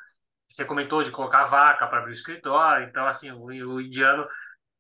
Você 0.48 0.64
comentou 0.64 1.02
de 1.02 1.10
colocar 1.10 1.46
vaca 1.46 1.86
para 1.86 1.98
abrir 1.98 2.10
o 2.10 2.12
escritório. 2.12 2.88
Então, 2.88 3.06
assim, 3.06 3.30
o, 3.30 3.44
o 3.44 3.80
indiano 3.80 4.26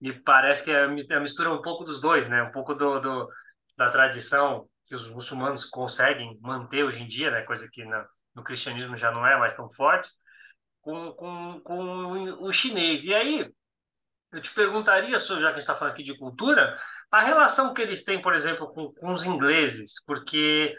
me 0.00 0.12
parece 0.12 0.64
que 0.64 0.70
é 0.70 0.84
a 0.84 1.20
mistura 1.20 1.52
um 1.52 1.62
pouco 1.62 1.84
dos 1.84 2.00
dois, 2.00 2.28
né? 2.28 2.42
Um 2.42 2.50
pouco 2.52 2.74
do, 2.74 3.00
do 3.00 3.28
da 3.76 3.90
tradição 3.90 4.68
que 4.86 4.94
os 4.94 5.10
muçulmanos 5.10 5.64
conseguem 5.64 6.38
manter 6.40 6.84
hoje 6.84 7.02
em 7.02 7.06
dia, 7.06 7.30
né? 7.30 7.42
Coisa 7.42 7.68
que 7.70 7.84
no, 7.84 8.04
no 8.36 8.44
cristianismo 8.44 8.96
já 8.96 9.10
não 9.10 9.26
é 9.26 9.36
mais 9.38 9.54
tão 9.54 9.68
forte, 9.70 10.10
com, 10.82 11.12
com, 11.12 11.60
com 11.64 12.12
o 12.44 12.52
chinês. 12.52 13.04
E 13.06 13.14
aí, 13.14 13.50
eu 14.32 14.40
te 14.40 14.52
perguntaria, 14.54 15.16
já 15.16 15.26
que 15.26 15.44
a 15.44 15.48
gente 15.48 15.58
está 15.58 15.74
falando 15.74 15.94
aqui 15.94 16.02
de 16.02 16.16
cultura, 16.16 16.78
a 17.10 17.24
relação 17.24 17.72
que 17.72 17.80
eles 17.80 18.04
têm, 18.04 18.20
por 18.20 18.34
exemplo, 18.34 18.72
com, 18.72 18.92
com 18.92 19.12
os 19.12 19.24
ingleses, 19.24 19.94
porque 20.06 20.76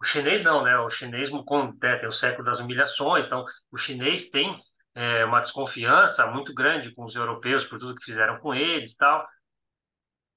o 0.00 0.04
chinês 0.04 0.42
não, 0.42 0.62
né? 0.64 0.76
O 0.78 0.90
chinês 0.90 1.28
com, 1.28 1.72
né, 1.82 1.96
tem 1.96 2.08
o 2.08 2.12
século 2.12 2.44
das 2.44 2.60
humilhações, 2.60 3.26
então 3.26 3.44
o 3.70 3.76
chinês 3.76 4.30
tem 4.30 4.58
é, 4.94 5.24
uma 5.24 5.40
desconfiança 5.40 6.26
muito 6.26 6.54
grande 6.54 6.94
com 6.94 7.04
os 7.04 7.14
europeus 7.14 7.64
por 7.64 7.78
tudo 7.78 7.94
que 7.94 8.04
fizeram 8.04 8.38
com 8.40 8.54
eles 8.54 8.94
tal. 8.96 9.26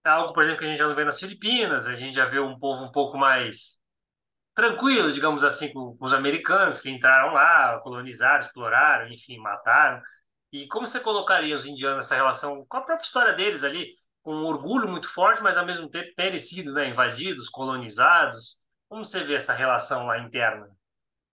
É 0.06 0.10
algo, 0.10 0.34
por 0.34 0.44
exemplo, 0.44 0.60
que 0.60 0.66
a 0.66 0.68
gente 0.70 0.78
já 0.78 0.88
não 0.88 0.96
vê 0.96 1.04
nas 1.04 1.20
Filipinas, 1.20 1.88
a 1.88 1.96
gente 1.96 2.16
já 2.16 2.26
vê 2.26 2.40
um 2.40 2.58
povo 2.60 2.84
um 2.84 2.92
pouco 2.92 3.18
mais 3.18 3.77
tranquilo, 4.58 5.12
digamos 5.12 5.44
assim, 5.44 5.72
com, 5.72 5.96
com 5.96 6.04
os 6.04 6.14
americanos 6.16 6.80
que 6.80 6.90
entraram 6.90 7.32
lá, 7.32 7.80
colonizaram, 7.84 8.40
exploraram, 8.40 9.08
enfim, 9.08 9.38
mataram. 9.38 10.02
E 10.52 10.68
como 10.68 10.88
você 10.88 11.00
colocaria 11.00 11.56
os 11.56 11.64
indianos 11.64 11.98
nessa 11.98 12.16
relação 12.16 12.66
com 12.68 12.78
a 12.78 12.82
própria 12.82 13.06
história 13.06 13.34
deles 13.34 13.64
ali, 13.64 13.94
com 14.24 14.34
um 14.34 14.46
orgulho 14.46 14.90
muito 14.90 15.08
forte, 15.08 15.44
mas 15.44 15.60
ao 15.60 15.66
mesmo 15.66 15.88
tempo 15.88 16.12
terem 16.16 16.40
sido 16.40 16.74
né, 16.74 16.90
invadidos, 16.90 17.50
colonizados? 17.50 18.58
Como 18.90 19.06
você 19.06 19.24
vê 19.24 19.36
essa 19.36 19.54
relação 19.54 20.08
lá 20.08 20.18
interna? 20.18 20.68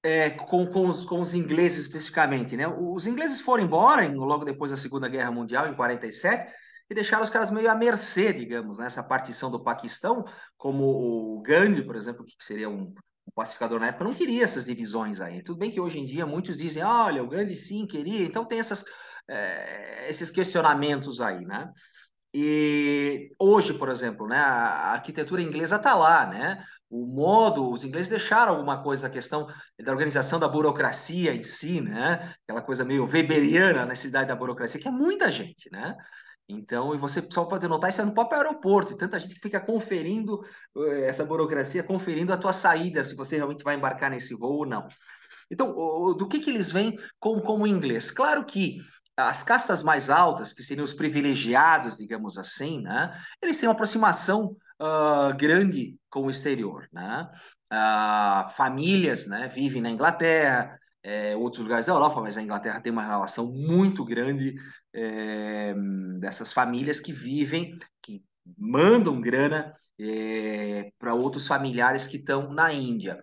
É, 0.02 0.28
com, 0.28 0.66
com, 0.66 0.86
os, 0.86 1.06
com 1.06 1.18
os 1.18 1.32
ingleses 1.32 1.86
especificamente, 1.86 2.54
né? 2.54 2.68
Os 2.68 3.06
ingleses 3.06 3.40
foram 3.40 3.64
embora 3.64 4.06
logo 4.06 4.44
depois 4.44 4.70
da 4.70 4.76
Segunda 4.76 5.08
Guerra 5.08 5.30
Mundial, 5.30 5.66
em 5.66 5.74
47, 5.74 6.52
e 6.90 6.94
deixaram 6.94 7.24
os 7.24 7.30
caras 7.30 7.50
meio 7.50 7.70
à 7.70 7.74
mercê, 7.74 8.34
digamos, 8.34 8.76
nessa 8.76 9.00
né? 9.00 9.08
partição 9.08 9.50
do 9.50 9.64
Paquistão, 9.64 10.26
como 10.58 10.84
o 10.84 11.40
Gandhi, 11.40 11.82
por 11.82 11.96
exemplo, 11.96 12.22
que 12.22 12.34
seria 12.44 12.68
um, 12.68 12.92
um 13.26 13.32
pacificador 13.34 13.80
na 13.80 13.88
época, 13.88 14.04
não 14.04 14.14
queria 14.14 14.44
essas 14.44 14.64
divisões 14.64 15.20
aí. 15.20 15.42
Tudo 15.42 15.58
bem 15.58 15.70
que 15.70 15.80
hoje 15.80 15.98
em 15.98 16.06
dia 16.06 16.26
muitos 16.26 16.56
dizem, 16.56 16.82
olha, 16.82 17.22
o 17.22 17.28
Gandhi 17.28 17.56
sim 17.56 17.86
queria, 17.86 18.24
então 18.24 18.44
tem 18.44 18.58
essas, 18.58 18.84
é, 19.28 20.08
esses 20.08 20.30
questionamentos 20.30 21.20
aí, 21.20 21.44
né? 21.44 21.70
E 22.36 23.30
hoje, 23.38 23.72
por 23.74 23.88
exemplo, 23.88 24.26
né, 24.26 24.36
a 24.36 24.92
arquitetura 24.92 25.40
inglesa 25.40 25.76
está 25.76 25.94
lá, 25.94 26.26
né? 26.26 26.64
O 26.90 27.06
modo, 27.06 27.70
os 27.70 27.84
ingleses 27.84 28.08
deixaram 28.08 28.54
alguma 28.54 28.82
coisa, 28.82 29.06
a 29.06 29.10
questão 29.10 29.46
da 29.78 29.92
organização 29.92 30.40
da 30.40 30.48
burocracia 30.48 31.32
em 31.32 31.44
si, 31.44 31.80
né? 31.80 32.34
Aquela 32.42 32.60
coisa 32.60 32.84
meio 32.84 33.06
weberiana 33.06 33.86
na 33.86 33.94
cidade 33.94 34.28
da 34.28 34.36
burocracia, 34.36 34.80
que 34.80 34.88
é 34.88 34.90
muita 34.90 35.30
gente, 35.30 35.70
né? 35.70 35.94
Então, 36.48 36.94
e 36.94 36.98
você 36.98 37.26
só 37.30 37.44
pode 37.46 37.66
notar 37.66 37.88
isso 37.90 38.02
é 38.02 38.04
no 38.04 38.12
próprio 38.12 38.38
aeroporto, 38.38 38.92
e 38.92 38.98
tanta 38.98 39.18
gente 39.18 39.34
que 39.34 39.40
fica 39.40 39.58
conferindo 39.58 40.44
eh, 40.76 41.06
essa 41.06 41.24
burocracia, 41.24 41.82
conferindo 41.82 42.32
a 42.32 42.36
tua 42.36 42.52
saída, 42.52 43.02
se 43.02 43.14
você 43.14 43.36
realmente 43.36 43.64
vai 43.64 43.76
embarcar 43.76 44.10
nesse 44.10 44.34
voo 44.34 44.58
ou 44.58 44.66
não. 44.66 44.86
Então, 45.50 45.72
do 46.14 46.28
que, 46.28 46.40
que 46.40 46.50
eles 46.50 46.70
vêm 46.70 46.98
como, 47.18 47.40
como 47.40 47.66
inglês? 47.66 48.10
Claro 48.10 48.44
que 48.44 48.78
as 49.16 49.42
castas 49.42 49.82
mais 49.82 50.10
altas, 50.10 50.52
que 50.52 50.62
seriam 50.62 50.84
os 50.84 50.92
privilegiados, 50.92 51.96
digamos 51.96 52.36
assim, 52.36 52.82
né, 52.82 53.16
eles 53.40 53.58
têm 53.58 53.68
uma 53.68 53.74
aproximação 53.74 54.56
uh, 54.80 55.34
grande 55.36 55.96
com 56.10 56.26
o 56.26 56.30
exterior. 56.30 56.88
Né? 56.92 57.30
Uh, 57.72 58.50
famílias 58.50 59.26
né, 59.26 59.48
vivem 59.48 59.80
na 59.80 59.90
Inglaterra, 59.90 60.78
é, 61.04 61.36
outros 61.36 61.62
lugares 61.62 61.86
da 61.86 61.92
Europa, 61.92 62.20
mas 62.20 62.36
a 62.36 62.42
Inglaterra 62.42 62.80
tem 62.80 62.90
uma 62.90 63.06
relação 63.06 63.52
muito 63.52 64.04
grande 64.04 64.56
é, 64.92 65.74
dessas 66.18 66.52
famílias 66.52 66.98
que 66.98 67.12
vivem, 67.12 67.78
que 68.02 68.24
mandam 68.58 69.20
grana 69.20 69.76
é, 70.00 70.90
para 70.98 71.14
outros 71.14 71.46
familiares 71.46 72.06
que 72.06 72.16
estão 72.16 72.52
na 72.52 72.72
Índia. 72.72 73.22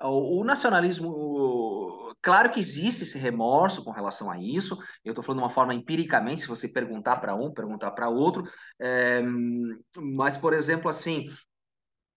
O, 0.00 0.44
nacionalismo 0.44 2.08
Claro 2.20 2.50
que 2.50 2.58
existe 2.58 3.04
esse 3.04 3.16
remorso 3.16 3.84
com 3.84 3.90
relação 3.90 4.30
a 4.30 4.38
isso. 4.38 4.76
Eu 5.04 5.12
estou 5.12 5.22
falando 5.22 5.38
de 5.38 5.44
uma 5.44 5.50
forma 5.50 5.72
empiricamente, 5.72 6.42
se 6.42 6.48
você 6.48 6.68
perguntar 6.68 7.16
para 7.16 7.34
um, 7.34 7.52
perguntar 7.52 7.92
para 7.92 8.08
outro. 8.08 8.44
É, 8.78 9.22
mas, 9.96 10.36
por 10.36 10.52
exemplo, 10.52 10.88
assim, 10.90 11.26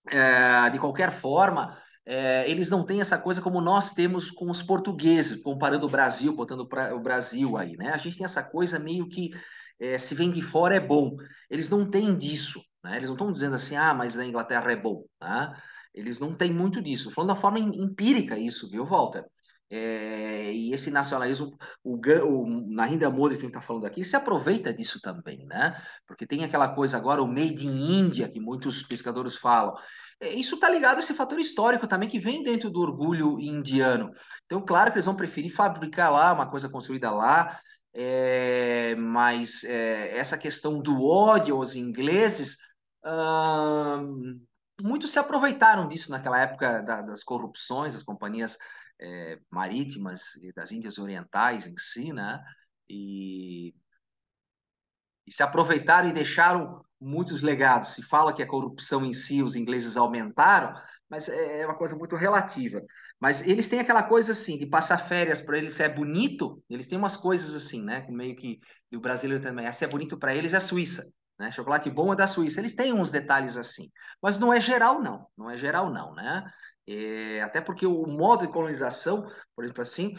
é, 0.10 0.70
de 0.72 0.80
qualquer 0.80 1.12
forma, 1.12 1.78
é, 2.12 2.50
eles 2.52 2.70
não 2.70 2.86
têm 2.86 3.00
essa 3.00 3.18
coisa 3.18 3.42
como 3.42 3.62
nós 3.62 3.94
temos 3.94 4.30
com 4.30 4.52
os 4.52 4.62
portugueses, 4.62 5.42
comparando 5.42 5.86
o 5.86 5.90
Brasil, 5.90 6.36
botando 6.36 6.68
pra, 6.68 6.94
o 6.94 7.00
Brasil 7.00 7.56
aí, 7.56 7.78
né? 7.78 7.92
A 7.94 7.98
gente 7.98 8.18
tem 8.18 8.26
essa 8.26 8.44
coisa 8.44 8.78
meio 8.78 9.08
que 9.08 9.32
é, 9.80 9.98
se 9.98 10.14
vem 10.14 10.30
de 10.30 10.42
fora 10.42 10.76
é 10.76 10.80
bom. 10.82 11.16
Eles 11.50 11.70
não 11.70 11.90
têm 11.90 12.18
disso, 12.18 12.62
né? 12.84 12.98
Eles 12.98 13.08
não 13.08 13.16
estão 13.16 13.32
dizendo 13.32 13.56
assim, 13.56 13.78
ah, 13.78 13.94
mas 13.94 14.16
na 14.16 14.26
Inglaterra 14.26 14.74
é 14.74 14.76
bom, 14.76 15.06
né? 15.22 15.56
Eles 15.94 16.20
não 16.20 16.36
têm 16.36 16.52
muito 16.52 16.82
disso. 16.82 17.12
Falando 17.12 17.30
da 17.30 17.36
forma 17.36 17.60
empírica 17.60 18.38
isso, 18.38 18.70
viu, 18.70 18.86
Walter? 18.86 19.24
É, 19.70 20.52
e 20.52 20.74
esse 20.74 20.92
nacionalismo, 20.92 21.58
o, 21.82 21.96
o 21.96 22.74
Narendra 22.74 23.10
Modi 23.10 23.36
que 23.36 23.44
a 23.44 23.46
gente 23.46 23.56
está 23.56 23.62
falando 23.62 23.86
aqui, 23.86 24.04
se 24.04 24.18
aproveita 24.18 24.74
disso 24.74 25.00
também, 25.02 25.46
né? 25.46 25.82
Porque 26.06 26.28
tem 26.28 26.44
aquela 26.44 26.76
coisa 26.76 26.98
agora, 26.98 27.24
o 27.24 27.28
made 27.28 27.66
in 27.66 28.00
India, 28.00 28.28
que 28.28 28.42
muitos 28.42 28.84
pescadores 28.84 29.38
falam. 29.38 29.74
Isso 30.22 30.56
está 30.56 30.70
ligado 30.70 30.98
a 30.98 31.00
esse 31.00 31.14
fator 31.14 31.40
histórico 31.40 31.88
também, 31.88 32.08
que 32.08 32.20
vem 32.20 32.44
dentro 32.44 32.70
do 32.70 32.80
orgulho 32.80 33.40
indiano. 33.40 34.12
Então, 34.46 34.64
claro 34.64 34.92
que 34.92 34.98
eles 34.98 35.06
vão 35.06 35.16
preferir 35.16 35.52
fabricar 35.52 36.12
lá, 36.12 36.32
uma 36.32 36.50
coisa 36.50 36.70
construída 36.70 37.10
lá, 37.10 37.60
é, 37.94 38.96
mas 38.96 39.64
é, 39.64 40.16
essa 40.16 40.38
questão 40.38 40.80
do 40.80 41.04
ódio 41.04 41.56
aos 41.56 41.76
ingleses, 41.76 42.58
hum, 43.04 44.46
muitos 44.82 45.12
se 45.12 45.20
aproveitaram 45.20 45.88
disso 45.88 46.12
naquela 46.12 46.40
época 46.40 46.82
da, 46.82 47.02
das 47.02 47.24
corrupções, 47.24 47.94
das 47.94 48.04
companhias 48.04 48.58
é, 49.00 49.40
marítimas 49.50 50.34
das 50.56 50.72
Índias 50.72 51.00
Orientais 51.00 51.66
em 51.66 51.76
si, 51.78 52.14
né? 52.14 52.40
E, 52.88 53.74
e 55.26 55.32
se 55.32 55.42
aproveitaram 55.42 56.10
e 56.10 56.14
deixaram 56.14 56.86
muitos 57.02 57.42
legados. 57.42 57.90
Se 57.90 58.04
fala 58.04 58.34
que 58.34 58.44
a 58.44 58.48
corrupção 58.48 59.04
em 59.06 59.14
si 59.14 59.42
os 59.42 59.56
ingleses 59.56 59.98
aumentaram, 59.98 60.74
mas 61.10 61.28
é, 61.28 61.62
é 61.62 61.66
uma 61.66 61.76
coisa 61.76 61.96
muito 61.96 62.16
relativa. 62.16 62.82
Mas 63.20 63.46
eles 63.46 63.68
têm 63.68 63.80
aquela 63.80 64.04
coisa 64.04 64.32
assim, 64.32 64.58
de 64.58 64.66
passar 64.66 64.98
férias 64.98 65.42
para 65.42 65.58
eles 65.58 65.80
é 65.80 65.90
bonito, 65.90 66.64
eles 66.70 66.88
têm 66.88 66.98
umas 66.98 67.18
coisas 67.18 67.56
assim, 67.56 67.84
né? 67.84 68.06
Meio 68.10 68.36
que 68.36 68.60
o 68.94 69.00
brasileiro 69.00 69.44
também, 69.44 69.72
se 69.74 69.84
é 69.84 69.88
bonito 69.88 70.18
para 70.18 70.36
eles 70.36 70.54
é 70.54 70.58
a 70.58 70.62
Suíça. 70.62 71.12
Né? 71.38 71.52
Chocolate 71.52 71.90
bom 71.90 72.14
é 72.14 72.16
da 72.16 72.28
Suíça. 72.28 72.60
Eles 72.62 72.76
têm 72.76 72.94
uns 72.94 73.12
detalhes 73.12 73.58
assim, 73.58 73.92
mas 74.22 74.38
não 74.38 74.54
é 74.54 74.62
geral, 74.62 75.02
não. 75.02 75.26
Não 75.38 75.50
é 75.50 75.58
geral, 75.58 75.92
não, 75.92 76.14
né? 76.14 76.44
É, 76.88 77.42
até 77.42 77.62
porque 77.62 77.86
o 77.86 78.06
modo 78.06 78.46
de 78.46 78.54
colonização, 78.54 79.28
por 79.56 79.64
exemplo 79.64 79.82
assim, 79.82 80.14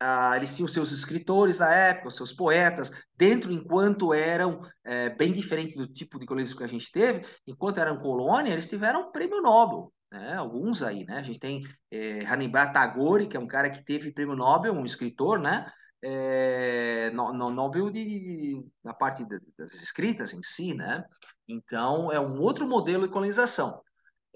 ah, 0.00 0.36
eles 0.36 0.54
tinham 0.54 0.68
seus 0.68 0.92
escritores 0.92 1.58
da 1.58 1.70
época, 1.70 2.10
seus 2.10 2.32
poetas, 2.32 2.90
dentro, 3.16 3.52
enquanto 3.52 4.12
eram 4.12 4.60
é, 4.84 5.10
bem 5.10 5.32
diferentes 5.32 5.76
do 5.76 5.86
tipo 5.86 6.18
de 6.18 6.26
colonização 6.26 6.58
que 6.58 6.64
a 6.64 6.68
gente 6.68 6.90
teve, 6.92 7.26
enquanto 7.46 7.78
eram 7.78 8.00
colônia, 8.00 8.52
eles 8.52 8.68
tiveram 8.68 9.10
prêmio 9.10 9.40
Nobel, 9.40 9.92
né? 10.10 10.34
alguns 10.34 10.82
aí, 10.82 11.04
né? 11.04 11.18
A 11.18 11.22
gente 11.22 11.38
tem 11.38 11.62
é, 11.90 12.24
Hannibal 12.26 12.72
Tagore, 12.72 13.28
que 13.28 13.36
é 13.36 13.40
um 13.40 13.46
cara 13.46 13.70
que 13.70 13.84
teve 13.84 14.12
prêmio 14.12 14.36
Nobel, 14.36 14.74
um 14.74 14.84
escritor, 14.84 15.38
né? 15.38 15.70
É, 16.02 17.10
no, 17.14 17.32
no, 17.32 17.50
Nobel 17.50 17.90
de, 17.90 18.62
na 18.84 18.92
parte 18.94 19.26
das 19.58 19.72
escritas 19.74 20.32
em 20.34 20.42
si, 20.42 20.74
né? 20.74 21.04
Então, 21.48 22.12
é 22.12 22.20
um 22.20 22.38
outro 22.40 22.68
modelo 22.68 23.06
de 23.06 23.12
colonização 23.12 23.80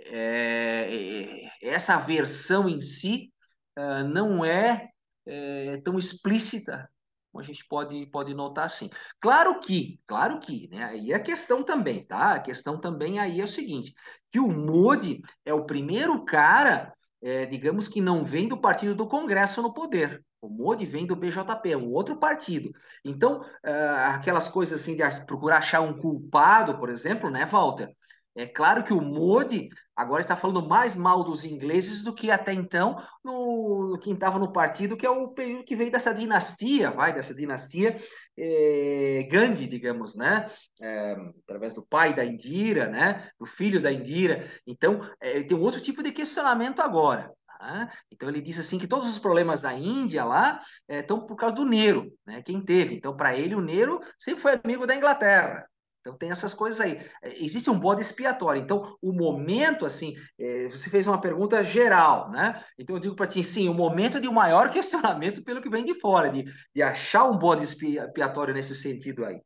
é, 0.07 1.43
é, 1.43 1.51
essa 1.63 1.99
versão 1.99 2.69
em 2.69 2.81
si 2.81 3.33
uh, 3.79 4.07
não 4.09 4.45
é, 4.45 4.89
é, 5.27 5.77
tão 5.79 5.99
explícita 5.99 6.89
como 7.31 7.43
a 7.43 7.47
gente 7.47 7.65
pode, 7.67 8.07
pode 8.07 8.35
notar 8.35 8.67
assim. 8.67 8.91
Claro 9.21 9.61
que, 9.61 10.01
claro 10.07 10.41
que, 10.41 10.69
né? 10.69 10.85
Aí 10.85 11.13
é 11.13 11.15
a 11.15 11.23
questão 11.23 11.63
também, 11.63 12.05
tá? 12.05 12.35
A 12.35 12.41
questão 12.41 12.81
também 12.81 13.19
aí 13.19 13.41
é 13.41 13.45
o 13.45 13.49
seguinte, 13.49 13.95
que 14.31 14.41
o 14.41 14.49
Modi 14.49 15.23
é 15.45 15.55
o 15.55 15.65
primeiro 15.65 16.25
cara, 16.25 16.93
é, 17.23 17.47
digamos 17.47 17.87
que 17.87 18.01
não 18.01 18.25
vem 18.25 18.49
do 18.49 18.59
partido 18.61 18.95
do 18.95 19.07
Congresso 19.07 19.63
no 19.63 19.73
poder. 19.73 20.25
O 20.41 20.49
Modi 20.49 20.87
vem 20.87 21.07
do 21.07 21.15
BJP, 21.15 21.77
um 21.77 21.93
outro 21.93 22.17
partido. 22.17 22.73
Então, 23.05 23.41
uh, 23.43 24.15
aquelas 24.15 24.49
coisas 24.49 24.81
assim 24.81 24.97
de 24.97 25.25
procurar 25.27 25.59
achar 25.59 25.83
um 25.83 25.93
culpado, 25.93 26.79
por 26.79 26.89
exemplo, 26.89 27.31
né, 27.31 27.45
Walter? 27.45 27.95
É 28.37 28.47
claro 28.47 28.85
que 28.85 28.93
o 28.93 29.01
Modi 29.01 29.69
agora 29.95 30.21
está 30.21 30.37
falando 30.37 30.67
mais 30.67 30.95
mal 30.95 31.25
dos 31.25 31.45
ingleses 31.45 32.03
do 32.03 32.15
que 32.15 32.31
até 32.31 32.53
então 32.53 33.03
no 33.25 33.99
quem 34.03 34.15
estava 34.15 34.39
no 34.39 34.53
partido, 34.53 34.97
que 34.97 35.05
é 35.05 35.11
o 35.11 35.29
período 35.29 35.65
que 35.65 35.77
veio 35.77 35.91
dessa 35.91 36.15
dinastia, 36.15 36.91
vai 36.91 37.13
dessa 37.13 37.35
dinastia 37.35 38.01
é, 38.39 39.29
Gandhi, 39.31 39.67
digamos, 39.67 40.15
né? 40.15 40.51
É, 40.81 41.17
através 41.45 41.75
do 41.75 41.85
pai 41.85 42.15
da 42.15 42.25
Indira, 42.25 42.89
né? 42.89 43.29
Do 43.39 43.45
filho 43.45 43.81
da 43.81 43.93
Indira. 43.93 44.49
Então, 44.67 45.07
é, 45.21 45.43
tem 45.43 45.57
um 45.57 45.63
outro 45.63 45.81
tipo 45.81 46.03
de 46.03 46.13
questionamento 46.13 46.81
agora. 46.81 47.31
Tá? 47.59 47.93
Então 48.11 48.27
ele 48.27 48.41
disse 48.41 48.61
assim 48.61 48.79
que 48.79 48.87
todos 48.87 49.07
os 49.07 49.19
problemas 49.19 49.61
da 49.61 49.75
Índia 49.75 50.25
lá 50.25 50.63
estão 50.89 51.27
por 51.27 51.37
causa 51.37 51.57
do 51.57 51.67
Nero, 51.67 52.11
né? 52.27 52.43
Quem 52.43 52.65
teve? 52.65 52.95
Então 52.95 53.15
para 53.15 53.37
ele 53.37 53.55
o 53.55 53.61
Nero 53.61 54.01
sempre 54.19 54.41
foi 54.41 54.59
amigo 54.65 54.87
da 54.87 54.97
Inglaterra. 54.97 55.70
Então 56.01 56.17
tem 56.17 56.31
essas 56.31 56.55
coisas 56.55 56.81
aí. 56.81 56.99
É, 57.23 57.45
existe 57.45 57.69
um 57.69 57.79
bode 57.79 58.01
expiatório. 58.01 58.63
Então 58.63 58.97
o 59.03 59.13
momento, 59.13 59.85
assim, 59.85 60.17
é, 60.39 60.69
você 60.69 60.89
fez 60.89 61.07
uma 61.07 61.21
pergunta 61.21 61.63
geral, 61.63 62.31
né? 62.31 62.65
Então 62.79 62.97
eu 62.97 63.01
digo 63.01 63.15
para 63.15 63.27
ti, 63.27 63.45
sim, 63.45 63.69
o 63.69 63.75
momento 63.75 64.21
de 64.21 64.29
um 64.29 64.33
maior 64.33 64.71
questionamento 64.73 65.45
pelo 65.45 65.61
que 65.61 65.69
vem 65.69 65.85
de 65.85 65.95
fora, 65.95 66.31
de, 66.31 66.45
de 66.75 66.83
achar 66.83 67.25
um 67.25 67.37
bode 67.37 67.63
expiatório 67.63 68.55
nesse 68.55 68.75
sentido 68.75 69.25
aí. 69.25 69.41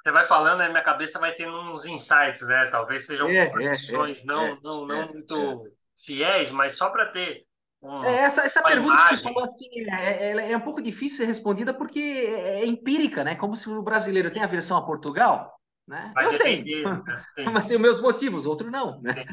Você 0.00 0.10
vai 0.10 0.24
falando, 0.24 0.62
aí 0.62 0.70
minha 0.70 0.82
cabeça 0.82 1.18
vai 1.18 1.34
tendo 1.34 1.60
uns 1.60 1.84
insights, 1.84 2.46
né? 2.46 2.66
Talvez 2.66 3.04
sejam 3.04 3.28
é, 3.28 3.34
é, 3.34 3.46
é, 3.46 4.24
não, 4.24 4.46
é, 4.46 4.58
não, 4.62 4.86
não 4.86 5.02
é, 5.02 5.08
muito 5.08 5.70
fiéis, 5.98 6.50
mas 6.50 6.72
só 6.72 6.88
para 6.88 7.06
ter 7.06 7.44
um, 7.82 8.04
é, 8.04 8.18
essa, 8.18 8.42
essa 8.42 8.62
pergunta 8.62 8.92
imagem. 8.92 9.08
que 9.08 9.16
você 9.16 9.22
falou 9.22 9.42
assim, 9.42 9.68
é, 9.90 10.52
é, 10.52 10.56
um 10.56 10.60
pouco 10.60 10.82
difícil 10.82 11.18
ser 11.18 11.24
respondida 11.24 11.72
porque 11.72 12.00
é, 12.00 12.60
é 12.60 12.66
empírica, 12.66 13.24
né? 13.24 13.34
Como 13.34 13.56
se 13.56 13.68
o 13.68 13.82
brasileiro 13.82 14.30
tem 14.30 14.42
aversão 14.42 14.76
a 14.76 14.84
Portugal, 14.84 15.58
né? 15.88 16.12
Vai 16.14 16.26
Eu 16.26 16.38
tenho, 16.38 16.64
né? 16.84 17.02
mas 17.52 17.66
tenho 17.66 17.80
meus 17.80 18.00
motivos, 18.00 18.44
outro 18.44 18.70
não, 18.70 19.00
né? 19.00 19.24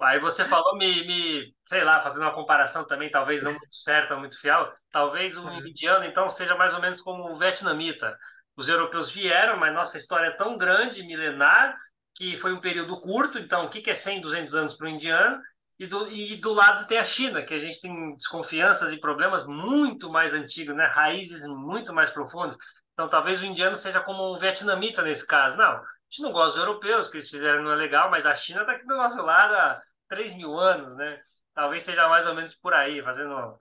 Aí 0.00 0.18
você 0.18 0.44
falou, 0.44 0.76
me, 0.76 1.06
me, 1.06 1.54
sei 1.64 1.84
lá, 1.84 2.00
fazendo 2.00 2.22
uma 2.22 2.34
comparação 2.34 2.84
também, 2.84 3.08
talvez 3.08 3.40
não 3.40 3.52
muito 3.52 3.74
certa, 3.74 4.16
muito 4.16 4.40
fiel, 4.40 4.72
talvez 4.90 5.36
o 5.36 5.48
indiano, 5.48 6.04
então, 6.04 6.28
seja 6.28 6.56
mais 6.56 6.74
ou 6.74 6.80
menos 6.80 7.00
como 7.00 7.30
o 7.30 7.36
vietnamita. 7.36 8.16
Os 8.56 8.68
europeus 8.68 9.10
vieram, 9.12 9.56
mas 9.56 9.72
nossa 9.72 9.96
história 9.96 10.26
é 10.26 10.32
tão 10.32 10.58
grande, 10.58 11.06
milenar, 11.06 11.76
que 12.16 12.36
foi 12.36 12.52
um 12.52 12.60
período 12.60 13.00
curto, 13.00 13.38
então 13.38 13.66
o 13.66 13.68
que 13.68 13.88
é 13.88 13.94
100, 13.94 14.20
200 14.20 14.54
anos 14.56 14.74
para 14.74 14.86
o 14.86 14.90
indiano? 14.90 15.40
E 15.82 15.86
do, 15.88 16.08
e 16.12 16.36
do 16.36 16.52
lado 16.52 16.86
tem 16.86 16.96
a 16.96 17.02
China, 17.02 17.42
que 17.42 17.52
a 17.52 17.58
gente 17.58 17.80
tem 17.80 18.14
desconfianças 18.14 18.92
e 18.92 19.00
problemas 19.00 19.44
muito 19.44 20.08
mais 20.08 20.32
antigos, 20.32 20.76
né? 20.76 20.86
raízes 20.86 21.44
muito 21.44 21.92
mais 21.92 22.08
profundas. 22.08 22.56
Então, 22.92 23.08
talvez 23.08 23.42
o 23.42 23.44
indiano 23.44 23.74
seja 23.74 24.00
como 24.00 24.22
o 24.22 24.38
vietnamita 24.38 25.02
nesse 25.02 25.26
caso. 25.26 25.56
Não, 25.56 25.64
a 25.64 25.82
gente 26.08 26.22
não 26.22 26.30
gosta 26.30 26.50
dos 26.50 26.68
europeus, 26.68 27.08
o 27.08 27.10
que 27.10 27.16
eles 27.16 27.28
fizeram 27.28 27.64
não 27.64 27.72
é 27.72 27.74
legal, 27.74 28.08
mas 28.12 28.24
a 28.24 28.32
China 28.32 28.60
está 28.60 28.74
aqui 28.74 28.86
do 28.86 28.96
nosso 28.96 29.20
lado 29.22 29.54
há 29.54 29.82
3 30.08 30.34
mil 30.34 30.56
anos, 30.56 30.94
né? 30.94 31.20
Talvez 31.52 31.82
seja 31.82 32.08
mais 32.08 32.28
ou 32.28 32.34
menos 32.36 32.54
por 32.54 32.72
aí, 32.72 33.02
fazendo 33.02 33.58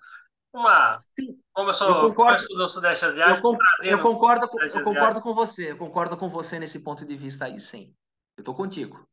uma. 0.54 0.86
Sim. 1.20 1.42
Como 1.52 1.70
eu 1.72 1.74
sou 1.74 1.88
eu 1.88 2.02
concordo, 2.10 2.48
do 2.50 2.68
Sudeste 2.68 3.04
Asiático, 3.04 3.58
eu, 3.82 3.98
eu 3.98 4.00
concordo, 4.00 4.48
com, 4.48 4.62
eu 4.62 4.84
concordo 4.84 5.22
com 5.22 5.34
você, 5.34 5.72
eu 5.72 5.78
concordo 5.78 6.16
com 6.16 6.30
você 6.30 6.60
nesse 6.60 6.84
ponto 6.84 7.04
de 7.04 7.18
vista 7.18 7.46
aí, 7.46 7.60
sim. 7.60 7.96
Eu 8.38 8.44
estou 8.44 8.54
contigo. 8.54 9.10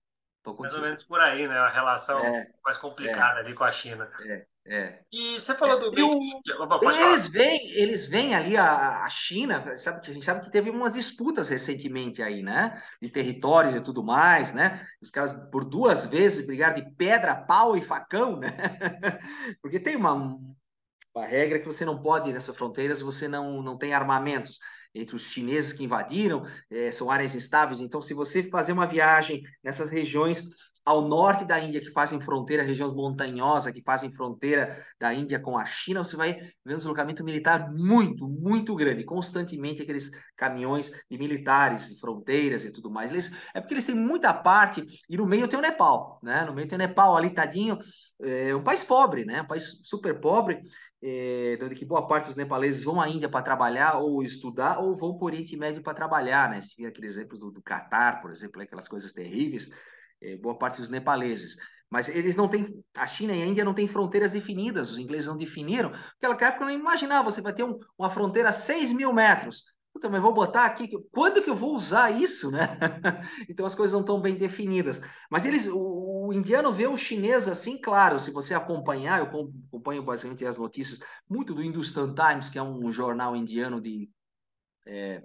Mais 0.56 0.74
ou 0.74 0.80
menos 0.80 1.02
por 1.02 1.20
aí, 1.20 1.46
né? 1.46 1.58
A 1.58 1.68
relação 1.68 2.18
é, 2.18 2.48
mais 2.64 2.76
complicada 2.76 3.40
é, 3.40 3.42
ali 3.42 3.54
com 3.54 3.64
a 3.64 3.70
China. 3.72 4.10
É, 4.20 4.46
é. 4.66 5.00
E 5.10 5.40
você 5.40 5.54
falou 5.54 5.78
do 5.78 5.90
Make 5.90 7.02
Eles 7.02 7.30
vêm, 7.30 7.70
eles 7.72 8.06
vêm 8.06 8.34
ali 8.34 8.56
a, 8.56 9.04
a 9.04 9.08
China, 9.08 9.74
sabe, 9.76 10.00
a 10.08 10.12
gente 10.12 10.24
sabe 10.24 10.44
que 10.44 10.50
teve 10.50 10.68
umas 10.68 10.92
disputas 10.92 11.48
recentemente 11.48 12.22
aí, 12.22 12.42
né? 12.42 12.82
De 13.00 13.08
territórios 13.08 13.74
e 13.74 13.80
tudo 13.80 14.04
mais, 14.04 14.52
né? 14.52 14.86
Os 15.00 15.10
caras 15.10 15.32
por 15.50 15.64
duas 15.64 16.04
vezes 16.04 16.46
brigaram 16.46 16.74
de 16.74 16.90
pedra, 16.96 17.34
pau 17.34 17.76
e 17.76 17.82
facão, 17.82 18.36
né? 18.36 18.50
Porque 19.62 19.80
tem 19.80 19.96
uma, 19.96 20.38
uma 21.14 21.26
regra 21.26 21.58
que 21.58 21.66
você 21.66 21.84
não 21.84 22.02
pode 22.02 22.28
ir 22.28 22.32
nessas 22.32 22.56
fronteiras, 22.56 23.00
você 23.00 23.26
não, 23.26 23.62
não 23.62 23.78
tem 23.78 23.94
armamentos 23.94 24.58
entre 24.94 25.16
os 25.16 25.22
chineses 25.22 25.72
que 25.72 25.84
invadiram, 25.84 26.46
é, 26.70 26.90
são 26.90 27.10
áreas 27.10 27.34
instáveis. 27.34 27.80
Então, 27.80 28.00
se 28.00 28.14
você 28.14 28.42
fazer 28.42 28.72
uma 28.72 28.86
viagem 28.86 29.42
nessas 29.62 29.90
regiões 29.90 30.48
ao 30.88 31.06
norte 31.06 31.44
da 31.44 31.60
Índia, 31.60 31.82
que 31.82 31.90
fazem 31.90 32.18
fronteira, 32.18 32.62
região 32.62 32.94
montanhosa, 32.94 33.70
que 33.70 33.82
fazem 33.82 34.10
fronteira 34.10 34.82
da 34.98 35.12
Índia 35.12 35.38
com 35.38 35.58
a 35.58 35.66
China, 35.66 36.02
você 36.02 36.16
vai 36.16 36.32
ver 36.64 36.74
um 36.74 36.78
deslocamento 36.78 37.22
militar 37.22 37.70
muito, 37.70 38.26
muito 38.26 38.74
grande, 38.74 39.04
constantemente 39.04 39.82
aqueles 39.82 40.10
caminhões 40.34 40.90
de 41.10 41.18
militares, 41.18 41.90
de 41.90 42.00
fronteiras 42.00 42.64
e 42.64 42.72
tudo 42.72 42.90
mais. 42.90 43.12
Eles, 43.12 43.30
é 43.52 43.60
porque 43.60 43.74
eles 43.74 43.84
têm 43.84 43.94
muita 43.94 44.32
parte, 44.32 44.82
e 45.10 45.16
no 45.18 45.26
meio 45.26 45.46
tem 45.46 45.58
o 45.58 45.62
Nepal, 45.62 46.18
né? 46.22 46.46
No 46.46 46.54
meio 46.54 46.66
tem 46.66 46.76
o 46.76 46.78
Nepal 46.78 47.14
ali, 47.14 47.34
tadinho, 47.34 47.78
é 48.22 48.54
um 48.54 48.64
país 48.64 48.82
pobre, 48.82 49.26
né? 49.26 49.42
Um 49.42 49.46
país 49.46 49.82
super 49.84 50.18
pobre, 50.18 50.58
é, 51.02 51.58
onde 51.62 51.74
que 51.74 51.84
boa 51.84 52.06
parte 52.06 52.26
dos 52.26 52.36
nepaleses 52.36 52.82
vão 52.82 53.00
à 53.00 53.08
Índia 53.08 53.28
para 53.28 53.42
trabalhar 53.42 53.98
ou 53.98 54.22
estudar, 54.22 54.78
ou 54.78 54.96
vão 54.96 55.16
para 55.16 55.24
o 55.24 55.26
Oriente 55.26 55.56
Médio 55.56 55.82
para 55.82 55.94
trabalhar, 55.94 56.50
né? 56.50 56.60
Tinha 56.60 56.88
aquele 56.88 57.06
exemplo 57.06 57.38
do, 57.38 57.50
do 57.50 57.62
Catar, 57.62 58.20
por 58.20 58.30
exemplo, 58.30 58.60
aquelas 58.60 58.88
coisas 58.88 59.12
terríveis, 59.12 59.70
é, 60.20 60.36
boa 60.36 60.58
parte 60.58 60.80
dos 60.80 60.88
nepaleses. 60.88 61.56
Mas 61.90 62.08
eles 62.08 62.36
não 62.36 62.48
têm, 62.48 62.84
a 62.96 63.06
China 63.06 63.34
e 63.34 63.42
a 63.42 63.46
Índia 63.46 63.64
não 63.64 63.72
têm 63.72 63.86
fronteiras 63.86 64.32
definidas, 64.32 64.90
os 64.90 64.98
ingleses 64.98 65.26
não 65.26 65.36
definiram. 65.36 65.90
Naquela 66.20 66.48
época 66.48 66.64
eu 66.64 66.68
não 66.68 66.74
imaginava, 66.74 67.30
você 67.30 67.40
vai 67.40 67.54
ter 67.54 67.64
um, 67.64 67.78
uma 67.98 68.10
fronteira 68.10 68.50
a 68.50 68.52
6 68.52 68.92
mil 68.92 69.12
metros. 69.12 69.64
Puta, 69.92 70.08
mas 70.08 70.20
vou 70.20 70.34
botar 70.34 70.66
aqui, 70.66 70.90
quando 71.10 71.42
que 71.42 71.48
eu 71.48 71.56
vou 71.56 71.74
usar 71.74 72.10
isso, 72.10 72.50
né? 72.50 72.78
então 73.48 73.64
as 73.64 73.74
coisas 73.74 73.92
não 73.92 74.00
estão 74.00 74.20
bem 74.20 74.36
definidas. 74.36 75.00
Mas 75.30 75.46
eles, 75.46 75.66
o, 75.66 75.78
o, 76.28 76.32
indiano 76.32 76.72
vê 76.72 76.86
o 76.86 76.96
chinês 76.96 77.48
assim, 77.48 77.80
claro, 77.80 78.18
se 78.20 78.30
você 78.30 78.54
acompanhar, 78.54 79.18
eu 79.18 79.26
acompanho 79.26 80.02
basicamente 80.02 80.44
as 80.44 80.58
notícias, 80.58 81.00
muito 81.28 81.54
do 81.54 81.62
Hindustan 81.62 82.14
Times, 82.14 82.50
que 82.50 82.58
é 82.58 82.62
um 82.62 82.90
jornal 82.90 83.36
indiano 83.36 83.80
de, 83.80 84.10
é, 84.86 85.22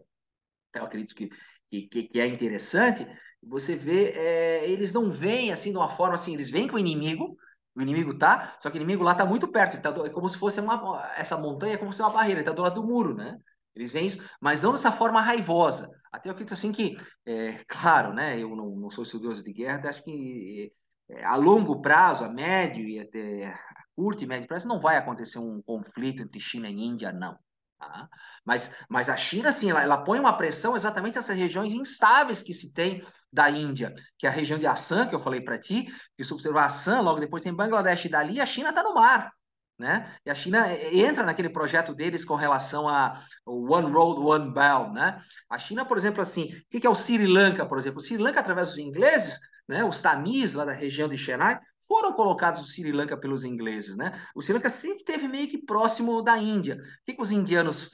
eu 0.74 0.84
acredito 0.84 1.16
que, 1.16 1.30
que, 1.70 2.04
que 2.04 2.20
é 2.20 2.28
interessante, 2.28 3.08
você 3.42 3.76
vê, 3.76 4.12
é, 4.12 4.70
eles 4.70 4.94
não 4.94 5.12
vêm 5.12 5.52
assim 5.52 5.72
de 5.72 5.78
uma 5.78 5.90
forma 5.90 6.16
assim, 6.16 6.34
eles 6.34 6.50
vêm 6.50 6.68
com 6.68 6.76
o 6.76 6.80
inimigo, 6.80 7.38
o 7.76 7.82
inimigo 7.82 8.18
tá, 8.18 8.58
só 8.60 8.70
que 8.70 8.78
o 8.78 8.80
inimigo 8.80 9.04
lá 9.04 9.16
tá 9.16 9.26
muito 9.26 9.48
perto, 9.48 9.82
tá 9.82 9.92
do, 9.92 10.06
é 10.06 10.10
como 10.10 10.30
se 10.30 10.38
fosse 10.38 10.60
uma, 10.60 11.12
essa 11.18 11.38
montanha 11.38 11.74
é 11.74 11.78
como 11.78 11.92
se 11.92 11.98
fosse 11.98 12.10
uma 12.10 12.18
barreira, 12.18 12.40
ele 12.40 12.48
tá 12.48 12.54
do 12.54 12.62
lado 12.62 12.76
do 12.82 12.88
muro, 12.88 13.16
né? 13.16 13.38
Eles 13.76 13.92
veem 13.92 14.06
isso, 14.08 14.24
mas 14.40 14.62
não 14.62 14.72
dessa 14.72 14.92
forma 14.92 15.20
raivosa. 15.20 15.90
Até 16.12 16.30
eu 16.30 16.34
acredito 16.34 16.54
assim 16.54 16.72
que, 16.72 16.96
é, 17.26 17.64
claro, 17.68 18.14
né? 18.14 18.40
Eu 18.40 18.56
não, 18.56 18.76
não 18.76 18.92
sou 18.92 19.04
estudioso 19.04 19.44
de 19.44 19.52
guerra, 19.52 19.90
acho 19.90 20.04
que 20.04 20.72
é, 20.72 20.83
a 21.24 21.36
longo 21.36 21.82
prazo, 21.82 22.26
a 22.26 22.30
médio 22.30 22.88
e 22.88 23.00
até 23.00 23.58
curto 23.96 24.24
e 24.24 24.28
médio 24.28 24.48
prazo, 24.48 24.68
não 24.68 24.80
vai 24.80 24.98
acontecer 24.98 25.40
um 25.40 25.62
conflito 25.62 26.24
entre 26.24 26.40
China 26.40 26.70
e 26.70 26.80
Índia, 26.80 27.12
não. 27.12 27.38
Tá? 27.78 28.08
Mas, 28.46 28.78
mas 28.90 29.10
a 29.10 29.18
China, 29.18 29.52
sim, 29.52 29.70
ela, 29.70 29.82
ela 29.82 30.04
põe 30.04 30.20
uma 30.20 30.38
pressão 30.38 30.76
exatamente 30.76 31.16
nessas 31.16 31.38
regiões 31.38 31.74
instáveis 31.74 32.42
que 32.42 32.54
se 32.54 32.74
tem 32.74 33.06
da 33.32 33.50
Índia, 33.50 33.94
que 34.18 34.26
é 34.26 34.30
a 34.30 34.34
região 34.34 34.60
de 34.60 34.66
Assam, 34.66 35.08
que 35.08 35.16
eu 35.16 35.20
falei 35.20 35.42
para 35.42 35.60
ti, 35.60 35.86
que 36.16 36.24
se 36.24 36.34
observar 36.34 36.66
Assam, 36.66 37.02
logo 37.02 37.20
depois 37.20 37.44
tem 37.44 37.54
Bangladesh 37.54 38.06
e 38.06 38.10
dali, 38.10 38.40
a 38.40 38.46
China 38.46 38.70
está 38.70 38.84
no 38.84 38.94
mar. 38.94 39.32
Né? 39.78 40.16
E 40.26 40.30
a 40.30 40.36
China 40.36 40.72
entra 40.72 41.24
naquele 41.24 41.50
projeto 41.50 41.96
deles 41.96 42.24
com 42.24 42.36
relação 42.36 42.88
a 42.88 43.22
One 43.46 43.92
Road, 43.92 44.22
One 44.22 44.54
Belt, 44.54 44.94
né? 44.94 45.22
A 45.50 45.58
China, 45.58 45.84
por 45.84 45.98
exemplo, 45.98 46.22
assim, 46.22 46.54
o 46.54 46.80
que 46.80 46.86
é 46.86 46.90
o 46.90 46.96
Sri 46.96 47.26
Lanka, 47.26 47.66
por 47.66 47.78
exemplo? 47.78 48.00
O 48.00 48.02
Sri 48.02 48.18
Lanka, 48.18 48.40
através 48.40 48.70
dos 48.70 48.78
ingleses, 48.78 49.40
né? 49.68 49.84
Os 49.84 50.00
Tamis, 50.00 50.54
lá 50.54 50.64
da 50.64 50.74
região 50.74 51.10
de 51.10 51.18
Chennai, 51.18 51.60
foram 51.88 52.14
colocados 52.14 52.62
no 52.62 52.68
Sri 52.68 52.92
Lanka 52.92 53.18
pelos 53.18 53.44
ingleses, 53.44 53.98
né? 53.98 54.20
O 54.36 54.42
Sri 54.42 54.54
Lanka 54.54 54.70
sempre 54.70 55.04
teve 55.04 55.28
meio 55.28 55.48
que 55.48 55.58
próximo 55.58 56.22
da 56.22 56.38
Índia. 56.38 56.76
O 56.76 57.06
que, 57.06 57.14
que 57.14 57.22
os 57.22 57.32
indianos 57.32 57.90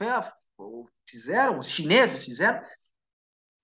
fizeram? 1.07 1.59
Os 1.59 1.69
chineses 1.69 2.23
fizeram? 2.23 2.61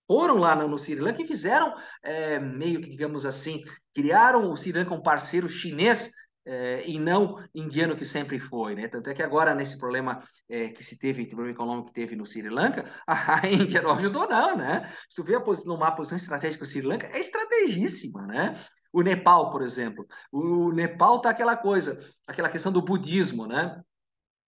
Foram 0.07 0.37
lá 0.37 0.55
no 0.55 0.77
Sri 0.77 0.95
Lanka 0.95 1.21
e 1.21 1.27
fizeram 1.27 1.75
é, 2.03 2.39
meio 2.39 2.79
que, 2.81 2.89
digamos 2.89 3.25
assim, 3.25 3.63
criaram 3.93 4.51
o 4.51 4.55
Sri 4.55 4.71
Lanka 4.71 4.93
um 4.93 5.01
parceiro 5.01 5.49
chinês 5.49 6.11
é, 6.45 6.87
e 6.87 6.99
não 6.99 7.43
indiano 7.53 7.95
que 7.95 8.05
sempre 8.05 8.37
foi, 8.37 8.75
né? 8.75 8.87
Tanto 8.87 9.09
é 9.09 9.13
que 9.13 9.23
agora, 9.23 9.55
nesse 9.55 9.77
problema 9.77 10.23
é, 10.47 10.69
que 10.69 10.83
se 10.83 10.97
teve, 10.99 11.25
problema 11.25 11.51
econômico 11.51 11.87
que 11.87 11.93
teve 11.93 12.15
no 12.15 12.25
Sri 12.25 12.49
Lanka, 12.49 12.85
a, 13.07 13.47
Índia 13.47 13.81
não 13.81 13.91
ajudou 13.91 14.27
não, 14.29 14.55
né? 14.55 14.93
Se 15.09 15.15
tu 15.15 15.23
vê 15.23 15.35
a 15.35 15.41
posição, 15.41 15.73
no 15.73 15.79
mapa, 15.79 15.93
a 15.93 15.95
posição 15.97 16.17
estratégica 16.17 16.63
do 16.63 16.67
Sri 16.67 16.81
Lanka, 16.81 17.07
é 17.07 17.19
estrategíssima, 17.19 18.25
né? 18.27 18.63
O 18.93 19.01
Nepal, 19.01 19.51
por 19.51 19.61
exemplo. 19.61 20.05
O 20.31 20.71
Nepal 20.71 21.19
tá 21.19 21.29
aquela 21.29 21.57
coisa, 21.57 21.99
aquela 22.27 22.49
questão 22.49 22.71
do 22.71 22.81
budismo, 22.81 23.45
né? 23.47 23.81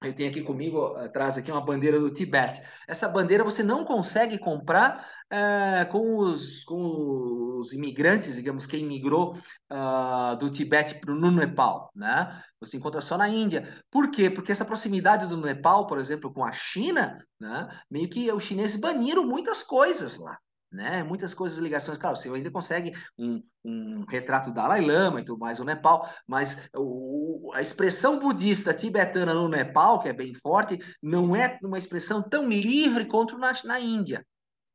Eu 0.03 0.13
tenho 0.13 0.29
aqui 0.29 0.41
comigo, 0.41 0.95
atrás 0.97 1.37
aqui, 1.37 1.51
uma 1.51 1.65
bandeira 1.65 1.99
do 1.99 2.11
Tibete. 2.11 2.61
Essa 2.87 3.07
bandeira 3.07 3.43
você 3.43 3.63
não 3.63 3.83
consegue 3.83 4.37
comprar 4.37 5.07
é, 5.29 5.85
com, 5.85 6.17
os, 6.17 6.63
com 6.63 7.59
os 7.59 7.73
imigrantes, 7.73 8.35
digamos, 8.35 8.67
quem 8.67 8.85
migrou 8.85 9.37
uh, 9.71 10.37
do 10.37 10.51
Tibete 10.51 10.95
para 10.99 11.11
o 11.11 11.31
Nepal, 11.31 11.89
né? 11.95 12.43
Você 12.59 12.77
encontra 12.77 13.01
só 13.01 13.17
na 13.17 13.27
Índia. 13.27 13.67
Por 13.89 14.11
quê? 14.11 14.29
Porque 14.29 14.51
essa 14.51 14.65
proximidade 14.65 15.27
do 15.27 15.37
Nepal, 15.37 15.87
por 15.87 15.97
exemplo, 15.97 16.31
com 16.31 16.43
a 16.43 16.51
China, 16.51 17.25
né? 17.39 17.67
meio 17.89 18.09
que 18.09 18.31
os 18.31 18.43
chineses 18.43 18.79
baniram 18.79 19.25
muitas 19.25 19.63
coisas 19.63 20.17
lá. 20.17 20.37
Né? 20.72 21.03
Muitas 21.03 21.34
coisas, 21.34 21.57
ligações, 21.57 21.97
claro, 21.97 22.16
você 22.16 22.30
ainda 22.30 22.51
consegue 22.51 22.93
um, 23.18 23.41
um 23.63 24.05
retrato 24.09 24.49
do 24.49 24.53
Dalai 24.53 24.82
Lama 24.82 25.22
e 25.22 25.26
tudo 25.26 25.39
mais 25.39 25.59
no 25.59 25.66
Nepal, 25.66 26.09
mas 26.28 26.70
o, 26.76 27.51
a 27.53 27.61
expressão 27.61 28.20
budista 28.20 28.74
tibetana 28.74 29.34
no 29.34 29.47
Nepal, 29.47 30.01
que 30.01 30.09
é 30.09 30.13
bem 30.13 30.34
forte, 30.36 30.80
não 31.01 31.36
é 31.36 31.57
uma 31.63 31.78
expressão 31.78 32.22
tão 32.22 32.49
livre 32.49 33.05
quanto 33.05 33.38
na, 33.38 33.53
na 33.63 33.80
Índia, 33.80 34.26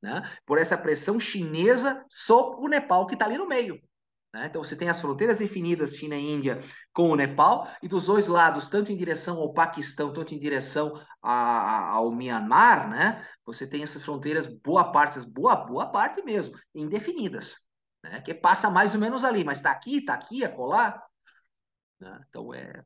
né? 0.03 0.23
Por 0.47 0.59
essa 0.59 0.79
pressão 0.79 1.21
chinesa 1.21 2.05
sobre 2.09 2.65
o 2.65 2.69
Nepal 2.69 3.07
que 3.07 3.15
está 3.15 3.27
ali 3.27 3.37
no 3.37 3.47
meio. 3.47 3.81
Né? 4.33 4.47
Então, 4.47 4.63
você 4.63 4.77
tem 4.77 4.89
as 4.89 5.01
fronteiras 5.01 5.39
definidas, 5.39 5.97
China 5.97 6.15
e 6.17 6.25
Índia, 6.25 6.61
com 6.93 7.11
o 7.11 7.17
Nepal, 7.17 7.69
e 7.83 7.89
dos 7.89 8.07
dois 8.07 8.29
lados, 8.29 8.69
tanto 8.69 8.93
em 8.93 8.97
direção 8.97 9.39
ao 9.39 9.53
Paquistão, 9.53 10.13
tanto 10.13 10.35
em 10.35 10.39
direção 10.39 11.05
a, 11.21 11.91
ao 11.91 12.13
Myanmar, 12.13 12.89
né? 12.89 13.27
você 13.45 13.69
tem 13.69 13.83
essas 13.83 14.03
fronteiras, 14.03 14.47
boa 14.47 14.93
parte, 14.93 15.19
boa, 15.29 15.57
boa 15.57 15.91
parte 15.91 16.23
mesmo, 16.23 16.57
indefinidas, 16.75 17.67
né? 18.05 18.21
que 18.21 18.33
passa 18.33 18.71
mais 18.71 18.95
ou 18.95 19.01
menos 19.01 19.25
ali, 19.25 19.43
mas 19.43 19.59
está 19.59 19.73
aqui, 19.73 19.99
está 19.99 20.15
aqui, 20.15 20.45
acolá. 20.45 21.03
Né? 21.99 22.21
Então, 22.29 22.55
é... 22.55 22.85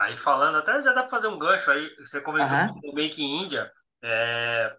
Aí 0.00 0.16
falando, 0.16 0.58
até 0.58 0.80
já 0.80 0.92
dá 0.92 1.02
para 1.02 1.10
fazer 1.10 1.28
um 1.28 1.38
gancho 1.38 1.70
aí, 1.70 1.88
você 1.98 2.20
comentou 2.20 2.56
uhum. 2.56 2.80
também 2.80 3.10
que 3.10 3.22
Índia, 3.22 3.70
é, 4.02 4.76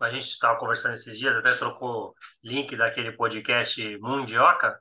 a 0.00 0.08
gente 0.10 0.24
estava 0.24 0.58
conversando 0.58 0.94
esses 0.94 1.18
dias, 1.18 1.34
até 1.36 1.54
trocou 1.54 2.14
link 2.42 2.76
daquele 2.76 3.12
podcast 3.12 3.98
Mundioca. 3.98 4.78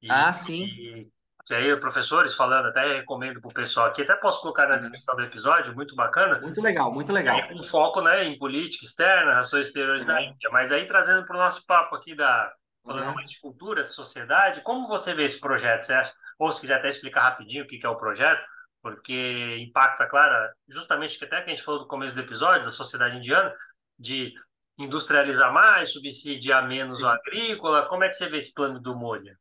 E, 0.00 0.10
ah, 0.10 0.32
sim. 0.32 0.64
E, 0.64 1.08
que 1.44 1.54
aí 1.54 1.74
professores 1.76 2.34
falando, 2.34 2.68
até 2.68 2.98
recomendo 2.98 3.40
para 3.40 3.50
o 3.50 3.54
pessoal 3.54 3.86
aqui, 3.86 4.02
até 4.02 4.14
posso 4.14 4.40
colocar 4.40 4.66
na 4.66 4.74
uhum. 4.74 4.80
descrição 4.80 5.16
do 5.16 5.22
episódio, 5.22 5.74
muito 5.74 5.94
bacana. 5.96 6.40
Muito 6.40 6.60
legal, 6.60 6.92
muito 6.92 7.12
legal. 7.12 7.36
com 7.48 7.58
um 7.58 7.62
foco 7.62 8.00
né, 8.00 8.24
em 8.24 8.38
política 8.38 8.84
externa, 8.84 9.32
relações 9.32 9.66
exteriores 9.66 10.02
uhum. 10.02 10.08
da 10.08 10.22
Índia. 10.22 10.50
Mas 10.50 10.70
aí 10.70 10.86
trazendo 10.86 11.26
para 11.26 11.36
o 11.36 11.40
nosso 11.40 11.64
papo 11.66 11.96
aqui 11.96 12.14
da 12.14 12.52
falando 12.84 13.08
uhum. 13.08 13.14
mais 13.14 13.30
de 13.30 13.40
cultura, 13.40 13.84
de 13.84 13.92
sociedade, 13.92 14.60
como 14.62 14.88
você 14.88 15.14
vê 15.14 15.24
esse 15.24 15.38
projeto? 15.38 15.84
Você 15.84 15.94
acha? 15.94 16.12
Ou 16.38 16.50
se 16.50 16.60
quiser 16.60 16.76
até 16.76 16.88
explicar 16.88 17.22
rapidinho 17.22 17.64
o 17.64 17.66
que 17.66 17.84
é 17.84 17.88
o 17.88 17.96
projeto, 17.96 18.42
porque 18.82 19.58
impacta, 19.60 20.06
claro, 20.06 20.52
justamente 20.68 21.16
que 21.16 21.24
até 21.24 21.40
que 21.40 21.50
a 21.50 21.54
gente 21.54 21.64
falou 21.64 21.82
no 21.82 21.86
começo 21.86 22.14
do 22.14 22.20
episódio, 22.20 22.64
da 22.64 22.70
sociedade 22.70 23.16
indiana, 23.16 23.54
de 23.98 24.32
industrializar 24.78 25.52
mais, 25.52 25.92
subsidiar 25.92 26.66
menos 26.66 26.98
Sim. 26.98 27.04
o 27.04 27.08
agrícola? 27.08 27.88
Como 27.88 28.04
é 28.04 28.08
que 28.08 28.14
você 28.14 28.28
vê 28.28 28.38
esse 28.38 28.52
plano 28.52 28.80
do 28.80 28.96
Molha? 28.96 29.38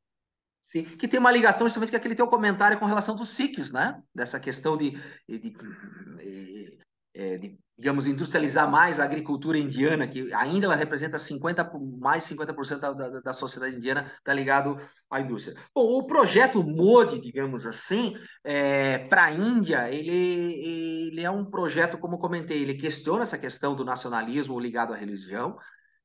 Sim, 0.62 0.84
que 0.84 1.08
tem 1.08 1.20
uma 1.20 1.32
ligação 1.32 1.68
justamente 1.68 1.90
com 1.90 1.98
aquele 1.98 2.16
teu 2.16 2.28
comentário 2.28 2.80
com 2.80 2.86
relação 2.86 3.16
dos 3.16 3.30
SICs, 3.32 3.72
né? 3.72 4.02
Dessa 4.14 4.40
questão 4.40 4.78
de, 4.78 4.92
de, 5.28 5.40
de, 5.40 6.78
é, 7.14 7.40
digamos, 7.78 8.06
industrializar 8.06 8.70
mais 8.70 9.00
a 9.00 9.04
agricultura 9.04 9.58
indiana, 9.58 10.08
que 10.08 10.32
ainda 10.34 10.68
ela 10.68 10.76
representa 10.76 11.18
50, 11.18 11.72
mais 12.00 12.24
50% 12.26 12.80
da, 12.80 12.92
da, 12.94 13.20
da 13.20 13.34
sociedade 13.34 13.76
indiana, 13.76 14.12
está 14.18 14.34
ligado 14.34 14.78
à 15.10 15.20
indústria. 15.20 15.58
Bom, 15.74 15.98
o 15.98 16.06
projeto 16.06 16.64
MODI, 16.64 17.20
digamos 17.20 17.66
assim, 17.66 18.16
é, 18.44 19.00
para 19.08 19.26
a 19.26 19.32
Índia, 19.32 19.90
ele, 19.90 20.12
ele 20.12 21.22
é 21.22 21.32
um 21.32 21.44
projeto, 21.44 21.98
como 21.98 22.20
comentei, 22.20 22.62
ele 22.62 22.76
questiona 22.76 23.24
essa 23.24 23.38
questão 23.38 23.76
do 23.76 23.84
nacionalismo 23.84 24.60
ligado 24.60 24.94
à 24.94 24.96
religião, 24.96 25.58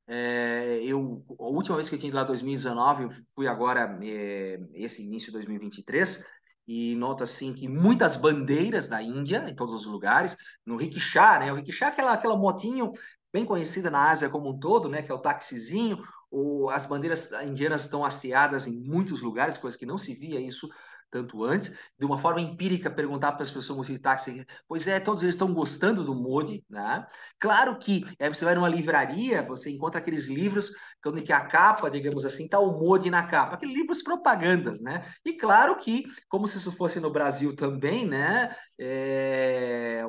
é, 0.09 0.79
eu, 0.83 1.21
a 1.37 1.43
última 1.43 1.75
vez 1.75 1.89
que 1.89 1.95
eu 1.95 1.99
tinha 1.99 2.07
ido 2.07 2.15
lá, 2.15 2.23
2019, 2.23 3.03
eu 3.03 3.09
fui 3.35 3.45
agora, 3.45 3.99
é, 4.01 4.57
esse 4.73 5.05
início 5.05 5.27
de 5.27 5.33
2023, 5.33 6.25
e 6.67 6.95
noto 6.95 7.23
assim 7.23 7.53
que 7.53 7.67
muitas 7.67 8.15
bandeiras 8.15 8.89
da 8.89 9.01
Índia, 9.01 9.45
em 9.47 9.55
todos 9.55 9.73
os 9.73 9.85
lugares, 9.85 10.35
no 10.65 10.75
rickshaw, 10.75 11.39
né? 11.39 11.51
O 11.51 11.55
rickshaw 11.55 11.87
é 11.87 11.91
aquela, 11.91 12.13
aquela 12.13 12.37
motinho 12.37 12.91
bem 13.31 13.45
conhecida 13.45 13.89
na 13.89 14.09
Ásia 14.09 14.29
como 14.29 14.49
um 14.49 14.59
todo, 14.59 14.89
né? 14.89 15.01
Que 15.01 15.11
é 15.11 15.15
o 15.15 15.19
taxizinho, 15.19 16.03
ou 16.29 16.69
as 16.69 16.85
bandeiras 16.85 17.31
indianas 17.43 17.83
estão 17.83 18.03
hasteadas 18.03 18.67
em 18.67 18.77
muitos 18.79 19.21
lugares, 19.21 19.57
coisa 19.57 19.77
que 19.77 19.85
não 19.85 19.97
se 19.97 20.13
via 20.13 20.41
isso 20.41 20.69
tanto 21.09 21.43
antes, 21.43 21.75
de 21.97 22.05
uma 22.05 22.17
forma 22.17 22.41
empírica, 22.41 22.89
perguntar 22.89 23.31
para 23.33 23.43
as 23.43 23.51
pessoas 23.51 23.87
de 23.87 23.99
táxi, 23.99 24.45
pois 24.67 24.87
é, 24.87 24.99
todos 24.99 25.23
eles 25.23 25.35
estão 25.35 25.53
gostando 25.53 26.03
do 26.03 26.15
Modi, 26.15 26.63
né? 26.69 27.05
Claro 27.39 27.77
que 27.77 28.05
é, 28.19 28.29
você 28.29 28.45
vai 28.45 28.55
numa 28.55 28.69
livraria, 28.69 29.43
você 29.43 29.71
encontra 29.71 29.99
aqueles 29.99 30.25
livros 30.25 30.71
onde 31.05 31.21
que 31.21 31.31
a 31.31 31.45
capa, 31.45 31.89
digamos 31.89 32.25
assim, 32.25 32.45
está 32.45 32.59
o 32.59 32.79
Modi 32.79 33.09
na 33.09 33.25
capa, 33.27 33.55
aqueles 33.55 33.75
livros 33.75 34.01
propagandas, 34.01 34.81
né? 34.81 35.09
E 35.23 35.33
claro 35.33 35.77
que, 35.79 36.03
como 36.27 36.47
se 36.47 36.57
isso 36.57 36.71
fosse 36.71 36.99
no 36.99 37.11
Brasil 37.11 37.55
também, 37.55 38.05
né? 38.05 38.55
É, 38.77 40.03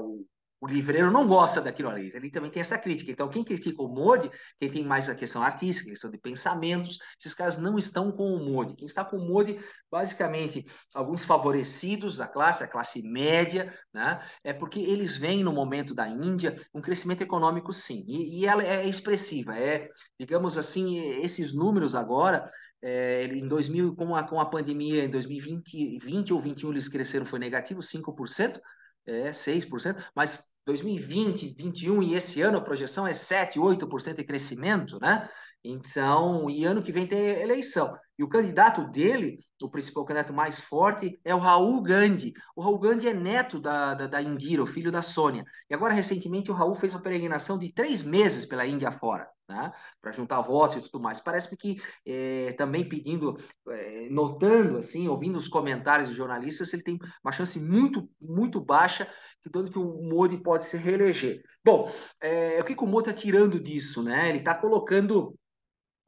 livreiro 0.67 1.11
não 1.11 1.27
gosta 1.27 1.61
daquilo 1.61 1.89
ali, 1.89 2.11
ele 2.15 2.31
também 2.31 2.51
tem 2.51 2.61
essa 2.61 2.77
crítica. 2.77 3.13
Então, 3.13 3.29
quem 3.29 3.45
critica 3.45 3.83
o 3.83 3.89
Modi, 3.89 4.31
quem 4.59 4.71
tem 4.71 4.85
mais 4.85 5.09
a 5.09 5.15
questão 5.15 5.43
artística, 5.43 5.89
a 5.89 5.93
questão 5.93 6.11
de 6.11 6.19
pensamentos, 6.19 6.99
esses 7.19 7.33
caras 7.33 7.59
não 7.59 7.79
estão 7.79 8.11
com 8.11 8.33
o 8.33 8.45
Modi. 8.45 8.75
Quem 8.75 8.87
está 8.87 9.05
com 9.05 9.17
o 9.17 9.29
Modi, 9.29 9.59
basicamente, 9.91 10.67
alguns 10.95 11.25
favorecidos 11.25 12.17
da 12.17 12.27
classe, 12.27 12.65
a 12.65 12.69
classe 12.69 13.03
média, 13.03 13.73
né? 13.95 14.21
é 14.43 14.53
porque 14.53 14.81
eles 14.81 15.17
veem 15.17 15.45
no 15.45 15.53
momento 15.53 15.95
da 15.95 16.09
Índia 16.09 16.61
um 16.75 16.81
crescimento 16.81 17.23
econômico, 17.23 17.73
sim, 17.73 18.05
e, 18.09 18.41
e 18.41 18.47
ela 18.47 18.65
é 18.65 18.89
expressiva. 18.89 19.57
É, 19.57 19.89
digamos 20.19 20.59
assim, 20.59 20.99
esses 21.23 21.53
números 21.53 21.95
agora 21.95 22.51
é, 22.83 23.25
em 23.27 23.47
2000, 23.47 23.95
com 23.95 24.15
a, 24.15 24.23
com 24.23 24.41
a 24.41 24.47
pandemia 24.47 25.05
em 25.05 25.11
2020 25.11 25.99
20 25.99 26.33
ou 26.33 26.41
21, 26.41 26.71
eles 26.71 26.89
cresceram, 26.89 27.27
foi 27.27 27.39
negativo, 27.39 27.81
5%, 27.81 28.61
é 29.09 29.33
6%, 29.33 29.97
mas 30.15 30.45
2020, 30.67 31.55
2021 31.55 32.03
e 32.03 32.15
esse 32.15 32.43
ano 32.43 32.59
a 32.59 32.63
projeção 32.63 33.07
é 33.07 33.15
7, 33.15 33.59
8% 33.59 34.17
de 34.17 34.25
crescimento, 34.25 34.99
né? 35.01 35.29
Então, 35.65 36.49
e 36.51 36.65
ano 36.65 36.83
que 36.83 36.93
vem 36.93 37.07
tem 37.07 37.19
eleição. 37.19 37.97
E 38.19 38.25
o 38.25 38.29
candidato 38.29 38.85
dele, 38.85 39.39
o 39.63 39.71
principal 39.71 40.05
candidato 40.05 40.33
mais 40.33 40.61
forte, 40.61 41.21
é 41.25 41.33
o 41.33 41.39
Raul 41.39 41.81
Gandhi. 41.81 42.35
O 42.57 42.61
Raul 42.61 42.79
Gandhi 42.79 43.09
é 43.09 43.15
neto 43.15 43.61
da, 43.61 43.95
da, 43.95 44.07
da 44.09 44.21
Indira, 44.21 44.63
o 44.63 44.67
filho 44.67 44.91
da 44.91 45.03
Sônia. 45.03 45.45
E 45.71 45.75
agora, 45.75 45.95
recentemente, 45.95 46.51
o 46.51 46.55
Raul 46.55 46.75
fez 46.75 46.93
uma 46.93 47.01
peregrinação 47.01 47.57
de 47.57 47.73
três 47.73 48.03
meses 48.03 48.45
pela 48.45 48.67
Índia 48.67 48.91
fora, 48.91 49.29
né? 49.49 49.73
para 50.03 50.11
juntar 50.11 50.41
votos 50.41 50.79
e 50.79 50.81
tudo 50.81 51.01
mais. 51.01 51.21
Parece 51.21 51.57
que 51.57 51.77
é, 52.05 52.55
também 52.55 52.89
pedindo, 52.89 53.39
é, 53.69 54.09
notando, 54.11 54.79
assim, 54.79 55.07
ouvindo 55.07 55.39
os 55.39 55.47
comentários 55.47 56.09
de 56.09 56.17
jornalistas, 56.17 56.73
ele 56.73 56.83
tem 56.83 56.99
uma 57.23 57.31
chance 57.31 57.61
muito, 57.61 58.11
muito 58.21 58.61
baixa 58.61 59.09
de 59.45 59.51
tanto 59.53 59.71
que 59.71 59.79
o 59.79 60.03
Modi 60.03 60.37
pode 60.39 60.65
se 60.65 60.77
reeleger. 60.77 61.41
Bom, 61.65 61.93
é, 62.21 62.61
o 62.61 62.65
que, 62.65 62.75
que 62.75 62.83
o 62.83 62.87
Modi 62.87 63.11
está 63.11 63.23
tirando 63.23 63.61
disso? 63.61 64.03
Né? 64.03 64.29
Ele 64.29 64.39
está 64.39 64.57
colocando 64.57 65.39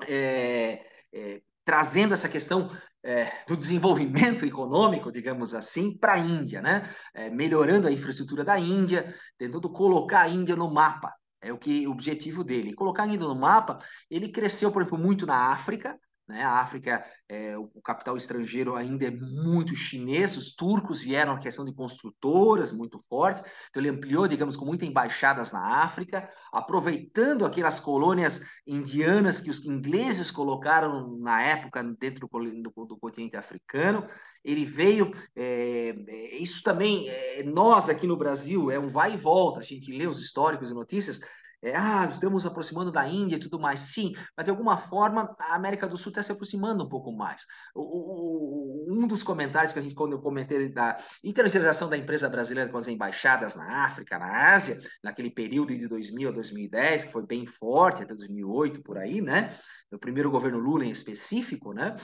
é, 0.09 0.85
é, 1.13 1.43
trazendo 1.65 2.15
essa 2.15 2.29
questão 2.29 2.71
é, 3.03 3.45
do 3.47 3.57
desenvolvimento 3.57 4.45
econômico, 4.45 5.11
digamos 5.11 5.55
assim, 5.55 5.97
para 5.97 6.15
a 6.15 6.19
Índia, 6.19 6.61
né? 6.61 6.95
É, 7.15 7.31
melhorando 7.31 7.89
a 7.89 7.93
infraestrutura 7.93 8.45
da 8.45 8.59
Índia, 8.59 9.15
tentando 9.39 9.71
colocar 9.71 10.23
a 10.23 10.29
Índia 10.29 10.57
no 10.57 10.73
mapa. 10.73 11.15
É 11.43 11.53
o 11.53 11.59
que 11.59 11.87
o 11.87 11.93
objetivo 11.93 12.45
dele. 12.45 12.75
Colocar 12.75 13.05
a 13.05 13.07
Índia 13.07 13.27
no 13.27 13.35
mapa, 13.35 13.79
ele 14.11 14.29
cresceu, 14.29 14.71
por 14.71 14.83
exemplo, 14.83 14.99
muito 14.99 15.27
na 15.27 15.53
África, 15.53 15.99
né? 16.31 16.43
A 16.43 16.61
África, 16.61 17.05
é, 17.29 17.59
o 17.59 17.83
capital 17.83 18.17
estrangeiro 18.17 18.77
ainda 18.77 19.07
é 19.07 19.11
muito 19.11 19.75
chinês, 19.75 20.37
os 20.37 20.55
turcos 20.55 21.03
vieram 21.03 21.35
na 21.35 21.41
questão 21.41 21.65
de 21.65 21.75
construtoras 21.75 22.73
muito 22.73 23.03
forte, 23.09 23.41
então 23.69 23.83
ele 23.83 23.91
ampliou, 23.91 24.27
digamos, 24.27 24.57
com 24.57 24.65
muitas 24.65 24.89
embaixadas 24.89 25.53
na 25.53 25.83
África, 25.83 26.31
aproveitando 26.53 27.45
aquelas 27.45 27.81
colônias 27.81 28.41
indianas 28.67 29.41
que 29.41 29.51
os 29.51 29.65
ingleses 29.67 30.31
colocaram 30.31 31.19
na 31.19 31.43
época 31.43 31.83
dentro 31.99 32.27
do, 32.27 32.63
do, 32.63 32.87
do 32.87 32.97
continente 32.97 33.37
africano. 33.37 34.09
Ele 34.43 34.65
veio, 34.65 35.13
é, 35.37 35.95
é 36.09 36.37
isso 36.37 36.63
também, 36.63 37.09
é, 37.09 37.43
nós 37.43 37.89
aqui 37.89 38.07
no 38.07 38.17
Brasil, 38.17 38.71
é 38.71 38.79
um 38.79 38.89
vai 38.89 39.15
e 39.15 39.17
volta, 39.17 39.61
a 39.61 39.65
gente 39.65 39.93
lê 39.93 40.07
os 40.07 40.21
históricos 40.21 40.71
e 40.71 40.75
notícias, 40.75 41.21
é, 41.63 41.77
ah, 41.77 42.09
estamos 42.11 42.47
aproximando 42.47 42.91
da 42.91 43.07
Índia 43.07 43.37
e 43.37 43.41
tudo 43.41 43.59
mais. 43.59 43.81
Sim, 43.81 44.15
mas 44.35 44.45
de 44.45 44.51
alguma 44.51 44.79
forma 44.79 45.37
a 45.39 45.55
América 45.55 45.87
do 45.87 45.97
Sul 45.97 46.11
está 46.11 46.23
se 46.23 46.33
aproximando 46.33 46.85
um 46.85 46.89
pouco 46.89 47.13
mais. 47.13 47.45
O, 47.75 47.83
o, 47.83 48.95
um 48.95 49.07
dos 49.07 49.23
comentários 49.23 49.73
que 49.73 49.79
a 49.79 49.83
gente, 49.83 49.95
quando 49.95 50.13
eu 50.13 50.23
comentei 50.23 50.71
da 50.71 50.99
internacionalização 51.23 51.91
da 51.91 51.99
empresa 51.99 52.29
brasileira 52.31 52.71
com 52.71 52.79
as 52.79 52.89
embaixadas 52.89 53.55
na 53.57 53.85
África, 53.85 54.19
na 54.19 54.53
Ásia, 54.55 54.81
naquele 55.05 55.31
período 55.31 55.77
de 55.77 55.87
2000 55.87 56.31
a 56.31 56.33
2010, 56.33 57.05
que 57.05 57.13
foi 57.13 57.27
bem 57.27 57.45
forte, 57.45 58.03
até 58.03 58.15
2008, 58.15 58.83
por 58.83 58.97
aí, 58.97 59.21
né? 59.21 59.59
No 59.93 59.99
primeiro 59.99 60.31
governo 60.31 60.59
Lula 60.59 60.85
em 60.87 60.91
específico, 60.91 61.75
né? 61.75 61.95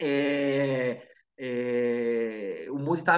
É, 0.00 1.06
é, 1.36 2.66
o 2.70 2.78
Modi 2.78 3.00
está 3.00 3.16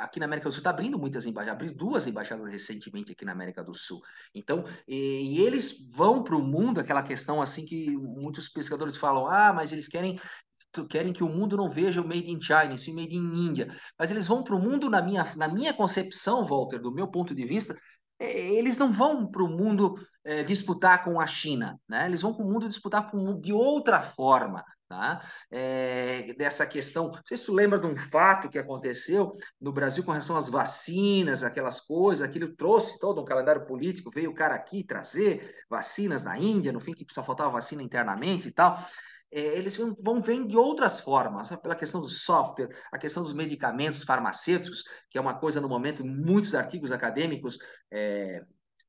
aqui 0.00 0.20
na 0.20 0.26
América 0.26 0.48
do 0.48 0.52
Sul 0.52 0.60
está 0.60 0.70
abrindo 0.70 0.98
muitas 0.98 1.24
embaixadas, 1.26 1.54
abriu 1.54 1.74
duas 1.74 2.06
embaixadas 2.06 2.48
recentemente 2.48 3.12
aqui 3.12 3.24
na 3.24 3.32
América 3.32 3.62
do 3.62 3.74
Sul. 3.74 4.00
Então, 4.34 4.64
e, 4.86 5.36
e 5.36 5.40
eles 5.40 5.90
vão 5.90 6.22
para 6.22 6.36
o 6.36 6.42
mundo, 6.42 6.80
aquela 6.80 7.02
questão 7.02 7.40
assim 7.40 7.64
que 7.64 7.90
muitos 7.96 8.48
pescadores 8.48 8.96
falam, 8.96 9.26
ah, 9.26 9.52
mas 9.52 9.72
eles 9.72 9.88
querem 9.88 10.18
querem 10.88 11.12
que 11.12 11.22
o 11.22 11.28
mundo 11.28 11.56
não 11.56 11.70
veja 11.70 12.00
o 12.00 12.04
Made 12.04 12.28
in 12.28 12.40
China, 12.40 12.76
sim 12.76 12.92
Made 12.92 13.16
in 13.16 13.48
India. 13.48 13.68
Mas 13.96 14.10
eles 14.10 14.26
vão 14.26 14.42
para 14.42 14.56
o 14.56 14.58
mundo, 14.58 14.90
na 14.90 15.00
minha, 15.00 15.24
na 15.36 15.46
minha 15.46 15.72
concepção, 15.72 16.44
Walter, 16.44 16.80
do 16.80 16.92
meu 16.92 17.06
ponto 17.06 17.32
de 17.32 17.46
vista, 17.46 17.78
é, 18.18 18.54
eles 18.54 18.76
não 18.76 18.92
vão 18.92 19.26
para 19.26 19.42
o 19.42 19.48
mundo 19.48 19.94
é, 20.24 20.42
disputar 20.42 21.04
com 21.04 21.20
a 21.20 21.26
China, 21.26 21.78
né? 21.88 22.06
Eles 22.06 22.22
vão 22.22 22.34
para 22.34 22.44
o 22.44 22.50
mundo 22.50 22.68
disputar 22.68 23.10
com, 23.10 23.40
de 23.40 23.52
outra 23.52 24.02
forma. 24.02 24.64
Tá? 24.94 25.20
É, 25.50 26.32
dessa 26.38 26.64
questão, 26.64 27.08
não 27.08 27.20
sei 27.24 27.36
se 27.36 27.50
lembra 27.50 27.80
de 27.80 27.86
um 27.86 27.96
fato 27.96 28.48
que 28.48 28.56
aconteceu 28.56 29.32
no 29.60 29.72
Brasil 29.72 30.04
com 30.04 30.12
relação 30.12 30.36
às 30.36 30.48
vacinas, 30.48 31.42
aquelas 31.42 31.80
coisas, 31.80 32.22
aquilo 32.26 32.54
trouxe 32.54 33.00
todo 33.00 33.20
um 33.20 33.24
calendário 33.24 33.66
político, 33.66 34.08
veio 34.14 34.30
o 34.30 34.34
cara 34.34 34.54
aqui 34.54 34.84
trazer 34.84 35.64
vacinas 35.68 36.22
na 36.22 36.38
Índia, 36.38 36.70
no 36.72 36.78
fim 36.78 36.92
que 36.92 37.04
só 37.12 37.24
faltava 37.24 37.50
vacina 37.50 37.82
internamente 37.82 38.46
e 38.46 38.52
tal. 38.52 38.86
É, 39.32 39.40
eles 39.58 39.76
vão, 39.76 40.22
vir 40.22 40.46
de 40.46 40.56
outras 40.56 41.00
formas, 41.00 41.48
pela 41.56 41.74
questão 41.74 42.00
do 42.00 42.08
software, 42.08 42.68
a 42.92 42.96
questão 42.96 43.24
dos 43.24 43.32
medicamentos 43.32 44.04
farmacêuticos, 44.04 44.84
que 45.10 45.18
é 45.18 45.20
uma 45.20 45.34
coisa 45.34 45.60
no 45.60 45.68
momento, 45.68 46.06
muitos 46.06 46.54
artigos 46.54 46.92
acadêmicos 46.92 47.58
é, 47.90 48.44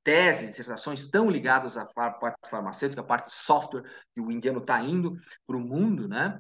teses, 0.06 0.52
dissertações 0.52 1.02
estão 1.02 1.30
ligadas 1.30 1.76
à 1.76 1.86
parte 1.86 2.38
farmacêutica, 2.48 3.02
à 3.02 3.04
parte 3.04 3.34
software, 3.34 3.84
que 4.14 4.22
o 4.22 4.32
indiano 4.32 4.60
está 4.60 4.80
indo 4.80 5.18
para 5.46 5.58
o 5.58 5.60
mundo, 5.60 6.08
né? 6.08 6.40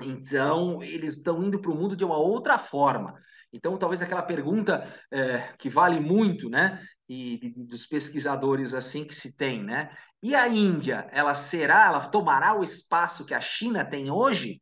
Então, 0.00 0.82
eles 0.82 1.16
estão 1.16 1.42
indo 1.42 1.58
para 1.58 1.70
o 1.70 1.74
mundo 1.74 1.96
de 1.96 2.04
uma 2.04 2.18
outra 2.18 2.58
forma. 2.58 3.18
Então, 3.52 3.78
talvez 3.78 4.02
aquela 4.02 4.22
pergunta 4.22 4.86
é, 5.10 5.54
que 5.58 5.70
vale 5.70 5.98
muito, 5.98 6.50
né? 6.50 6.86
E 7.08 7.38
de, 7.38 7.50
dos 7.64 7.86
pesquisadores 7.86 8.74
assim 8.74 9.06
que 9.06 9.14
se 9.14 9.34
tem, 9.34 9.62
né? 9.62 9.90
E 10.22 10.34
a 10.34 10.46
Índia, 10.46 11.08
ela 11.10 11.34
será, 11.34 11.86
ela 11.86 12.08
tomará 12.08 12.54
o 12.54 12.62
espaço 12.62 13.24
que 13.24 13.32
a 13.32 13.40
China 13.40 13.84
tem 13.84 14.10
hoje? 14.10 14.60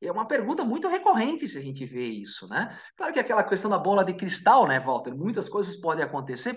É 0.00 0.12
uma 0.12 0.26
pergunta 0.26 0.64
muito 0.64 0.88
recorrente 0.88 1.48
se 1.48 1.58
a 1.58 1.60
gente 1.60 1.84
vê 1.84 2.06
isso, 2.06 2.48
né? 2.48 2.78
Claro 2.96 3.12
que 3.12 3.18
aquela 3.18 3.42
questão 3.42 3.70
da 3.70 3.78
bola 3.78 4.04
de 4.04 4.14
cristal, 4.14 4.66
né, 4.66 4.78
Walter? 4.78 5.14
Muitas 5.14 5.48
coisas 5.48 5.76
podem 5.76 6.04
acontecer 6.04 6.56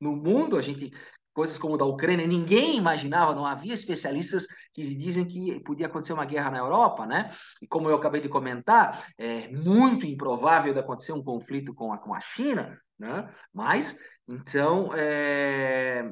no 0.00 0.16
mundo, 0.16 0.56
a 0.56 0.62
gente 0.62 0.92
coisas 1.34 1.58
como 1.58 1.76
da 1.76 1.84
Ucrânia, 1.84 2.26
ninguém 2.26 2.76
imaginava, 2.76 3.34
não 3.34 3.44
havia 3.44 3.74
especialistas 3.74 4.46
que 4.72 4.82
dizem 4.94 5.26
que 5.26 5.60
podia 5.60 5.86
acontecer 5.86 6.12
uma 6.12 6.24
guerra 6.24 6.52
na 6.52 6.58
Europa, 6.58 7.04
né? 7.04 7.34
E 7.60 7.66
como 7.66 7.88
eu 7.88 7.96
acabei 7.96 8.20
de 8.20 8.28
comentar, 8.28 9.12
é 9.18 9.48
muito 9.48 10.06
improvável 10.06 10.72
de 10.72 10.78
acontecer 10.78 11.12
um 11.12 11.24
conflito 11.24 11.74
com 11.74 11.92
a, 11.92 11.98
com 11.98 12.14
a 12.14 12.20
China, 12.20 12.80
né? 12.96 13.28
Mas, 13.52 13.98
então, 14.28 14.90
é, 14.94 16.08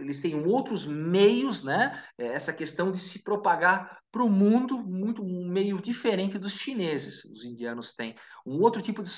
eles 0.00 0.20
têm 0.20 0.34
outros 0.46 0.86
meios, 0.86 1.62
né? 1.62 2.02
É, 2.16 2.26
essa 2.28 2.52
questão 2.52 2.92
de 2.92 2.98
se 2.98 3.22
propagar 3.22 3.98
para 4.10 4.22
o 4.22 4.30
mundo 4.30 4.78
muito 4.78 5.22
um 5.22 5.48
meio 5.48 5.80
diferente 5.80 6.38
dos 6.38 6.52
chineses. 6.52 7.24
Os 7.24 7.44
indianos 7.44 7.94
têm 7.94 8.14
um 8.46 8.60
outro 8.60 8.80
tipo 8.80 9.02
de, 9.02 9.10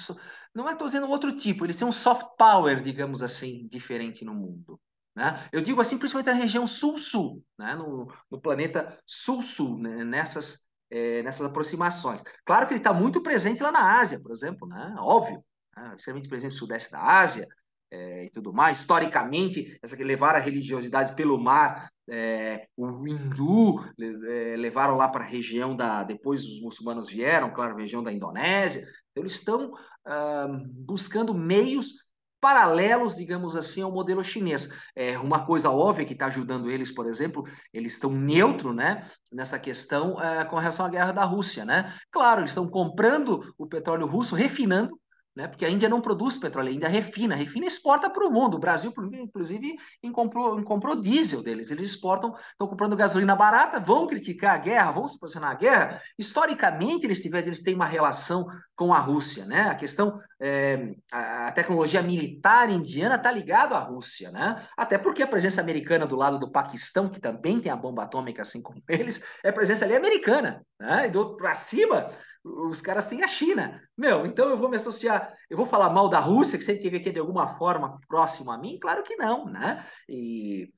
não 0.54 0.68
é 0.68 0.72
estou 0.72 0.86
dizendo 0.86 1.08
outro 1.08 1.34
tipo, 1.34 1.64
eles 1.64 1.76
têm 1.76 1.86
um 1.86 1.92
soft 1.92 2.26
power, 2.36 2.80
digamos 2.80 3.22
assim, 3.22 3.68
diferente 3.70 4.24
no 4.24 4.34
mundo. 4.34 4.80
Né? 5.14 5.48
Eu 5.52 5.60
digo 5.60 5.80
assim, 5.80 5.98
principalmente 5.98 6.32
na 6.32 6.40
região 6.40 6.66
sul-sul, 6.66 7.44
né? 7.58 7.74
no, 7.74 8.12
no 8.30 8.40
planeta 8.40 8.98
sul-sul, 9.06 9.78
né? 9.78 10.04
nessas 10.04 10.68
é, 10.90 11.22
nessas 11.22 11.46
aproximações. 11.46 12.22
Claro 12.46 12.66
que 12.66 12.72
ele 12.72 12.80
está 12.80 12.94
muito 12.94 13.22
presente 13.22 13.62
lá 13.62 13.70
na 13.70 14.00
Ásia, 14.00 14.18
por 14.22 14.32
exemplo, 14.32 14.66
né? 14.66 14.94
óbvio, 14.98 15.44
né? 15.76 15.94
extremamente 15.96 16.28
presente 16.28 16.52
no 16.52 16.58
sudeste 16.58 16.90
da 16.90 17.20
Ásia, 17.20 17.46
é, 17.90 18.24
e 18.24 18.30
tudo 18.30 18.52
mais. 18.52 18.80
Historicamente, 18.80 19.78
essa 19.82 19.96
que 19.96 20.04
levar 20.04 20.34
a 20.34 20.40
religiosidade 20.40 21.14
pelo 21.14 21.38
mar, 21.38 21.90
é, 22.08 22.66
o 22.76 23.06
hindu 23.06 23.84
é, 24.00 24.56
levaram 24.56 24.96
lá 24.96 25.08
para 25.08 25.24
a 25.24 25.28
região 25.28 25.76
da. 25.76 26.02
Depois 26.02 26.44
os 26.44 26.60
muçulmanos 26.60 27.08
vieram, 27.08 27.50
claro, 27.52 27.76
região 27.76 28.02
da 28.02 28.12
Indonésia. 28.12 28.82
Então, 29.10 29.22
eles 29.22 29.34
estão 29.34 29.72
ah, 30.06 30.48
buscando 30.86 31.34
meios 31.34 32.06
paralelos, 32.40 33.16
digamos 33.16 33.56
assim, 33.56 33.82
ao 33.82 33.90
modelo 33.90 34.22
chinês. 34.22 34.68
É 34.94 35.18
uma 35.18 35.44
coisa 35.44 35.70
óbvia 35.70 36.06
que 36.06 36.12
está 36.12 36.26
ajudando 36.26 36.70
eles, 36.70 36.94
por 36.94 37.06
exemplo, 37.06 37.44
eles 37.72 37.94
estão 37.94 38.12
neutro, 38.12 38.72
né, 38.72 39.10
nessa 39.32 39.58
questão 39.58 40.16
com 40.48 40.56
relação 40.56 40.86
à 40.86 40.88
guerra 40.88 41.10
da 41.10 41.24
Rússia, 41.24 41.64
né? 41.64 41.92
Claro, 42.12 42.42
eles 42.42 42.52
estão 42.52 42.70
comprando 42.70 43.52
o 43.58 43.66
petróleo 43.66 44.06
russo, 44.06 44.36
refinando 44.36 44.96
né? 45.38 45.46
Porque 45.46 45.64
a 45.64 45.70
Índia 45.70 45.88
não 45.88 46.00
produz 46.00 46.36
petróleo, 46.36 46.70
ainda 46.70 46.88
refina, 46.88 47.36
refina 47.36 47.64
e 47.64 47.68
exporta 47.68 48.10
para 48.10 48.26
o 48.26 48.30
mundo. 48.30 48.56
O 48.56 48.58
Brasil, 48.58 48.92
inclusive, 49.12 49.76
comprou, 50.12 50.60
comprou 50.64 50.96
diesel 50.96 51.44
deles. 51.44 51.70
Eles 51.70 51.90
exportam, 51.90 52.34
estão 52.50 52.66
comprando 52.66 52.96
gasolina 52.96 53.36
barata, 53.36 53.78
vão 53.78 54.08
criticar 54.08 54.56
a 54.56 54.58
guerra, 54.58 54.90
vão 54.90 55.06
se 55.06 55.16
posicionar 55.16 55.52
a 55.52 55.54
guerra. 55.54 56.02
Historicamente, 56.18 57.06
eles, 57.06 57.22
tiveram, 57.22 57.46
eles 57.46 57.62
têm 57.62 57.76
uma 57.76 57.86
relação 57.86 58.48
com 58.74 58.92
a 58.92 58.98
Rússia, 58.98 59.44
né? 59.44 59.68
A 59.68 59.76
questão, 59.76 60.20
é, 60.40 60.96
a 61.12 61.52
tecnologia 61.52 62.02
militar 62.02 62.68
indiana 62.68 63.14
está 63.14 63.30
ligada 63.30 63.76
à 63.76 63.78
Rússia, 63.78 64.32
né? 64.32 64.66
Até 64.76 64.98
porque 64.98 65.22
a 65.22 65.28
presença 65.28 65.60
americana 65.60 66.04
do 66.04 66.16
lado 66.16 66.40
do 66.40 66.50
Paquistão, 66.50 67.08
que 67.08 67.20
também 67.20 67.60
tem 67.60 67.70
a 67.70 67.76
bomba 67.76 68.02
atômica 68.02 68.42
assim 68.42 68.60
como 68.60 68.82
eles, 68.90 69.22
é 69.44 69.52
presença 69.52 69.84
ali 69.84 69.94
americana, 69.94 70.66
né? 70.80 71.06
E 71.06 71.10
do 71.10 71.36
para 71.36 71.54
cima, 71.54 72.10
os 72.44 72.80
caras 72.80 73.08
têm 73.08 73.22
a 73.22 73.28
China. 73.28 73.82
Meu, 73.96 74.26
então 74.26 74.48
eu 74.48 74.56
vou 74.56 74.68
me 74.68 74.76
associar, 74.76 75.34
eu 75.50 75.56
vou 75.56 75.66
falar 75.66 75.90
mal 75.90 76.08
da 76.08 76.18
Rússia, 76.18 76.58
que 76.58 76.64
sempre 76.64 76.82
teve 76.82 76.96
aqui 76.98 77.10
de 77.10 77.18
alguma 77.18 77.56
forma 77.56 78.00
próximo 78.08 78.50
a 78.50 78.58
mim? 78.58 78.78
Claro 78.80 79.02
que 79.02 79.16
não, 79.16 79.46
né? 79.46 79.86
E 80.08 80.72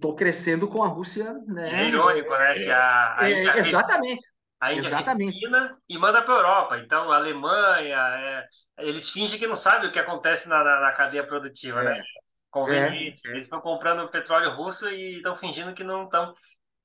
tô 0.00 0.14
crescendo 0.14 0.68
com 0.68 0.82
a 0.82 0.88
Rússia, 0.88 1.32
né? 1.46 1.84
É 1.84 1.88
irônico, 1.88 2.30
né? 2.30 2.54
Que 2.54 2.70
a, 2.70 3.20
a 3.20 3.30
é, 3.30 3.58
exatamente. 3.58 4.24
A 4.60 4.74
Índia 4.74 4.88
Exatamente. 4.88 5.40
e 5.88 5.98
manda 5.98 6.20
para 6.20 6.34
a 6.34 6.36
Europa. 6.36 6.78
Então, 6.80 7.10
a 7.10 7.16
Alemanha, 7.16 7.96
é, 7.96 8.46
eles 8.80 9.08
fingem 9.08 9.38
que 9.38 9.46
não 9.46 9.56
sabem 9.56 9.88
o 9.88 9.92
que 9.92 9.98
acontece 9.98 10.50
na, 10.50 10.62
na, 10.62 10.80
na 10.80 10.92
cadeia 10.92 11.26
produtiva, 11.26 11.82
né? 11.82 11.92
é. 11.92 11.98
né? 11.98 12.04
Conveniente. 12.50 13.26
É. 13.26 13.30
Eles 13.30 13.44
estão 13.44 13.58
comprando 13.62 14.10
petróleo 14.10 14.54
russo 14.54 14.86
e 14.90 15.16
estão 15.16 15.34
fingindo 15.34 15.72
que 15.72 15.82
não 15.82 16.04
estão. 16.04 16.34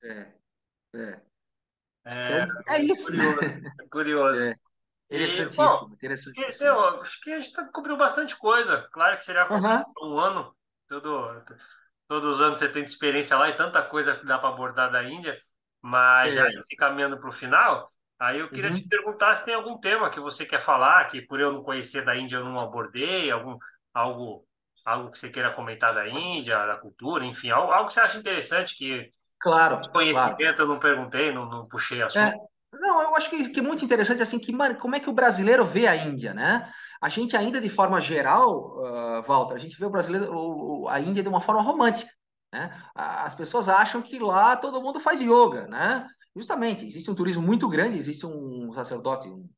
É. 0.02 1.20
É. 2.06 2.38
É, 2.38 2.42
então, 2.44 2.74
é 2.74 2.82
isso. 2.82 3.06
Curioso. 3.10 3.40
Né? 3.40 3.72
curioso. 3.90 4.42
É. 5.08 5.14
Interessantíssimo, 5.14 5.64
e, 5.64 5.68
bom, 5.68 5.94
interessantíssimo. 5.94 6.66
Eu, 6.66 6.80
acho 7.00 7.20
que 7.20 7.32
a 7.32 7.38
gente 7.38 7.52
tá, 7.52 7.64
cobriu 7.68 7.96
bastante 7.96 8.36
coisa. 8.36 8.88
Claro 8.92 9.16
que 9.16 9.24
seria 9.24 9.46
uhum. 9.48 10.14
um 10.14 10.18
ano, 10.18 10.52
todo, 10.88 11.44
todos 12.08 12.34
os 12.34 12.40
anos 12.40 12.58
você 12.58 12.68
tem 12.68 12.82
experiência 12.82 13.36
lá 13.36 13.48
e 13.48 13.56
tanta 13.56 13.82
coisa 13.82 14.16
que 14.16 14.26
dá 14.26 14.36
para 14.36 14.48
abordar 14.48 14.90
da 14.90 15.04
Índia, 15.04 15.40
mas 15.80 16.36
é. 16.36 16.50
já 16.50 16.62
se 16.62 16.74
caminhando 16.74 17.18
para 17.18 17.28
o 17.28 17.32
final, 17.32 17.88
aí 18.18 18.40
eu 18.40 18.48
queria 18.48 18.70
uhum. 18.70 18.76
te 18.76 18.88
perguntar 18.88 19.36
se 19.36 19.44
tem 19.44 19.54
algum 19.54 19.78
tema 19.78 20.10
que 20.10 20.18
você 20.18 20.44
quer 20.44 20.60
falar, 20.60 21.06
que 21.06 21.22
por 21.22 21.38
eu 21.38 21.52
não 21.52 21.62
conhecer 21.62 22.04
da 22.04 22.16
Índia 22.16 22.38
eu 22.38 22.44
não 22.44 22.58
abordei, 22.58 23.30
algum, 23.30 23.56
algo, 23.94 24.44
algo 24.84 25.12
que 25.12 25.18
você 25.18 25.30
queira 25.30 25.52
comentar 25.52 25.94
da 25.94 26.08
Índia, 26.08 26.66
da 26.66 26.78
cultura, 26.78 27.24
enfim, 27.24 27.50
algo, 27.50 27.70
algo 27.70 27.86
que 27.86 27.94
você 27.94 28.00
acha 28.00 28.18
interessante 28.18 28.76
que 28.76 29.12
Claro. 29.40 29.80
Conhecimento 29.92 30.36
claro. 30.36 30.62
eu 30.62 30.66
não 30.66 30.78
perguntei, 30.78 31.32
não, 31.32 31.48
não 31.48 31.66
puxei 31.66 32.02
assunto. 32.02 32.22
É, 32.22 32.34
não, 32.72 33.02
eu 33.02 33.16
acho 33.16 33.30
que, 33.30 33.48
que 33.50 33.60
é 33.60 33.62
muito 33.62 33.84
interessante 33.84 34.22
assim 34.22 34.38
que 34.38 34.52
como 34.78 34.96
é 34.96 35.00
que 35.00 35.10
o 35.10 35.12
brasileiro 35.12 35.64
vê 35.64 35.86
a 35.86 35.96
Índia, 35.96 36.34
né? 36.34 36.70
A 37.00 37.08
gente 37.08 37.36
ainda 37.36 37.60
de 37.60 37.68
forma 37.68 38.00
geral, 38.00 38.78
uh, 38.78 39.22
Walter, 39.22 39.54
a 39.54 39.58
gente 39.58 39.78
vê 39.78 39.84
o 39.84 39.90
brasileiro, 39.90 40.34
o, 40.34 40.88
a 40.88 41.00
Índia 41.00 41.22
de 41.22 41.28
uma 41.28 41.40
forma 41.40 41.62
romântica, 41.62 42.10
né? 42.52 42.70
As 42.94 43.34
pessoas 43.34 43.68
acham 43.68 44.02
que 44.02 44.18
lá 44.18 44.56
todo 44.56 44.80
mundo 44.80 45.00
faz 45.00 45.20
yoga, 45.20 45.66
né? 45.68 46.06
Justamente, 46.34 46.84
existe 46.86 47.10
um 47.10 47.14
turismo 47.14 47.42
muito 47.42 47.68
grande, 47.68 47.96
existe 47.96 48.26
um 48.26 48.72
sacerdote, 48.74 49.28
um 49.28 49.48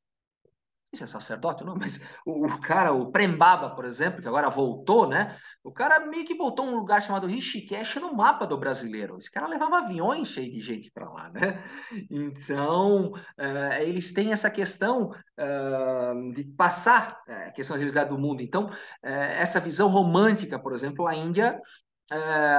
isso 0.92 1.04
é 1.04 1.06
sacerdote, 1.06 1.64
não, 1.64 1.76
mas 1.76 2.02
o, 2.24 2.46
o, 2.46 2.60
cara, 2.60 2.92
o 2.92 3.12
Prembaba, 3.12 3.70
por 3.70 3.84
exemplo, 3.84 4.22
que 4.22 4.28
agora 4.28 4.48
voltou, 4.48 5.06
né? 5.06 5.36
O 5.62 5.70
cara 5.70 6.00
meio 6.00 6.24
que 6.24 6.34
botou 6.34 6.64
um 6.64 6.76
lugar 6.76 7.02
chamado 7.02 7.26
Rishikesh 7.26 7.96
no 7.96 8.14
mapa 8.14 8.46
do 8.46 8.56
brasileiro. 8.56 9.18
Esse 9.18 9.30
cara 9.30 9.46
levava 9.46 9.80
aviões 9.80 10.28
cheios 10.28 10.50
de 10.50 10.60
gente 10.60 10.90
para 10.90 11.10
lá, 11.10 11.30
né? 11.30 11.62
Então, 12.10 13.12
uh, 13.12 13.82
eles 13.82 14.12
têm 14.14 14.32
essa 14.32 14.50
questão 14.50 15.10
uh, 15.10 16.32
de 16.32 16.44
passar 16.44 17.20
uh, 17.28 17.48
a 17.48 17.50
questão 17.50 17.76
da 17.76 17.80
realidade 17.80 18.10
do 18.10 18.18
mundo. 18.18 18.40
Então, 18.40 18.70
essa 19.02 19.60
visão 19.60 19.88
romântica, 19.88 20.58
por 20.58 20.72
exemplo, 20.72 21.06
a 21.06 21.14
Índia, 21.14 21.60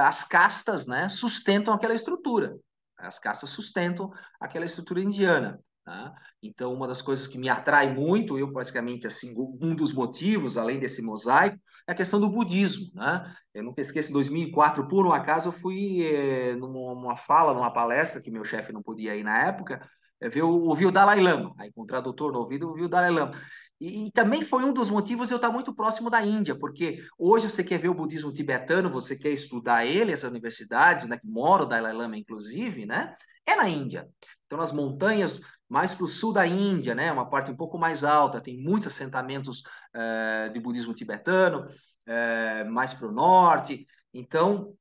as 0.04 0.22
castas, 0.22 0.86
né, 0.86 1.08
sustentam 1.08 1.74
aquela 1.74 1.94
estrutura. 1.94 2.56
As 2.96 3.18
castas 3.18 3.50
sustentam 3.50 4.12
aquela 4.40 4.64
estrutura 4.64 5.00
indiana. 5.00 5.58
Tá? 5.90 6.14
Então, 6.40 6.72
uma 6.72 6.86
das 6.86 7.02
coisas 7.02 7.26
que 7.26 7.36
me 7.36 7.48
atrai 7.48 7.92
muito, 7.92 8.38
eu 8.38 8.52
praticamente 8.52 9.08
assim, 9.08 9.34
um 9.60 9.74
dos 9.74 9.92
motivos, 9.92 10.56
além 10.56 10.78
desse 10.78 11.02
mosaico, 11.02 11.58
é 11.84 11.90
a 11.90 11.96
questão 11.96 12.20
do 12.20 12.30
budismo. 12.30 12.92
Né? 12.94 13.34
Eu 13.52 13.64
nunca 13.64 13.80
esqueço, 13.80 14.10
em 14.10 14.12
2004, 14.12 14.86
por 14.86 15.04
um 15.04 15.12
acaso, 15.12 15.48
eu 15.48 15.52
fui 15.52 16.04
eh, 16.04 16.54
numa 16.54 17.16
fala, 17.16 17.52
numa 17.52 17.72
palestra, 17.72 18.22
que 18.22 18.30
meu 18.30 18.44
chefe 18.44 18.72
não 18.72 18.80
podia 18.80 19.16
ir 19.16 19.24
na 19.24 19.36
época, 19.48 19.84
é, 20.20 20.28
ver, 20.28 20.42
ouvir 20.42 20.86
o 20.86 20.92
Dalai 20.92 21.18
Lama. 21.18 21.56
Aí, 21.58 21.72
com 21.72 21.82
o 21.82 21.86
tradutor 21.86 22.32
no 22.32 22.38
ouvido, 22.38 22.68
ouvi 22.68 22.84
o 22.84 22.88
Dalai 22.88 23.10
Lama. 23.10 23.32
E, 23.80 24.06
e, 24.06 24.12
também 24.12 24.44
foi 24.44 24.62
um 24.62 24.72
dos 24.72 24.90
motivos 24.90 25.28
eu 25.32 25.38
estar 25.38 25.50
muito 25.50 25.74
próximo 25.74 26.08
da 26.08 26.24
Índia, 26.24 26.56
porque 26.56 27.02
hoje 27.18 27.50
você 27.50 27.64
quer 27.64 27.78
ver 27.78 27.88
o 27.88 27.94
budismo 27.94 28.32
tibetano, 28.32 28.88
você 28.88 29.18
quer 29.18 29.30
estudar 29.30 29.84
ele, 29.84 30.12
essas 30.12 30.30
universidades, 30.30 31.08
né, 31.08 31.18
que 31.18 31.26
mora 31.26 31.64
o 31.64 31.66
Dalai 31.66 31.92
Lama, 31.92 32.16
inclusive, 32.16 32.86
né? 32.86 33.16
É 33.44 33.56
na 33.56 33.68
Índia. 33.68 34.08
Então, 34.46 34.58
nas 34.58 34.72
montanhas 34.72 35.40
mais 35.70 35.94
para 35.94 36.04
o 36.04 36.08
sul 36.08 36.32
da 36.32 36.44
Índia, 36.44 36.94
né? 36.94 37.12
Uma 37.12 37.30
parte 37.30 37.50
um 37.50 37.56
pouco 37.56 37.78
mais 37.78 38.02
alta, 38.02 38.40
tem 38.40 38.60
muitos 38.60 38.88
assentamentos 38.88 39.62
é, 39.94 40.48
de 40.48 40.58
budismo 40.58 40.92
tibetano, 40.92 41.66
é, 42.04 42.64
mais 42.64 42.92
para 42.92 43.08
o 43.08 43.12
norte. 43.12 43.86
Então, 44.12 44.74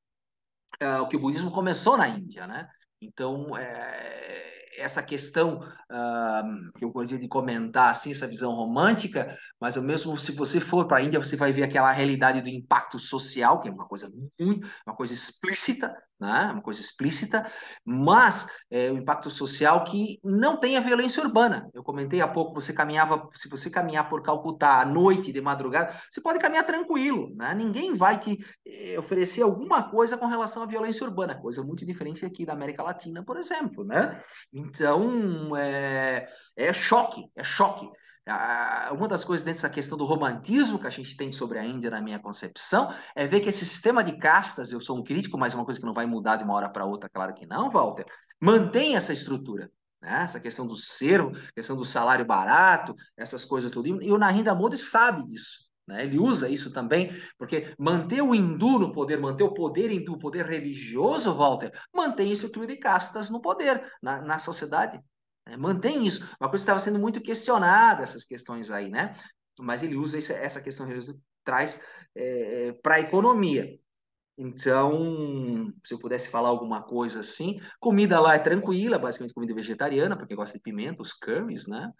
é, 0.80 1.00
o 1.00 1.08
que 1.08 1.16
o 1.16 1.20
budismo 1.20 1.52
começou 1.52 1.96
na 1.96 2.08
Índia, 2.08 2.48
né? 2.48 2.68
Então, 3.00 3.52
essa 4.80 5.04
questão 5.04 5.60
uh, 5.60 6.72
que 6.78 6.84
eu 6.84 6.92
gostaria 6.92 7.20
de 7.20 7.28
comentar, 7.28 7.92
assim, 7.92 8.12
essa 8.12 8.28
visão 8.28 8.54
romântica, 8.54 9.38
mas 9.60 9.78
ao 9.78 9.84
mesmo 9.84 10.18
se 10.18 10.32
você 10.32 10.60
for 10.60 10.88
para 10.88 10.98
a 10.98 11.02
Índia, 11.02 11.20
você 11.20 11.36
vai 11.36 11.52
ver 11.54 11.64
aquela 11.64 11.92
realidade 11.92 12.42
do 12.42 12.50
impacto 12.50 12.98
social, 12.98 13.62
que 13.62 13.70
é 13.70 13.72
uma 13.72 13.88
coisa 13.88 14.10
muito, 14.10 14.68
uma 14.86 14.96
coisa 14.96 15.14
explícita, 15.14 15.96
né? 16.20 16.50
uma 16.52 16.62
coisa 16.62 16.82
explícita, 16.82 17.50
mas 17.86 18.48
é, 18.70 18.92
o 18.92 18.98
impacto 18.98 19.30
social 19.30 19.84
que 19.84 20.20
não 20.24 20.58
tem 20.58 20.78
a 20.78 20.82
violência 20.82 21.24
urbana. 21.24 21.70
Eu 21.74 21.84
comentei 21.84 22.22
há 22.22 22.28
pouco, 22.28 22.54
você 22.54 22.74
caminhava, 22.74 23.30
se 23.34 23.48
você 23.48 23.70
caminhar 23.70 24.10
por 24.10 24.22
Calcutá 24.22 24.82
à 24.82 24.86
noite, 24.86 25.32
de 25.32 25.42
madrugada, 25.42 25.96
você 26.10 26.22
pode 26.22 26.40
caminhar 26.40 26.66
tranquilo, 26.66 27.34
né? 27.36 27.54
ninguém 27.54 27.94
vai 27.94 28.20
te 28.20 28.38
eh, 28.66 28.98
oferecer 28.98 29.42
alguma 29.42 29.90
coisa 29.90 30.18
com 30.18 30.26
relação 30.26 30.64
à 30.64 30.66
violência 30.66 31.06
urbana, 31.06 31.40
coisa 31.40 31.64
muito 31.64 31.86
diferente 31.86 32.26
aqui 32.26 32.46
da 32.46 32.54
América 32.54 32.84
Latina, 32.84 33.24
por 33.24 33.38
exemplo. 33.38 33.84
Né? 33.84 34.22
Então, 34.52 35.56
é, 35.56 36.28
é 36.56 36.74
choque, 36.74 37.26
é 37.36 37.44
choque 37.44 37.90
uma 38.94 39.08
das 39.08 39.24
coisas 39.24 39.44
dentro 39.44 39.62
dessa 39.62 39.70
questão 39.70 39.98
do 39.98 40.06
romantismo 40.06 40.80
que 40.80 40.88
a 40.88 40.92
gente 40.92 41.16
tem 41.16 41.32
sobre 41.32 41.60
a 41.60 41.66
Índia, 41.66 41.90
na 41.90 42.02
minha 42.02 42.20
concepção, 42.20 42.94
é 43.16 43.26
ver 43.26 43.40
que 43.40 43.50
esse 43.50 43.66
sistema 43.66 44.04
de 44.04 44.18
castas, 44.18 44.72
eu 44.72 44.82
sou 44.82 44.98
um 44.98 45.04
crítico, 45.04 45.38
mas 45.38 45.54
é 45.54 45.56
uma 45.56 45.66
coisa 45.66 45.80
que 45.80 45.86
não 45.86 45.94
vai 45.94 46.06
mudar 46.06 46.36
de 46.38 46.44
uma 46.44 46.54
hora 46.54 46.70
para 46.70 46.86
outra, 46.86 47.10
claro 47.10 47.34
que 47.34 47.46
não, 47.46 47.70
Walter, 47.70 48.06
mantém 48.40 48.96
essa 48.96 49.14
estrutura. 49.14 49.72
Né? 50.02 50.24
Essa 50.24 50.40
questão 50.40 50.66
do 50.66 50.76
servo, 50.76 51.32
questão 51.54 51.76
do 51.76 51.86
salário 51.86 52.26
barato, 52.26 52.96
essas 53.18 53.44
coisas 53.46 53.72
tudo. 53.72 54.02
E 54.02 54.12
o 54.12 54.18
Narendra 54.18 54.56
Modi 54.56 54.78
sabe 54.78 55.26
disso. 55.28 55.70
Né? 55.88 56.06
Ele 56.06 56.20
usa 56.20 56.48
isso 56.50 56.72
também, 56.72 57.12
porque 57.38 57.74
manter 57.78 58.22
o 58.22 58.34
hindu 58.36 58.80
no 58.80 58.92
poder, 58.92 59.20
manter 59.20 59.44
o 59.44 59.54
poder 59.54 59.92
hindu, 59.92 60.14
o 60.14 60.20
poder 60.20 60.46
religioso, 60.46 61.34
Walter, 61.34 61.72
mantém 61.94 62.30
a 62.30 62.34
estrutura 62.34 62.68
de 62.68 62.78
castas 62.78 63.30
no 63.30 63.42
poder, 63.42 63.84
na, 64.02 64.22
na 64.22 64.38
sociedade. 64.38 65.00
É, 65.50 65.58
mantém 65.58 66.06
isso. 66.06 66.22
Uma 66.40 66.50
coisa 66.50 66.64
que 66.64 66.70
estava 66.72 66.80
sendo 66.80 67.00
muito 67.00 67.22
questionada, 67.22 68.04
essas 68.04 68.24
questões 68.24 68.70
aí, 68.70 68.90
né? 68.90 69.16
Mas 69.60 69.84
ele 69.84 69.96
usa 69.96 70.18
essa, 70.18 70.62
questão 70.62 70.86
religiosa, 70.86 71.20
traz 71.44 71.84
é, 72.16 72.68
é 72.68 72.74
para 72.74 72.96
a 72.96 73.00
economia. 73.00 73.78
Então, 74.38 75.74
se 75.84 75.94
eu 75.94 76.00
pudesse 76.00 76.30
falar 76.30 76.48
alguma 76.48 76.82
coisa 76.82 77.20
assim, 77.20 77.60
comida 77.80 78.22
lá 78.22 78.36
é 78.36 78.40
tranquila, 78.40 78.98
basicamente 78.98 79.34
comida 79.34 79.54
vegetariana, 79.54 80.16
porque 80.16 80.36
gosta 80.36 80.58
de 80.58 80.64
pimenta, 80.64 81.02
os 81.02 81.12
curries, 81.12 81.68
né? 81.68 81.92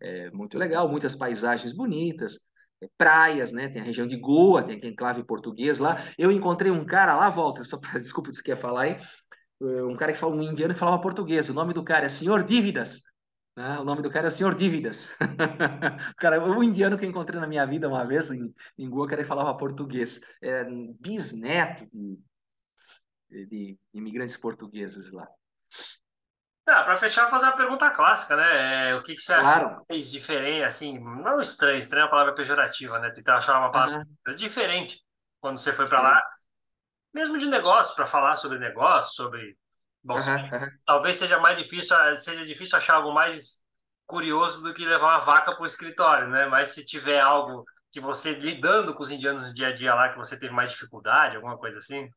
É 0.00 0.30
muito 0.30 0.56
legal, 0.56 0.88
muitas 0.88 1.16
paisagens 1.16 1.72
bonitas, 1.72 2.38
é, 2.80 2.88
praias, 2.96 3.52
né? 3.52 3.68
Tem 3.68 3.82
a 3.82 3.84
região 3.84 4.06
de 4.06 4.16
Goa, 4.16 4.62
tem 4.62 4.76
aquele 4.76 4.92
enclave 4.92 5.24
português 5.24 5.78
lá. 5.78 6.04
Eu 6.16 6.30
encontrei 6.30 6.70
um 6.70 6.84
cara 6.84 7.16
lá, 7.16 7.30
volta, 7.30 7.64
só 7.64 7.76
para 7.78 7.98
desculpa 7.98 8.32
se 8.32 8.42
quer 8.42 8.60
falar 8.60 8.82
aí, 8.82 8.96
um 9.60 9.96
cara 9.96 10.12
que 10.12 10.18
fala 10.18 10.34
um 10.34 10.42
indiano 10.42 10.74
que 10.74 10.80
falava 10.80 11.00
português. 11.00 11.48
O 11.48 11.54
nome 11.54 11.74
do 11.74 11.84
cara 11.84 12.06
é 12.06 12.08
Senhor 12.08 12.42
Dívidas. 12.44 13.02
Né? 13.56 13.78
O 13.80 13.84
nome 13.84 14.02
do 14.02 14.10
cara 14.10 14.28
é 14.28 14.30
Senhor 14.30 14.54
Dívidas. 14.54 15.14
cara, 16.16 16.42
o 16.44 16.62
indiano 16.62 16.96
que 16.96 17.04
eu 17.04 17.10
encontrei 17.10 17.40
na 17.40 17.46
minha 17.46 17.66
vida 17.66 17.88
uma 17.88 18.06
vez 18.06 18.30
em, 18.30 18.54
em 18.78 18.88
Goa, 18.88 19.08
cara 19.08 19.22
que 19.22 19.28
falava 19.28 19.56
português. 19.56 20.20
É, 20.40 20.64
bisneto 21.00 21.88
de, 21.92 23.46
de 23.46 23.78
imigrantes 23.92 24.36
portugueses 24.36 25.12
lá. 25.12 25.26
Ah, 26.66 26.84
para 26.84 26.98
fechar, 26.98 27.22
vou 27.22 27.30
fazer 27.30 27.46
uma 27.46 27.56
pergunta 27.56 27.90
clássica, 27.90 28.36
né? 28.36 28.90
É, 28.90 28.94
o 28.94 29.02
que, 29.02 29.14
que 29.14 29.22
você 29.22 29.32
acha 29.32 29.42
claro. 29.42 29.86
mais 29.88 30.10
diferente, 30.10 30.64
assim, 30.64 30.98
não 30.98 31.40
estranho, 31.40 31.78
estranho 31.78 32.02
é 32.02 32.04
uma 32.04 32.10
palavra 32.10 32.34
pejorativa, 32.34 32.98
né? 32.98 33.10
Tentar 33.10 33.38
achar 33.38 33.58
uma 33.58 33.70
palavra 33.72 34.06
uhum. 34.26 34.34
diferente 34.34 35.02
quando 35.40 35.56
você 35.56 35.72
foi 35.72 35.88
para 35.88 36.02
lá 36.02 36.22
mesmo 37.12 37.38
de 37.38 37.46
negócio, 37.46 37.94
para 37.94 38.06
falar 38.06 38.36
sobre 38.36 38.58
negócio, 38.58 39.14
sobre. 39.14 39.56
Bom, 40.02 40.14
uhum, 40.14 40.20
uhum. 40.20 40.70
talvez 40.86 41.16
seja 41.16 41.38
mais 41.38 41.56
difícil, 41.56 41.96
seja 42.16 42.44
difícil 42.44 42.78
achar 42.78 42.94
algo 42.94 43.12
mais 43.12 43.58
curioso 44.06 44.62
do 44.62 44.72
que 44.72 44.84
levar 44.84 45.16
uma 45.16 45.20
vaca 45.20 45.52
para 45.52 45.62
o 45.62 45.66
escritório, 45.66 46.28
né? 46.28 46.46
Mas 46.46 46.70
se 46.70 46.84
tiver 46.84 47.20
algo 47.20 47.64
que 47.90 48.00
você 48.00 48.32
lidando 48.32 48.94
com 48.94 49.02
os 49.02 49.10
indianos 49.10 49.42
no 49.42 49.52
dia 49.52 49.68
a 49.68 49.72
dia 49.72 49.94
lá, 49.94 50.08
que 50.10 50.16
você 50.16 50.38
teve 50.38 50.52
mais 50.52 50.70
dificuldade, 50.70 51.36
alguma 51.36 51.58
coisa 51.58 51.78
assim? 51.78 52.08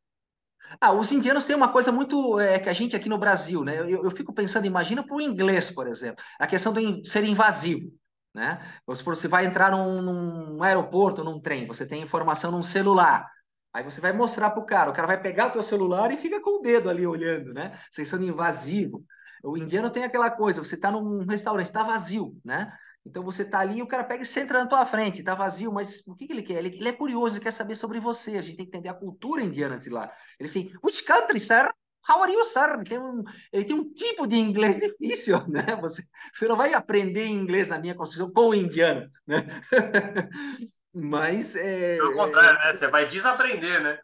Ah, 0.80 0.94
os 0.94 1.12
indianos 1.12 1.46
têm 1.46 1.56
uma 1.56 1.72
coisa 1.72 1.92
muito 1.92 2.40
é, 2.40 2.60
que 2.60 2.70
a 2.70 2.74
gente 2.74 2.96
aqui 2.96 3.10
no 3.10 3.18
Brasil, 3.18 3.64
né? 3.64 3.80
Eu, 3.80 4.04
eu 4.04 4.12
fico 4.12 4.34
pensando, 4.34 4.66
imagina 4.66 5.04
para 5.04 5.16
o 5.16 5.22
inglês, 5.22 5.70
por 5.70 5.88
exemplo, 5.88 6.24
a 6.40 6.48
questão 6.48 6.72
de 6.72 7.08
ser 7.10 7.24
invasivo, 7.24 7.92
né? 8.34 8.60
Você 8.86 9.28
vai 9.28 9.46
entrar 9.46 9.72
num, 9.72 10.02
num 10.02 10.64
aeroporto, 10.64 11.24
num 11.24 11.42
trem, 11.42 11.68
você 11.68 11.86
tem 11.86 12.02
informação 12.02 12.52
num 12.52 12.64
celular. 12.64 13.28
Aí 13.74 13.84
você 13.84 14.02
vai 14.02 14.12
mostrar 14.12 14.50
para 14.50 14.62
o 14.62 14.66
cara, 14.66 14.92
o 14.92 14.94
cara 14.94 15.08
vai 15.08 15.22
pegar 15.22 15.48
o 15.48 15.52
teu 15.52 15.64
celular 15.64 16.12
e 16.12 16.18
fica 16.18 16.42
com 16.42 16.60
o 16.60 16.62
dedo 16.62 16.90
ali 16.90 17.08
olhando, 17.08 17.54
né? 17.54 17.80
Sendo 17.92 18.26
invasivo. 18.26 19.06
O 19.44 19.58
indiano 19.58 19.90
tem 19.90 20.04
aquela 20.04 20.30
coisa, 20.30 20.64
você 20.64 20.76
está 20.76 20.92
num 20.92 21.26
restaurante, 21.26 21.68
está 21.68 21.84
vazio, 21.84 22.38
né? 22.44 22.72
Então 23.06 23.24
você 23.24 23.42
está 23.42 23.60
ali, 23.60 23.82
o 23.82 23.88
cara 23.88 24.04
pega 24.04 24.24
e 24.24 24.26
senta 24.26 24.54
na 24.54 24.68
tua 24.68 24.86
frente, 24.86 25.20
está 25.20 25.34
vazio, 25.34 25.72
mas 25.72 26.06
o 26.06 26.16
que, 26.16 26.28
que 26.28 26.34
ele 26.34 26.44
quer? 26.44 26.60
Ele, 26.60 26.76
ele, 26.78 26.90
é 26.90 26.94
curioso, 26.94 27.36
ele 27.36 27.44
quer 27.44 27.52
saber 27.52 27.76
sobre 27.76 28.00
você. 28.00 28.38
A 28.38 28.42
gente 28.42 28.58
tem 28.58 28.66
que 28.66 28.78
entender 28.78 28.90
a 28.90 28.94
cultura 28.94 29.42
indiana 29.42 29.78
de 29.78 29.90
lá. 29.90 30.12
Ele 30.40 30.48
assim, 30.50 30.72
which 30.84 31.04
country, 31.04 31.40
sir? 31.40 31.72
How 32.08 32.22
are 32.24 32.32
you, 32.32 32.44
sir? 32.44 32.70
Ele 32.76 32.84
tem 32.84 33.00
um, 33.00 33.24
ele 33.52 33.66
tem 33.66 33.76
um 33.76 33.92
tipo 33.94 34.28
de 34.28 34.36
inglês 34.36 34.78
difícil, 34.80 35.48
né? 35.48 35.76
Você, 35.82 36.04
você 36.34 36.48
não 36.48 36.56
vai 36.56 36.74
aprender 36.74 37.26
inglês 37.26 37.68
na 37.68 37.80
minha 37.80 37.96
construção 37.96 38.32
com 38.32 38.50
o 38.50 38.56
indiano, 38.56 39.10
né? 39.26 39.46
Mas 40.94 41.56
é. 41.56 41.98
Pelo 41.98 42.14
contrário, 42.14 42.60
né? 42.60 42.72
Você 42.72 42.88
vai 42.88 43.06
desaprender, 43.06 43.82
né? 43.82 44.00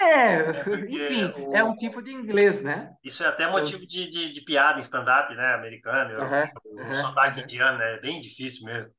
É, 0.00 0.06
é 0.06 0.64
enfim, 0.88 1.32
o... 1.36 1.56
é 1.56 1.64
um 1.64 1.74
tipo 1.74 2.00
de 2.02 2.12
inglês, 2.12 2.62
né? 2.62 2.92
Isso 3.02 3.24
é 3.24 3.26
até 3.26 3.50
motivo 3.50 3.86
de, 3.86 4.08
de, 4.08 4.30
de 4.30 4.40
piada 4.42 4.78
em 4.78 4.82
stand-up, 4.82 5.34
né? 5.34 5.54
Americano, 5.54 6.20
uhum, 6.20 6.44
o 6.64 6.82
uhum, 6.82 7.02
sotaque 7.02 7.40
indiano, 7.40 7.78
né? 7.78 7.94
É 7.94 8.00
bem 8.00 8.20
difícil 8.20 8.64
mesmo. 8.64 8.92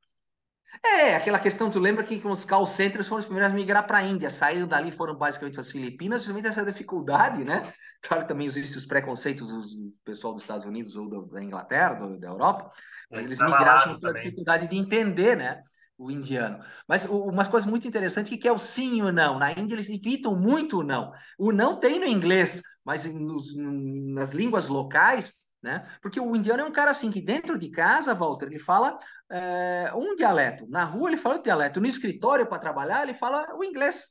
É, 0.84 1.16
aquela 1.16 1.40
questão, 1.40 1.70
tu 1.70 1.80
lembra 1.80 2.04
que 2.04 2.22
os 2.24 2.46
call 2.46 2.66
centers 2.66 3.08
foram 3.08 3.20
os 3.20 3.26
primeiros 3.26 3.52
a 3.52 3.56
migrar 3.56 3.86
para 3.86 3.98
a 3.98 4.04
Índia, 4.04 4.30
saíram 4.30 4.68
dali, 4.68 4.92
foram 4.92 5.16
basicamente 5.16 5.60
as 5.60 5.72
Filipinas, 5.72 6.22
justamente 6.22 6.48
essa 6.48 6.64
dificuldade, 6.64 7.44
né? 7.44 7.74
Claro 8.02 8.24
que 8.24 8.30
também 8.30 8.46
existem 8.46 8.78
os 8.78 8.86
preconceitos 8.86 9.50
do 9.50 9.94
pessoal 10.06 10.34
dos 10.34 10.44
Estados 10.44 10.66
Unidos 10.66 10.96
ou 10.96 11.28
da 11.28 11.44
Inglaterra, 11.44 11.96
da 12.18 12.28
Europa, 12.28 12.72
mas 13.12 13.26
eles 13.26 13.40
migraram 13.40 14.00
pela 14.00 14.14
dificuldade 14.14 14.68
de 14.68 14.78
entender, 14.78 15.36
né? 15.36 15.62
O 16.00 16.10
indiano. 16.10 16.64
Mas 16.88 17.06
o, 17.06 17.26
umas 17.26 17.50
coisas 17.50 17.70
muito 17.70 17.88
interessantes 17.88 18.36
que 18.40 18.48
é 18.48 18.52
o 18.52 18.58
sim 18.58 18.98
e 18.98 19.02
o 19.02 19.12
não. 19.12 19.38
Na 19.38 19.52
Índia 19.52 19.76
eles 19.76 19.90
evitam 19.90 20.34
muito 20.34 20.80
o 20.80 20.84
não. 20.84 21.12
O 21.38 21.52
não 21.52 21.80
tem 21.80 22.00
no 22.00 22.06
inglês, 22.06 22.64
mas 22.84 23.06
nas 23.14 24.32
línguas 24.32 24.70
locais, 24.70 25.34
né? 25.62 25.86
Porque 26.02 26.20
o 26.20 26.36
indiano 26.36 26.62
é 26.62 26.66
um 26.66 26.72
cara 26.72 26.92
assim 26.92 27.12
que 27.12 27.22
dentro 27.22 27.60
de 27.60 27.70
casa, 27.70 28.16
Walter, 28.16 28.48
ele 28.48 28.60
fala 28.60 28.98
é, 29.30 29.92
um 29.94 30.16
dialeto. 30.16 30.66
Na 30.70 30.86
rua 30.86 31.10
ele 31.10 31.18
fala 31.18 31.38
o 31.38 31.44
dialeto. 31.44 31.82
No 31.82 31.88
escritório 31.88 32.48
para 32.48 32.60
trabalhar 32.60 33.04
ele 33.04 33.14
fala 33.14 33.54
o 33.56 33.64
inglês. 33.64 34.08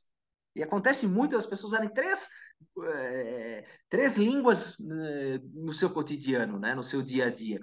E 0.55 0.61
acontece 0.61 1.07
muito 1.07 1.35
as 1.35 1.45
pessoas 1.45 1.73
usarem 1.73 1.89
três 1.89 2.27
é, 2.85 3.65
três 3.89 4.17
línguas 4.17 4.75
é, 4.79 5.39
no 5.53 5.73
seu 5.73 5.89
cotidiano, 5.89 6.59
né? 6.59 6.75
No 6.75 6.83
seu 6.83 7.01
dia 7.01 7.27
a 7.27 7.29
dia. 7.31 7.59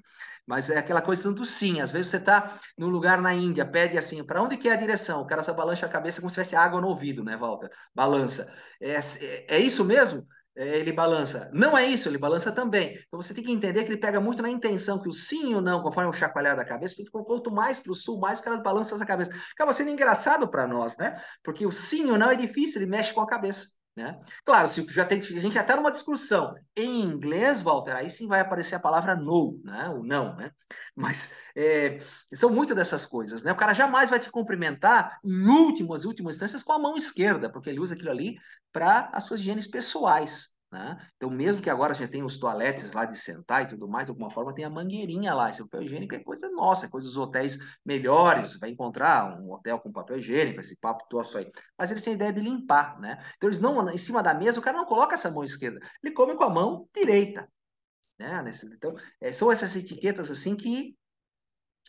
Mas 0.46 0.70
é 0.70 0.78
aquela 0.78 1.02
coisa 1.02 1.32
do 1.32 1.44
sim. 1.44 1.80
Às 1.80 1.90
vezes 1.90 2.10
você 2.10 2.18
está 2.18 2.58
num 2.78 2.88
lugar 2.88 3.20
na 3.20 3.34
Índia, 3.34 3.66
pede 3.66 3.98
assim, 3.98 4.24
para 4.24 4.42
onde 4.42 4.56
que 4.56 4.68
é 4.68 4.72
a 4.72 4.76
direção? 4.76 5.22
O 5.22 5.26
cara 5.26 5.42
só 5.42 5.52
balança 5.52 5.86
a 5.86 5.88
cabeça 5.88 6.20
como 6.20 6.30
se 6.30 6.34
tivesse 6.34 6.54
água 6.54 6.80
no 6.80 6.88
ouvido, 6.88 7.24
né, 7.24 7.36
Walter? 7.36 7.70
Balança. 7.94 8.52
É, 8.80 8.94
é, 8.94 9.56
é 9.56 9.58
isso 9.58 9.84
mesmo? 9.84 10.26
É, 10.56 10.78
ele 10.78 10.90
balança. 10.90 11.50
Não 11.52 11.76
é 11.76 11.84
isso, 11.86 12.08
ele 12.08 12.16
balança 12.16 12.50
também. 12.50 12.94
Então 13.06 13.20
você 13.20 13.34
tem 13.34 13.44
que 13.44 13.52
entender 13.52 13.84
que 13.84 13.90
ele 13.90 14.00
pega 14.00 14.18
muito 14.20 14.40
na 14.42 14.48
intenção 14.48 15.02
que 15.02 15.08
o 15.08 15.12
sim 15.12 15.54
ou 15.54 15.60
não, 15.60 15.82
conforme 15.82 16.08
o 16.08 16.12
chacoalhar 16.14 16.56
da 16.56 16.64
cabeça, 16.64 16.94
porque 16.96 17.10
quanto 17.10 17.50
mais 17.50 17.78
para 17.78 17.92
o 17.92 17.94
sul, 17.94 18.18
mais 18.18 18.40
que 18.40 18.48
elas 18.48 18.62
balançam 18.62 19.00
a 19.00 19.04
cabeça. 19.04 19.30
Acaba 19.52 19.72
sendo 19.74 19.90
engraçado 19.90 20.48
para 20.48 20.66
nós, 20.66 20.96
né? 20.96 21.20
Porque 21.44 21.66
o 21.66 21.72
sim 21.72 22.10
ou 22.10 22.16
não 22.16 22.30
é 22.30 22.36
difícil, 22.36 22.80
ele 22.80 22.90
mexe 22.90 23.12
com 23.12 23.20
a 23.20 23.26
cabeça. 23.26 23.66
Né? 23.96 24.20
Claro, 24.44 24.68
se 24.68 24.86
já 24.92 25.06
tem, 25.06 25.20
a 25.20 25.22
gente 25.22 25.54
já 25.54 25.62
está 25.62 25.74
numa 25.74 25.90
discussão 25.90 26.54
em 26.76 27.00
inglês, 27.00 27.62
Walter, 27.62 27.96
aí 27.96 28.10
sim 28.10 28.28
vai 28.28 28.40
aparecer 28.40 28.74
a 28.74 28.80
palavra 28.80 29.16
no, 29.16 29.58
né? 29.64 29.88
o 29.88 30.02
não, 30.04 30.36
né? 30.36 30.50
Mas 30.94 31.34
é, 31.56 32.02
são 32.34 32.50
muitas 32.50 32.76
dessas 32.76 33.06
coisas, 33.06 33.42
né? 33.42 33.52
O 33.52 33.56
cara 33.56 33.72
jamais 33.72 34.10
vai 34.10 34.18
te 34.18 34.30
cumprimentar 34.30 35.18
em 35.24 35.46
últimas, 35.46 36.04
últimas 36.04 36.34
instâncias 36.36 36.62
com 36.62 36.72
a 36.74 36.78
mão 36.78 36.94
esquerda, 36.94 37.50
porque 37.50 37.70
ele 37.70 37.80
usa 37.80 37.94
aquilo 37.94 38.10
ali 38.10 38.36
para 38.70 39.08
as 39.14 39.24
suas 39.24 39.40
higienes 39.40 39.66
pessoais, 39.66 40.55
né? 40.76 41.10
Então, 41.16 41.30
mesmo 41.30 41.62
que 41.62 41.70
agora 41.70 41.94
já 41.94 42.06
tenha 42.06 42.24
os 42.24 42.36
toaletes 42.36 42.92
lá 42.92 43.06
de 43.06 43.16
sentar 43.16 43.62
e 43.64 43.68
tudo 43.68 43.88
mais, 43.88 44.06
de 44.06 44.10
alguma 44.10 44.30
forma 44.30 44.54
tem 44.54 44.64
a 44.64 44.70
mangueirinha 44.70 45.32
lá. 45.32 45.50
Esse 45.50 45.62
papel 45.62 45.82
higiênico 45.82 46.14
é 46.14 46.18
coisa 46.18 46.50
nossa, 46.50 46.84
é 46.84 46.88
coisa 46.88 47.08
dos 47.08 47.16
hotéis 47.16 47.58
melhores. 47.84 48.52
Você 48.52 48.58
vai 48.58 48.70
encontrar 48.70 49.40
um 49.40 49.50
hotel 49.52 49.78
com 49.80 49.90
papel 49.90 50.18
higiênico, 50.18 50.60
esse 50.60 50.76
papo 50.76 51.06
tosso 51.08 51.38
aí. 51.38 51.50
Mas 51.78 51.90
eles 51.90 52.02
têm 52.02 52.12
a 52.12 52.16
ideia 52.16 52.32
de 52.32 52.40
limpar, 52.40 53.00
né? 53.00 53.18
Então, 53.36 53.48
eles 53.48 53.60
não, 53.60 53.88
em 53.90 53.98
cima 53.98 54.22
da 54.22 54.34
mesa, 54.34 54.60
o 54.60 54.62
cara 54.62 54.76
não 54.76 54.84
coloca 54.84 55.14
essa 55.14 55.30
mão 55.30 55.42
esquerda, 55.42 55.80
ele 56.02 56.12
come 56.12 56.36
com 56.36 56.44
a 56.44 56.50
mão 56.50 56.86
direita. 56.94 57.48
Né? 58.18 58.42
Então, 58.74 58.94
é, 59.20 59.32
são 59.32 59.50
essas 59.50 59.74
etiquetas 59.76 60.30
assim 60.30 60.56
que 60.56 60.94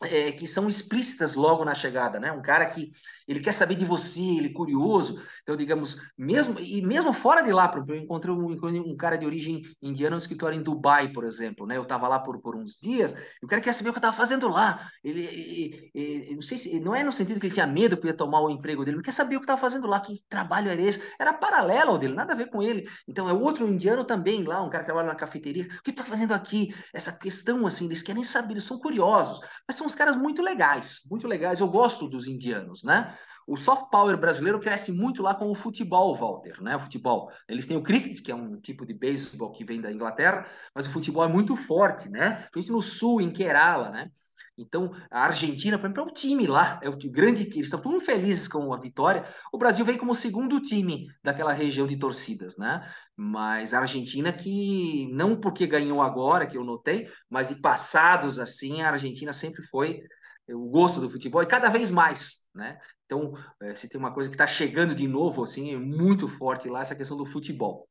é, 0.03 0.31
que 0.31 0.47
são 0.47 0.67
explícitas 0.67 1.33
logo 1.33 1.65
na 1.65 1.73
chegada, 1.73 2.19
né? 2.19 2.31
Um 2.31 2.41
cara 2.41 2.67
que 2.67 2.91
ele 3.27 3.39
quer 3.39 3.51
saber 3.51 3.75
de 3.75 3.83
você, 3.83 4.21
ele 4.21 4.47
é 4.47 4.53
curioso. 4.53 5.21
Então, 5.41 5.55
digamos, 5.55 5.99
mesmo 6.17 6.59
e 6.59 6.81
mesmo 6.81 7.11
fora 7.11 7.41
de 7.41 7.51
lá, 7.51 7.73
eu 7.87 7.95
encontrei 7.95 8.33
um, 8.33 8.51
um 8.91 8.95
cara 8.95 9.17
de 9.17 9.25
origem 9.25 9.63
indiana 9.81 10.15
no 10.15 10.21
escritório 10.21 10.57
em 10.57 10.63
Dubai, 10.63 11.11
por 11.11 11.25
exemplo, 11.25 11.65
né? 11.65 11.75
Eu 11.77 11.81
estava 11.81 12.07
lá 12.07 12.19
por, 12.19 12.39
por 12.39 12.55
uns 12.55 12.79
dias, 12.79 13.11
e 13.11 13.45
o 13.45 13.47
cara 13.47 13.61
quer 13.61 13.73
saber 13.73 13.89
o 13.89 13.93
que 13.93 13.97
eu 13.97 13.99
estava 13.99 14.15
fazendo 14.15 14.47
lá. 14.47 14.89
Ele, 15.03 15.23
ele, 15.23 15.91
ele, 15.93 16.35
não 16.35 16.41
sei 16.41 16.57
se 16.57 16.79
não 16.79 16.95
é 16.95 17.03
no 17.03 17.11
sentido 17.11 17.39
que 17.39 17.47
ele 17.47 17.53
tinha 17.53 17.67
medo 17.67 17.97
que 17.97 18.07
ia 18.07 18.13
tomar 18.13 18.41
o 18.41 18.49
emprego 18.49 18.85
dele, 18.85 18.97
ele 18.97 19.03
quer 19.03 19.13
saber 19.13 19.35
o 19.35 19.39
que 19.39 19.45
estava 19.45 19.59
fazendo 19.59 19.87
lá, 19.87 19.99
que 19.99 20.23
trabalho 20.29 20.69
era 20.69 20.81
esse. 20.81 21.01
Era 21.19 21.33
paralelo 21.33 21.91
ao 21.91 21.97
dele, 21.97 22.13
nada 22.13 22.33
a 22.33 22.35
ver 22.35 22.49
com 22.49 22.61
ele. 22.61 22.87
Então, 23.07 23.27
é 23.27 23.33
outro 23.33 23.67
indiano 23.67 24.05
também 24.05 24.43
lá, 24.43 24.61
um 24.61 24.69
cara 24.69 24.83
que 24.83 24.87
trabalha 24.87 25.07
na 25.07 25.15
cafeteria. 25.15 25.67
O 25.79 25.83
que 25.83 25.89
está 25.89 26.05
fazendo 26.05 26.33
aqui? 26.33 26.73
Essa 26.93 27.11
questão 27.11 27.65
assim, 27.65 27.87
eles 27.87 28.03
querem 28.03 28.23
saber, 28.23 28.53
eles 28.53 28.63
são 28.63 28.79
curiosos, 28.79 29.39
mas 29.67 29.75
são 29.75 29.86
uns 29.87 29.95
caras 29.95 30.15
muito 30.15 30.41
legais, 30.41 31.01
muito 31.09 31.27
legais. 31.27 31.59
Eu 31.59 31.67
gosto 31.67 32.07
dos 32.07 32.27
indianos, 32.27 32.83
né? 32.83 33.17
O 33.47 33.55
soft 33.55 33.89
power 33.89 34.17
brasileiro 34.17 34.59
cresce 34.59 34.91
muito 34.91 35.23
lá 35.23 35.33
com 35.33 35.49
o 35.49 35.55
futebol, 35.55 36.13
Walter, 36.13 36.61
né? 36.61 36.75
O 36.75 36.79
futebol. 36.79 37.31
Eles 37.47 37.65
têm 37.65 37.77
o 37.77 37.81
cricket, 37.81 38.21
que 38.21 38.29
é 38.29 38.35
um 38.35 38.59
tipo 38.59 38.85
de 38.85 38.93
beisebol 38.93 39.53
que 39.53 39.63
vem 39.63 39.79
da 39.79 39.91
Inglaterra, 39.91 40.45
mas 40.75 40.85
o 40.85 40.91
futebol 40.91 41.23
é 41.23 41.29
muito 41.29 41.55
forte, 41.55 42.09
né? 42.09 42.47
Principalmente 42.51 42.71
no 42.71 42.81
sul, 42.81 43.21
em 43.21 43.31
Kerala, 43.31 43.89
né? 43.89 44.11
Então, 44.57 44.91
a 45.11 45.25
Argentina, 45.25 45.77
por 45.77 45.85
exemplo, 45.85 46.03
é 46.03 46.05
o 46.07 46.13
time 46.13 46.47
lá, 46.47 46.79
é 46.81 46.89
o 46.89 46.97
grande 46.97 47.45
time, 47.45 47.63
estão 47.63 47.79
todos 47.79 48.03
felizes 48.03 48.47
com 48.47 48.73
a 48.73 48.79
vitória. 48.79 49.23
O 49.53 49.57
Brasil 49.57 49.85
vem 49.85 49.97
como 49.97 50.15
segundo 50.15 50.59
time 50.59 51.07
daquela 51.23 51.53
região 51.53 51.85
de 51.85 51.95
torcidas, 51.95 52.57
né? 52.57 52.91
Mas 53.15 53.73
a 53.73 53.79
Argentina 53.79 54.33
que, 54.33 55.07
não 55.13 55.39
porque 55.39 55.67
ganhou 55.67 56.01
agora, 56.01 56.47
que 56.47 56.57
eu 56.57 56.63
notei, 56.63 57.07
mas 57.29 57.51
em 57.51 57.61
passados 57.61 58.39
assim, 58.39 58.81
a 58.81 58.89
Argentina 58.89 59.31
sempre 59.31 59.61
foi 59.63 60.01
o 60.49 60.69
gosto 60.69 60.99
do 60.99 61.09
futebol, 61.09 61.43
e 61.43 61.47
cada 61.47 61.69
vez 61.69 61.91
mais, 61.91 62.37
né? 62.55 62.79
Então, 63.05 63.33
é, 63.61 63.75
se 63.75 63.87
tem 63.87 63.99
uma 63.99 64.13
coisa 64.13 64.29
que 64.29 64.35
está 64.35 64.47
chegando 64.47 64.95
de 64.95 65.07
novo, 65.07 65.43
assim, 65.43 65.75
muito 65.77 66.27
forte 66.27 66.67
lá, 66.67 66.81
essa 66.81 66.95
questão 66.95 67.15
do 67.15 67.25
futebol. 67.25 67.87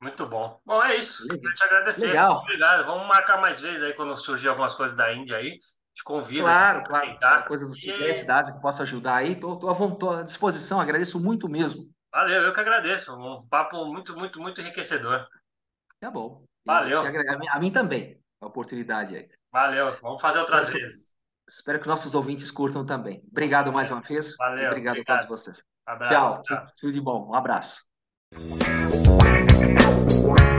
Muito 0.00 0.26
bom. 0.26 0.60
Bom, 0.64 0.82
é 0.82 0.96
isso. 0.96 1.26
Queria 1.26 1.52
te 1.52 1.64
agradecer. 1.64 2.06
Legal. 2.06 2.38
Obrigado. 2.38 2.84
Vamos 2.86 3.08
marcar 3.08 3.40
mais 3.40 3.58
vezes 3.58 3.82
aí 3.82 3.92
quando 3.94 4.16
surgir 4.16 4.48
algumas 4.48 4.74
coisas 4.74 4.96
da 4.96 5.12
Índia 5.12 5.36
aí. 5.36 5.58
Te 5.92 6.04
convido. 6.04 6.44
Claro, 6.44 6.84
claro. 6.84 7.18
Uma 7.20 7.42
coisa 7.42 7.66
do 7.66 7.74
Sudeste, 7.74 8.24
da 8.24 8.38
Ásia 8.38 8.54
que 8.54 8.60
possa 8.60 8.84
ajudar 8.84 9.16
aí. 9.16 9.32
Estou 9.32 10.10
à, 10.10 10.22
disposição, 10.22 10.80
agradeço 10.80 11.18
muito 11.18 11.48
mesmo. 11.48 11.90
Valeu, 12.12 12.42
eu 12.42 12.52
que 12.52 12.60
agradeço. 12.60 13.12
Um 13.12 13.46
papo 13.48 13.84
muito, 13.86 14.16
muito, 14.16 14.40
muito 14.40 14.60
enriquecedor. 14.60 15.26
Tá 15.98 16.10
bom. 16.10 16.44
Valeu. 16.64 17.02
A 17.50 17.58
mim 17.58 17.72
também, 17.72 18.20
a 18.40 18.46
oportunidade 18.46 19.16
aí. 19.16 19.28
Valeu. 19.50 19.90
Vamos 20.00 20.20
fazer 20.20 20.38
outras 20.38 20.66
espero 20.68 20.86
vezes. 20.86 21.08
Que, 21.08 21.52
espero 21.52 21.80
que 21.80 21.88
nossos 21.88 22.14
ouvintes 22.14 22.50
curtam 22.52 22.86
também. 22.86 23.20
Obrigado 23.30 23.72
mais 23.72 23.90
uma 23.90 24.00
vez. 24.00 24.36
Valeu. 24.36 24.68
Obrigado, 24.68 24.98
obrigado. 24.98 25.16
a 25.16 25.26
todos 25.26 25.44
vocês. 25.44 25.64
Abraço, 25.84 26.14
tchau, 26.14 26.42
tchau. 26.42 26.66
Tudo 26.78 26.92
de 26.92 27.00
bom. 27.00 27.30
Um 27.30 27.34
abraço. 27.34 27.87
Thank 28.30 28.62
you. 28.62 30.57